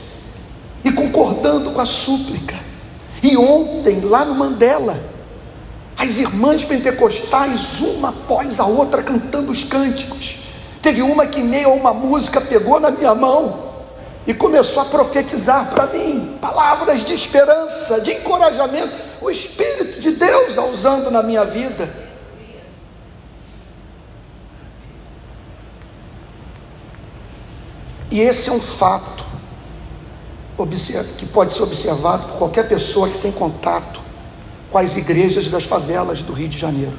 e 0.85 0.93
concordando 0.93 1.71
com 1.71 1.81
a 1.81 1.87
súplica. 1.87 2.57
E 3.23 3.37
ontem, 3.37 4.01
lá 4.01 4.25
no 4.25 4.35
Mandela, 4.35 4.97
as 5.97 6.19
irmãs 6.19 6.65
pentecostais, 6.65 7.81
uma 7.81 8.11
após 8.11 8.61
a 8.61 8.67
outra, 8.67 9.03
cantando 9.03 9.51
os 9.51 9.65
cânticos. 9.65 10.37
Teve 10.83 11.01
uma 11.01 11.27
que, 11.27 11.41
em 11.41 11.45
meio 11.45 11.71
a 11.71 11.73
uma 11.73 11.95
música, 11.95 12.41
pegou 12.43 12.79
na 12.79 12.91
minha 12.91 13.15
mão 13.15 13.73
e 14.27 14.35
começou 14.35 14.83
a 14.83 14.87
profetizar 14.87 15.71
para 15.71 15.87
mim 15.87 16.37
palavras 16.41 17.07
de 17.07 17.15
esperança, 17.15 18.03
de 18.03 18.13
encorajamento. 18.13 18.93
o 19.23 19.31
Espírito 19.31 20.01
de 20.01 20.11
Deus 20.11 20.51
está 20.51 20.65
usando 20.65 21.11
na 21.11 21.23
minha 21.23 21.47
vida. 21.47 21.89
E 28.11 28.21
esse 28.21 28.51
é 28.51 28.53
um 28.53 28.61
fato 28.61 29.24
que 31.17 31.27
pode 31.27 31.55
ser 31.55 31.63
observado 31.63 32.29
por 32.29 32.39
qualquer 32.39 32.69
pessoa 32.69 33.09
que 33.09 33.19
tem 33.19 33.33
contato 33.33 34.01
com 34.71 34.79
as 34.79 34.97
igrejas 34.97 35.49
das 35.49 35.65
favelas 35.65 36.23
do 36.23 36.33
Rio 36.33 36.49
de 36.49 36.59
Janeiro. 36.59 36.97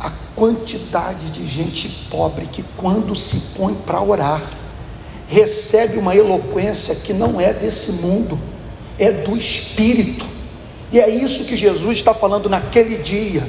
A 0.00 0.10
quantidade 0.34 1.30
de 1.30 1.46
gente 1.46 2.06
pobre 2.10 2.46
que, 2.46 2.64
quando 2.76 3.14
se 3.14 3.58
põe 3.58 3.74
para 3.74 4.00
orar, 4.00 4.42
recebe 5.28 5.98
uma 5.98 6.14
eloquência 6.14 6.94
que 6.94 7.12
não 7.12 7.40
é 7.40 7.52
desse 7.52 8.02
mundo, 8.02 8.38
é 8.98 9.12
do 9.12 9.36
Espírito. 9.36 10.24
E 10.92 10.98
é 10.98 11.08
isso 11.08 11.44
que 11.44 11.56
Jesus 11.56 11.98
está 11.98 12.12
falando 12.12 12.48
naquele 12.48 12.98
dia, 12.98 13.48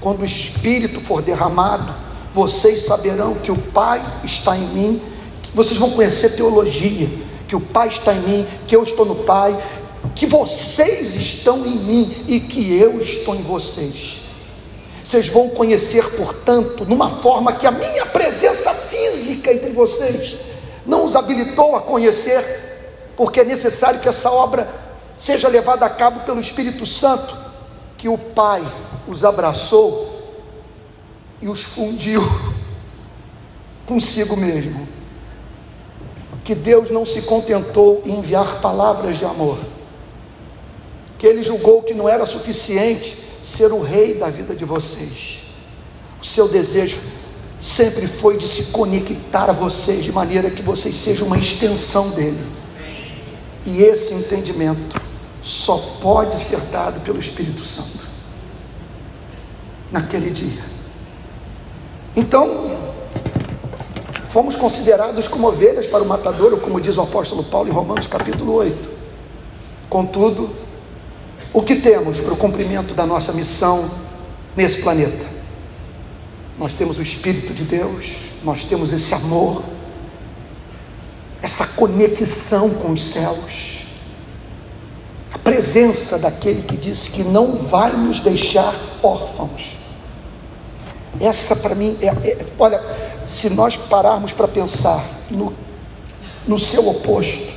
quando 0.00 0.20
o 0.20 0.26
Espírito 0.26 1.00
for 1.00 1.22
derramado, 1.22 1.94
vocês 2.34 2.86
saberão 2.86 3.34
que 3.34 3.50
o 3.50 3.56
Pai 3.56 4.02
está 4.24 4.56
em 4.56 4.66
mim, 4.68 5.02
vocês 5.54 5.78
vão 5.78 5.90
conhecer 5.90 6.30
teologia, 6.30 7.08
que 7.46 7.56
o 7.56 7.60
Pai 7.60 7.88
está 7.88 8.14
em 8.14 8.20
mim, 8.20 8.46
que 8.66 8.74
eu 8.74 8.82
estou 8.82 9.04
no 9.04 9.16
Pai, 9.16 9.56
que 10.14 10.26
vocês 10.26 11.14
estão 11.14 11.66
em 11.66 11.76
mim 11.76 12.24
e 12.26 12.40
que 12.40 12.78
eu 12.78 13.00
estou 13.02 13.34
em 13.34 13.42
vocês. 13.42 14.22
Vocês 15.04 15.28
vão 15.28 15.50
conhecer, 15.50 16.02
portanto, 16.16 16.86
numa 16.86 17.10
forma 17.10 17.52
que 17.52 17.66
a 17.66 17.70
minha 17.70 18.06
presença 18.06 18.72
física 18.72 19.52
entre 19.52 19.70
vocês 19.70 20.36
não 20.86 21.04
os 21.04 21.14
habilitou 21.14 21.76
a 21.76 21.82
conhecer, 21.82 22.42
porque 23.16 23.40
é 23.40 23.44
necessário 23.44 24.00
que 24.00 24.08
essa 24.08 24.30
obra 24.30 24.66
seja 25.18 25.48
levada 25.48 25.84
a 25.84 25.90
cabo 25.90 26.20
pelo 26.20 26.40
Espírito 26.40 26.86
Santo, 26.86 27.36
que 27.98 28.08
o 28.08 28.16
Pai 28.16 28.64
os 29.06 29.24
abraçou 29.24 30.10
e 31.40 31.48
os 31.48 31.62
fundiu 31.62 32.22
consigo 33.86 34.36
mesmo. 34.36 34.91
Que 36.44 36.54
Deus 36.54 36.90
não 36.90 37.06
se 37.06 37.22
contentou 37.22 38.02
em 38.04 38.18
enviar 38.18 38.60
palavras 38.60 39.18
de 39.18 39.24
amor, 39.24 39.58
que 41.18 41.26
Ele 41.26 41.42
julgou 41.42 41.82
que 41.82 41.94
não 41.94 42.08
era 42.08 42.26
suficiente 42.26 43.14
ser 43.44 43.72
o 43.72 43.80
rei 43.80 44.14
da 44.14 44.28
vida 44.28 44.54
de 44.54 44.64
vocês. 44.64 45.40
O 46.20 46.24
seu 46.24 46.48
desejo 46.48 46.98
sempre 47.60 48.08
foi 48.08 48.36
de 48.38 48.48
se 48.48 48.72
conectar 48.72 49.48
a 49.48 49.52
vocês 49.52 50.04
de 50.04 50.10
maneira 50.10 50.50
que 50.50 50.62
vocês 50.62 50.96
sejam 50.96 51.28
uma 51.28 51.38
extensão 51.38 52.10
dele. 52.10 52.44
E 53.64 53.82
esse 53.82 54.14
entendimento 54.14 55.00
só 55.42 55.76
pode 56.00 56.38
ser 56.40 56.58
dado 56.72 57.00
pelo 57.00 57.18
Espírito 57.20 57.64
Santo 57.64 58.06
naquele 59.92 60.30
dia. 60.30 60.62
Então, 62.16 62.91
fomos 64.32 64.56
considerados 64.56 65.28
como 65.28 65.48
ovelhas 65.48 65.86
para 65.86 66.02
o 66.02 66.06
matadouro, 66.06 66.58
como 66.58 66.80
diz 66.80 66.96
o 66.96 67.02
apóstolo 67.02 67.44
Paulo 67.44 67.68
em 67.68 67.72
Romanos 67.72 68.06
capítulo 68.06 68.54
8. 68.54 68.90
Contudo, 69.88 70.50
o 71.52 71.62
que 71.62 71.76
temos 71.76 72.18
para 72.18 72.32
o 72.32 72.36
cumprimento 72.36 72.94
da 72.94 73.06
nossa 73.06 73.32
missão 73.32 73.90
nesse 74.56 74.82
planeta? 74.82 75.32
nós 76.58 76.72
temos 76.72 76.98
o 76.98 77.02
Espírito 77.02 77.52
de 77.52 77.64
Deus, 77.64 78.12
nós 78.44 78.64
temos 78.64 78.92
esse 78.92 79.12
amor, 79.14 79.62
essa 81.42 81.66
conexão 81.74 82.70
com 82.70 82.92
os 82.92 83.02
céus, 83.02 83.84
a 85.32 85.38
presença 85.38 86.18
daquele 86.18 86.62
que 86.62 86.76
disse 86.76 87.10
que 87.10 87.24
não 87.24 87.56
vai 87.56 87.92
nos 87.96 88.20
deixar 88.20 88.74
órfãos. 89.02 89.81
Essa 91.20 91.56
para 91.56 91.74
mim 91.74 91.96
é, 92.00 92.06
é, 92.06 92.46
olha, 92.58 92.80
se 93.26 93.50
nós 93.50 93.76
pararmos 93.76 94.32
para 94.32 94.48
pensar 94.48 95.04
no, 95.30 95.52
no 96.46 96.58
seu 96.58 96.88
oposto, 96.88 97.52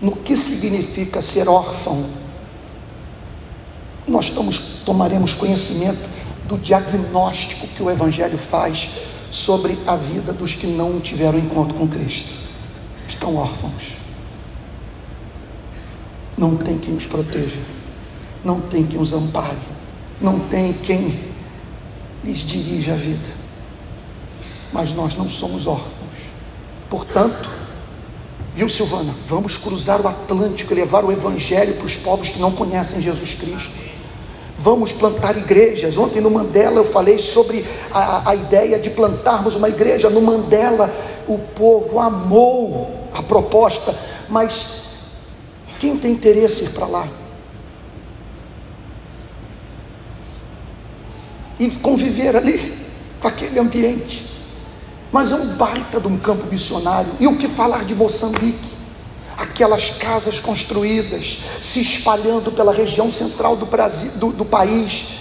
no 0.00 0.12
que 0.12 0.36
significa 0.36 1.20
ser 1.20 1.48
órfão, 1.48 2.04
nós 4.06 4.30
tomamos, 4.30 4.82
tomaremos 4.84 5.34
conhecimento 5.34 6.08
do 6.46 6.56
diagnóstico 6.56 7.66
que 7.68 7.82
o 7.82 7.90
Evangelho 7.90 8.38
faz 8.38 8.88
sobre 9.30 9.76
a 9.86 9.94
vida 9.96 10.32
dos 10.32 10.54
que 10.54 10.66
não 10.66 11.00
tiveram 11.00 11.38
encontro 11.38 11.74
com 11.74 11.86
Cristo. 11.86 12.32
Estão 13.06 13.36
órfãos. 13.36 13.98
Não 16.36 16.56
tem 16.56 16.78
quem 16.78 16.94
os 16.94 17.06
proteja. 17.06 17.60
Não 18.44 18.60
tem 18.60 18.86
quem 18.86 19.00
os 19.00 19.12
ampare. 19.12 19.58
Não 20.20 20.38
tem 20.38 20.72
quem 20.72 21.27
lhes 22.24 22.38
dirija 22.40 22.92
a 22.92 22.96
vida. 22.96 23.28
Mas 24.72 24.92
nós 24.92 25.16
não 25.16 25.28
somos 25.28 25.66
órfãos. 25.66 25.98
Portanto, 26.90 27.50
viu 28.54 28.68
Silvana? 28.68 29.14
Vamos 29.28 29.56
cruzar 29.56 30.00
o 30.00 30.08
Atlântico 30.08 30.72
e 30.72 30.76
levar 30.76 31.04
o 31.04 31.12
Evangelho 31.12 31.74
para 31.74 31.86
os 31.86 31.96
povos 31.96 32.28
que 32.28 32.38
não 32.38 32.52
conhecem 32.52 33.00
Jesus 33.00 33.34
Cristo. 33.34 33.88
Vamos 34.58 34.92
plantar 34.92 35.36
igrejas. 35.36 35.96
Ontem 35.96 36.20
no 36.20 36.30
Mandela 36.30 36.76
eu 36.76 36.84
falei 36.84 37.18
sobre 37.18 37.64
a, 37.92 38.30
a 38.30 38.34
ideia 38.34 38.78
de 38.78 38.90
plantarmos 38.90 39.54
uma 39.54 39.68
igreja. 39.68 40.10
No 40.10 40.20
Mandela 40.20 40.92
o 41.28 41.38
povo 41.38 42.00
amou 42.00 43.08
a 43.12 43.22
proposta, 43.22 43.94
mas 44.28 44.88
quem 45.78 45.96
tem 45.96 46.12
interesse 46.12 46.64
ir 46.64 46.70
para 46.70 46.86
lá? 46.86 47.08
E 51.58 51.70
conviver 51.70 52.36
ali 52.36 52.74
com 53.20 53.28
aquele 53.28 53.58
ambiente. 53.58 54.38
Mas 55.10 55.32
é 55.32 55.36
um 55.36 55.56
baita 55.56 56.00
de 56.00 56.06
um 56.06 56.18
campo 56.18 56.46
missionário. 56.50 57.10
E 57.18 57.26
o 57.26 57.36
que 57.36 57.48
falar 57.48 57.84
de 57.84 57.94
Moçambique? 57.94 58.78
aquelas 59.38 59.90
casas 59.90 60.40
construídas, 60.40 61.38
se 61.62 61.80
espalhando 61.80 62.50
pela 62.50 62.72
região 62.72 63.10
central 63.10 63.54
do, 63.54 63.66
Brasil, 63.66 64.10
do, 64.18 64.32
do 64.32 64.44
país, 64.44 65.20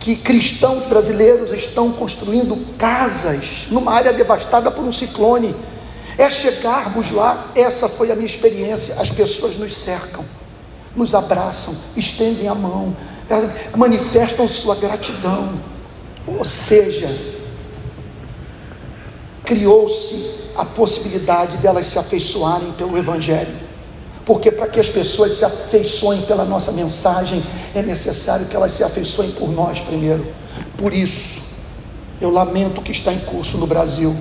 que 0.00 0.16
cristãos 0.16 0.86
brasileiros 0.86 1.52
estão 1.52 1.92
construindo 1.92 2.56
casas 2.76 3.66
numa 3.70 3.92
área 3.92 4.12
devastada 4.12 4.70
por 4.70 4.82
um 4.82 4.92
ciclone. 4.92 5.54
É 6.16 6.30
chegarmos 6.30 7.10
lá, 7.10 7.52
essa 7.54 7.88
foi 7.88 8.10
a 8.10 8.14
minha 8.14 8.26
experiência. 8.26 8.96
As 8.98 9.10
pessoas 9.10 9.56
nos 9.58 9.76
cercam, 9.76 10.24
nos 10.96 11.14
abraçam, 11.14 11.74
estendem 11.94 12.48
a 12.48 12.54
mão, 12.54 12.96
manifestam 13.76 14.46
sua 14.46 14.76
gratidão. 14.76 15.60
Ou 16.26 16.44
seja, 16.44 17.10
criou-se 19.44 20.42
a 20.56 20.64
possibilidade 20.64 21.56
delas 21.58 21.86
se 21.86 21.98
afeiçoarem 21.98 22.72
pelo 22.72 22.96
Evangelho. 22.96 23.72
Porque 24.24 24.50
para 24.50 24.68
que 24.68 24.78
as 24.78 24.88
pessoas 24.88 25.32
se 25.32 25.44
afeiçoem 25.44 26.22
pela 26.22 26.44
nossa 26.44 26.72
mensagem, 26.72 27.42
é 27.74 27.82
necessário 27.82 28.46
que 28.46 28.54
elas 28.54 28.72
se 28.72 28.84
afeiçoem 28.84 29.32
por 29.32 29.50
nós 29.50 29.80
primeiro. 29.80 30.24
Por 30.76 30.92
isso, 30.92 31.40
eu 32.20 32.30
lamento 32.30 32.80
o 32.80 32.84
que 32.84 32.92
está 32.92 33.12
em 33.12 33.18
curso 33.20 33.58
no 33.58 33.66
Brasil. 33.66 34.16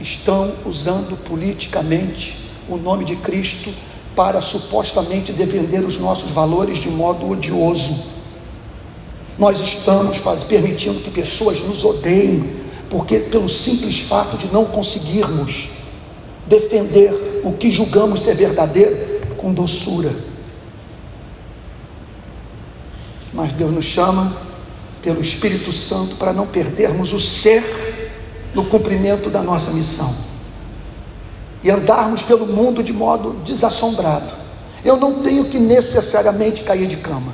Estão 0.00 0.52
usando 0.66 1.16
politicamente 1.24 2.50
o 2.68 2.76
nome 2.76 3.04
de 3.04 3.16
Cristo 3.16 3.72
para 4.14 4.40
supostamente 4.40 5.32
defender 5.32 5.80
os 5.80 5.98
nossos 5.98 6.30
valores 6.30 6.80
de 6.80 6.88
modo 6.88 7.28
odioso. 7.28 8.14
Nós 9.38 9.60
estamos 9.60 10.18
faz, 10.18 10.44
permitindo 10.44 11.00
que 11.00 11.10
pessoas 11.10 11.60
nos 11.60 11.84
odeiem, 11.84 12.62
porque 12.88 13.18
pelo 13.18 13.48
simples 13.48 14.00
fato 14.00 14.36
de 14.38 14.46
não 14.52 14.64
conseguirmos 14.66 15.70
defender 16.46 17.42
o 17.42 17.52
que 17.52 17.72
julgamos 17.72 18.22
ser 18.22 18.34
verdadeiro 18.34 18.96
com 19.36 19.52
doçura. 19.52 20.14
Mas 23.32 23.52
Deus 23.54 23.72
nos 23.72 23.84
chama 23.84 24.32
pelo 25.02 25.20
Espírito 25.20 25.72
Santo 25.72 26.16
para 26.16 26.32
não 26.32 26.46
perdermos 26.46 27.12
o 27.12 27.20
ser 27.20 27.62
no 28.54 28.64
cumprimento 28.66 29.28
da 29.28 29.42
nossa 29.42 29.72
missão 29.72 30.23
e 31.64 31.70
andarmos 31.70 32.22
pelo 32.22 32.46
mundo 32.46 32.84
de 32.84 32.92
modo 32.92 33.42
desassombrado. 33.42 34.30
Eu 34.84 34.98
não 34.98 35.22
tenho 35.22 35.46
que 35.46 35.58
necessariamente 35.58 36.62
cair 36.62 36.86
de 36.86 36.98
cama. 36.98 37.32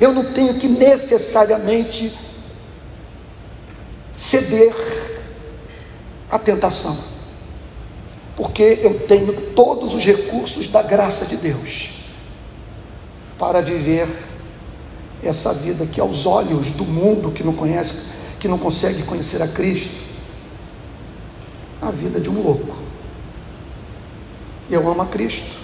Eu 0.00 0.14
não 0.14 0.32
tenho 0.32 0.54
que 0.54 0.66
necessariamente 0.66 2.10
ceder 4.16 4.74
à 6.30 6.38
tentação, 6.38 6.96
porque 8.34 8.80
eu 8.82 9.00
tenho 9.06 9.32
todos 9.52 9.94
os 9.94 10.04
recursos 10.04 10.68
da 10.68 10.82
graça 10.82 11.26
de 11.26 11.36
Deus 11.36 11.90
para 13.38 13.60
viver 13.60 14.08
essa 15.22 15.52
vida 15.52 15.86
que 15.86 16.00
aos 16.00 16.26
olhos 16.26 16.70
do 16.72 16.84
mundo 16.84 17.32
que 17.32 17.44
não 17.44 17.52
conhece, 17.52 18.12
que 18.40 18.48
não 18.48 18.58
consegue 18.58 19.02
conhecer 19.02 19.42
a 19.42 19.48
Cristo, 19.48 20.08
a 21.82 21.90
vida 21.90 22.18
de 22.18 22.30
um 22.30 22.42
louco. 22.42 22.77
Eu 24.70 24.88
amo 24.90 25.02
a 25.02 25.06
Cristo, 25.06 25.56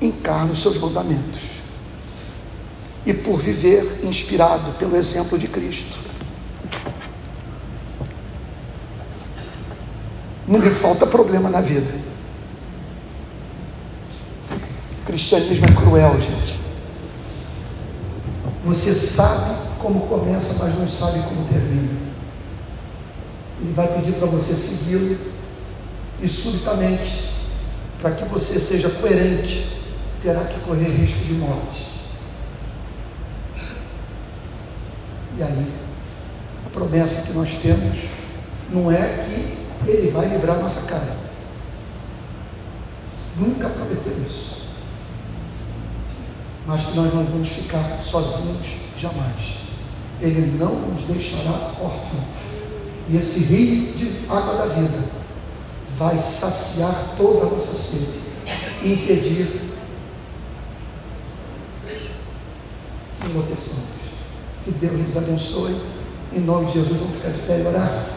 encarna 0.00 0.52
os 0.52 0.62
seus 0.62 0.78
mandamentos. 0.78 1.40
E 3.06 3.12
por 3.12 3.38
viver 3.38 4.00
inspirado 4.04 4.72
pelo 4.78 4.96
exemplo 4.96 5.38
de 5.38 5.48
Cristo. 5.48 5.98
Não 10.46 10.58
lhe 10.60 10.70
falta 10.70 11.06
problema 11.06 11.48
na 11.48 11.60
vida. 11.60 11.90
O 15.00 15.06
cristianismo 15.06 15.64
é 15.68 15.74
cruel, 15.74 16.20
gente. 16.20 16.58
Você 18.64 18.94
sabe 18.94 19.54
como 19.78 20.06
começa, 20.06 20.54
mas 20.58 20.78
não 20.78 20.88
sabe 20.88 21.20
como 21.28 21.46
termina. 21.46 22.04
Ele 23.60 23.72
vai 23.72 23.86
pedir 23.88 24.12
para 24.14 24.26
você 24.26 24.54
segui-lo 24.54 25.18
e 26.22 26.28
subitamente, 26.28 27.33
para 28.04 28.16
que 28.16 28.24
você 28.26 28.60
seja 28.60 28.90
coerente, 28.90 29.64
terá 30.20 30.44
que 30.44 30.60
correr 30.60 30.90
risco 30.90 31.24
de 31.24 31.32
morte. 31.36 31.86
E 35.38 35.42
aí, 35.42 35.72
a 36.66 36.68
promessa 36.68 37.22
que 37.22 37.32
nós 37.32 37.48
temos 37.62 37.98
não 38.70 38.92
é 38.92 39.24
que 39.24 39.90
Ele 39.90 40.10
vai 40.10 40.28
livrar 40.28 40.58
nossa 40.58 40.82
cara. 40.82 41.16
Nunca 43.38 43.70
prometeu 43.70 44.18
isso. 44.28 44.68
Mas 46.66 46.84
que 46.84 46.96
nós 46.96 47.14
não 47.14 47.24
vamos 47.24 47.48
ficar 47.48 48.02
sozinhos 48.04 48.66
jamais. 48.98 49.60
Ele 50.20 50.58
não 50.58 50.74
nos 50.74 51.04
deixará 51.04 51.72
órfãos. 51.80 52.24
E 53.08 53.16
esse 53.16 53.44
rio 53.44 53.94
de 53.94 54.26
água 54.28 54.56
da 54.56 54.66
vida 54.66 55.23
vai 55.96 56.16
saciar 56.18 57.14
toda 57.16 57.46
a 57.46 57.50
nossa 57.50 57.74
sede 57.74 58.24
e 58.82 58.92
impedir 58.92 59.46
que 63.20 63.30
enlouqueçamos. 63.30 63.94
Que 64.64 64.70
Deus 64.72 64.98
nos 64.98 65.16
abençoe. 65.16 65.76
Em 66.32 66.40
nome 66.40 66.66
de 66.66 66.72
Jesus, 66.74 66.98
vamos 66.98 67.16
ficar 67.16 67.30
de 67.30 67.42
pé 67.42 67.60
e 67.60 67.66
orar. 67.66 68.13